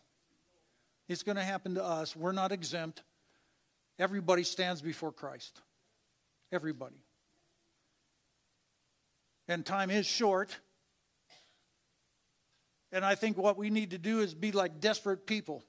It's 1.08 1.24
going 1.24 1.36
to 1.36 1.42
happen 1.42 1.74
to 1.74 1.84
us. 1.84 2.14
We're 2.14 2.30
not 2.30 2.52
exempt. 2.52 3.02
Everybody 3.98 4.44
stands 4.44 4.80
before 4.80 5.10
Christ. 5.10 5.60
Everybody. 6.52 7.02
And 9.48 9.66
time 9.66 9.90
is 9.90 10.06
short. 10.06 10.56
And 12.92 13.04
I 13.04 13.16
think 13.16 13.36
what 13.36 13.58
we 13.58 13.68
need 13.68 13.90
to 13.90 13.98
do 13.98 14.20
is 14.20 14.32
be 14.32 14.52
like 14.52 14.78
desperate 14.78 15.26
people 15.26 15.64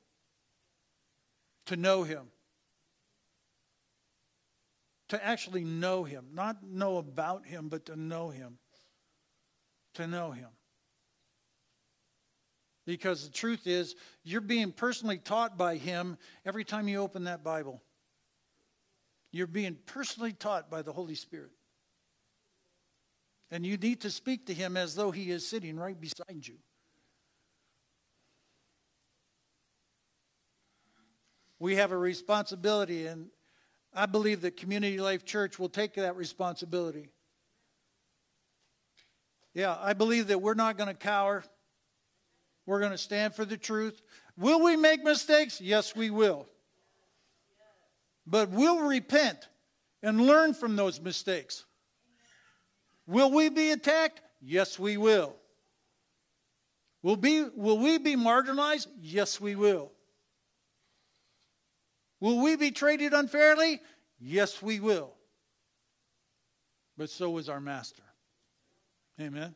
to 1.69 1.75
know 1.75 2.03
Him. 2.03 2.27
to 5.09 5.25
actually 5.25 5.63
know 5.63 6.03
him, 6.03 6.27
not 6.33 6.63
know 6.63 6.97
about 6.97 7.45
him, 7.45 7.67
but 7.67 7.87
to 7.87 7.95
know 7.95 8.29
him. 8.29 8.57
To 9.95 10.07
know 10.07 10.31
him. 10.31 10.49
Because 12.85 13.25
the 13.25 13.31
truth 13.31 13.67
is, 13.67 13.95
you're 14.23 14.41
being 14.41 14.71
personally 14.71 15.17
taught 15.17 15.57
by 15.57 15.75
him 15.77 16.17
every 16.45 16.63
time 16.63 16.87
you 16.87 16.99
open 16.99 17.25
that 17.25 17.43
Bible. 17.43 17.81
You're 19.31 19.47
being 19.47 19.77
personally 19.85 20.33
taught 20.33 20.71
by 20.71 20.81
the 20.81 20.93
Holy 20.93 21.15
Spirit. 21.15 21.51
And 23.51 23.65
you 23.65 23.77
need 23.77 24.01
to 24.01 24.11
speak 24.11 24.45
to 24.47 24.53
him 24.53 24.77
as 24.77 24.95
though 24.95 25.11
he 25.11 25.31
is 25.31 25.47
sitting 25.47 25.77
right 25.77 25.99
beside 25.99 26.47
you. 26.47 26.57
We 31.59 31.75
have 31.75 31.91
a 31.91 31.97
responsibility, 31.97 33.07
and 33.07 33.27
I 33.93 34.05
believe 34.05 34.41
that 34.41 34.57
Community 34.57 34.99
Life 34.99 35.25
Church 35.25 35.59
will 35.59 35.69
take 35.69 35.95
that 35.95 36.15
responsibility. 36.15 37.09
Yeah, 39.53 39.77
I 39.79 39.93
believe 39.93 40.27
that 40.27 40.41
we're 40.41 40.53
not 40.53 40.77
going 40.77 40.87
to 40.87 40.93
cower. 40.93 41.43
We're 42.65 42.79
going 42.79 42.91
to 42.91 42.97
stand 42.97 43.35
for 43.35 43.45
the 43.45 43.57
truth. 43.57 44.01
Will 44.37 44.61
we 44.63 44.77
make 44.77 45.03
mistakes? 45.03 45.59
Yes, 45.59 45.95
we 45.95 46.09
will. 46.09 46.47
But 48.25 48.51
we'll 48.51 48.79
repent 48.79 49.49
and 50.01 50.21
learn 50.21 50.53
from 50.53 50.75
those 50.75 51.01
mistakes. 51.01 51.65
Will 53.07 53.31
we 53.31 53.49
be 53.49 53.71
attacked? 53.71 54.21
Yes, 54.39 54.77
we 54.77 54.97
will. 54.97 55.35
Will, 57.01 57.17
be, 57.17 57.43
will 57.55 57.79
we 57.79 57.97
be 57.97 58.15
marginalized? 58.15 58.87
Yes, 59.01 59.41
we 59.41 59.55
will. 59.55 59.91
Will 62.19 62.41
we 62.41 62.55
be 62.55 62.71
treated 62.71 63.13
unfairly? 63.13 63.81
Yes, 64.19 64.61
we 64.61 64.79
will. 64.79 65.13
But 66.97 67.09
so 67.09 67.37
is 67.37 67.49
our 67.49 67.61
master. 67.61 68.03
Amen. 69.19 69.41
Amen. 69.43 69.55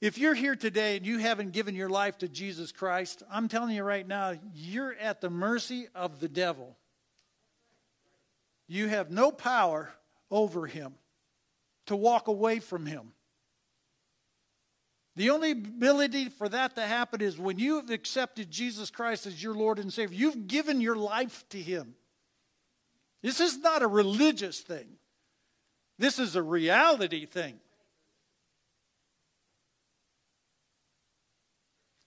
If 0.00 0.18
you're 0.18 0.34
here 0.34 0.56
today 0.56 0.98
and 0.98 1.06
you 1.06 1.18
haven't 1.18 1.52
given 1.52 1.74
your 1.74 1.88
life 1.88 2.18
to 2.18 2.28
Jesus 2.28 2.72
Christ, 2.72 3.22
I'm 3.30 3.48
telling 3.48 3.74
you 3.74 3.82
right 3.82 4.06
now, 4.06 4.34
you're 4.54 4.94
at 4.94 5.22
the 5.22 5.30
mercy 5.30 5.88
of 5.94 6.20
the 6.20 6.28
devil. 6.28 6.76
You 8.66 8.88
have 8.88 9.10
no 9.10 9.30
power 9.30 9.90
over 10.30 10.66
him 10.66 10.94
to 11.86 11.96
walk 11.96 12.28
away 12.28 12.58
from 12.58 12.84
him. 12.84 13.13
The 15.16 15.30
only 15.30 15.52
ability 15.52 16.28
for 16.28 16.48
that 16.48 16.74
to 16.74 16.82
happen 16.82 17.20
is 17.20 17.38
when 17.38 17.58
you 17.58 17.76
have 17.76 17.90
accepted 17.90 18.50
Jesus 18.50 18.90
Christ 18.90 19.26
as 19.26 19.40
your 19.40 19.54
Lord 19.54 19.78
and 19.78 19.92
Savior. 19.92 20.18
You've 20.18 20.48
given 20.48 20.80
your 20.80 20.96
life 20.96 21.44
to 21.50 21.58
Him. 21.58 21.94
This 23.22 23.40
is 23.40 23.58
not 23.58 23.82
a 23.82 23.86
religious 23.86 24.60
thing, 24.60 24.86
this 25.98 26.18
is 26.18 26.36
a 26.36 26.42
reality 26.42 27.26
thing. 27.26 27.54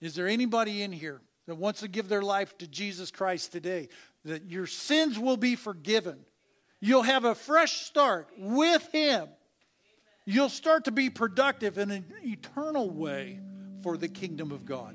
Is 0.00 0.14
there 0.14 0.28
anybody 0.28 0.82
in 0.82 0.92
here 0.92 1.20
that 1.48 1.56
wants 1.56 1.80
to 1.80 1.88
give 1.88 2.08
their 2.08 2.22
life 2.22 2.56
to 2.58 2.68
Jesus 2.68 3.10
Christ 3.10 3.50
today? 3.50 3.88
That 4.24 4.44
your 4.44 4.68
sins 4.68 5.18
will 5.18 5.36
be 5.36 5.56
forgiven. 5.56 6.20
You'll 6.80 7.02
have 7.02 7.24
a 7.24 7.34
fresh 7.34 7.80
start 7.80 8.28
with 8.38 8.86
Him 8.92 9.28
you'll 10.28 10.50
start 10.50 10.84
to 10.84 10.90
be 10.90 11.08
productive 11.08 11.78
in 11.78 11.90
an 11.90 12.04
eternal 12.22 12.90
way 12.90 13.40
for 13.82 13.96
the 13.96 14.08
kingdom 14.08 14.52
of 14.52 14.66
God. 14.66 14.94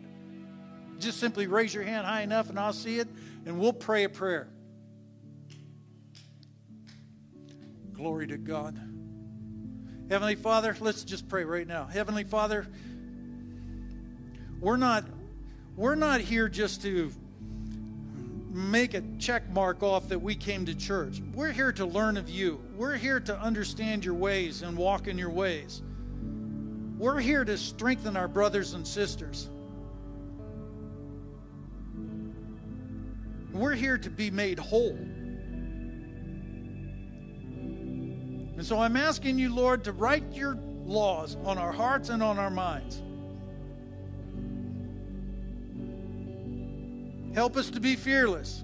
Just 1.00 1.20
simply 1.20 1.48
raise 1.48 1.74
your 1.74 1.84
hand 1.84 2.06
high 2.06 2.22
enough 2.22 2.52
and 2.52 2.60
I'll 2.60 2.72
see 2.72 3.00
it, 3.00 3.08
and 3.48 3.60
we'll 3.60 3.74
pray 3.74 4.04
a 4.04 4.10
prayer. 4.10 4.48
Glory 7.94 8.28
to 8.28 8.38
God. 8.38 8.80
Heavenly 10.08 10.36
Father, 10.36 10.78
let's 10.80 11.04
just 11.04 11.28
pray 11.28 11.46
right 11.46 11.68
now. 11.68 11.86
Heavenly 11.86 12.26
Father, 12.26 12.68
we're 14.60 14.78
not 14.78 15.04
we're 15.76 15.96
not 15.96 16.22
here 16.22 16.48
just 16.48 16.84
to 16.84 17.12
make 18.54 18.94
a 18.94 19.02
check 19.18 19.50
mark 19.50 19.82
off 19.82 20.08
that 20.10 20.20
we 20.20 20.36
came 20.36 20.66
to 20.68 20.76
church. 20.76 21.22
We're 21.34 21.52
here 21.52 21.72
to 21.74 21.86
learn 21.86 22.18
of 22.18 22.30
you. 22.30 22.64
We're 22.76 22.98
here 22.98 23.20
to 23.22 23.40
understand 23.40 24.06
your 24.06 24.14
ways 24.14 24.62
and 24.62 24.78
walk 24.78 25.08
in 25.08 25.18
your 25.18 25.32
ways. 25.32 25.82
We're 27.00 27.20
here 27.20 27.44
to 27.44 27.58
strengthen 27.58 28.16
our 28.16 28.28
brothers 28.28 28.74
and 28.74 28.88
sisters. 28.88 29.50
We're 33.52 33.74
here 33.74 33.98
to 33.98 34.10
be 34.10 34.30
made 34.30 34.60
whole. 34.60 34.98
And 38.56 38.64
so 38.66 38.80
I'm 38.80 38.96
asking 38.96 39.40
you, 39.40 39.54
Lord, 39.54 39.84
to 39.86 39.92
write 39.92 40.32
your 40.32 40.56
laws 40.86 41.38
on 41.44 41.58
our 41.58 41.72
hearts 41.72 42.10
and 42.10 42.22
on 42.22 42.38
our 42.38 42.52
minds. 42.52 43.02
Help 47.34 47.58
us 47.58 47.70
to 47.72 47.80
be 47.80 47.96
fearless. 47.96 48.64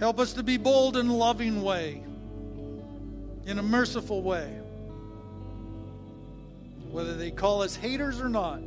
Help 0.00 0.18
us 0.18 0.32
to 0.34 0.42
be 0.42 0.56
bold 0.56 0.96
in 0.96 1.08
a 1.08 1.14
loving 1.14 1.62
way, 1.62 2.02
in 3.46 3.58
a 3.58 3.62
merciful 3.62 4.22
way. 4.22 4.60
Whether 6.90 7.14
they 7.14 7.30
call 7.30 7.62
us 7.62 7.76
haters 7.76 8.20
or 8.20 8.28
not, 8.28 8.60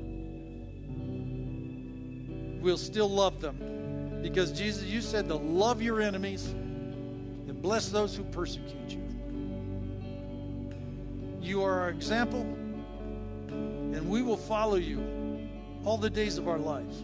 we'll 2.62 2.78
still 2.78 3.10
love 3.10 3.42
them. 3.42 4.20
Because 4.22 4.52
Jesus, 4.52 4.84
you 4.84 5.02
said 5.02 5.28
to 5.30 5.36
love 5.36 5.82
your 5.82 6.02
enemies 6.02 6.46
and 6.48 7.62
bless 7.62 7.90
those 7.90 8.16
who 8.16 8.24
persecute 8.26 8.92
you. 8.92 9.02
You 11.42 11.64
are 11.64 11.80
our 11.80 11.90
example, 11.90 12.42
and 13.50 14.08
we 14.08 14.22
will 14.22 14.38
follow 14.38 14.76
you 14.76 15.50
all 15.84 15.98
the 15.98 16.10
days 16.10 16.38
of 16.38 16.48
our 16.48 16.60
lives. 16.60 17.04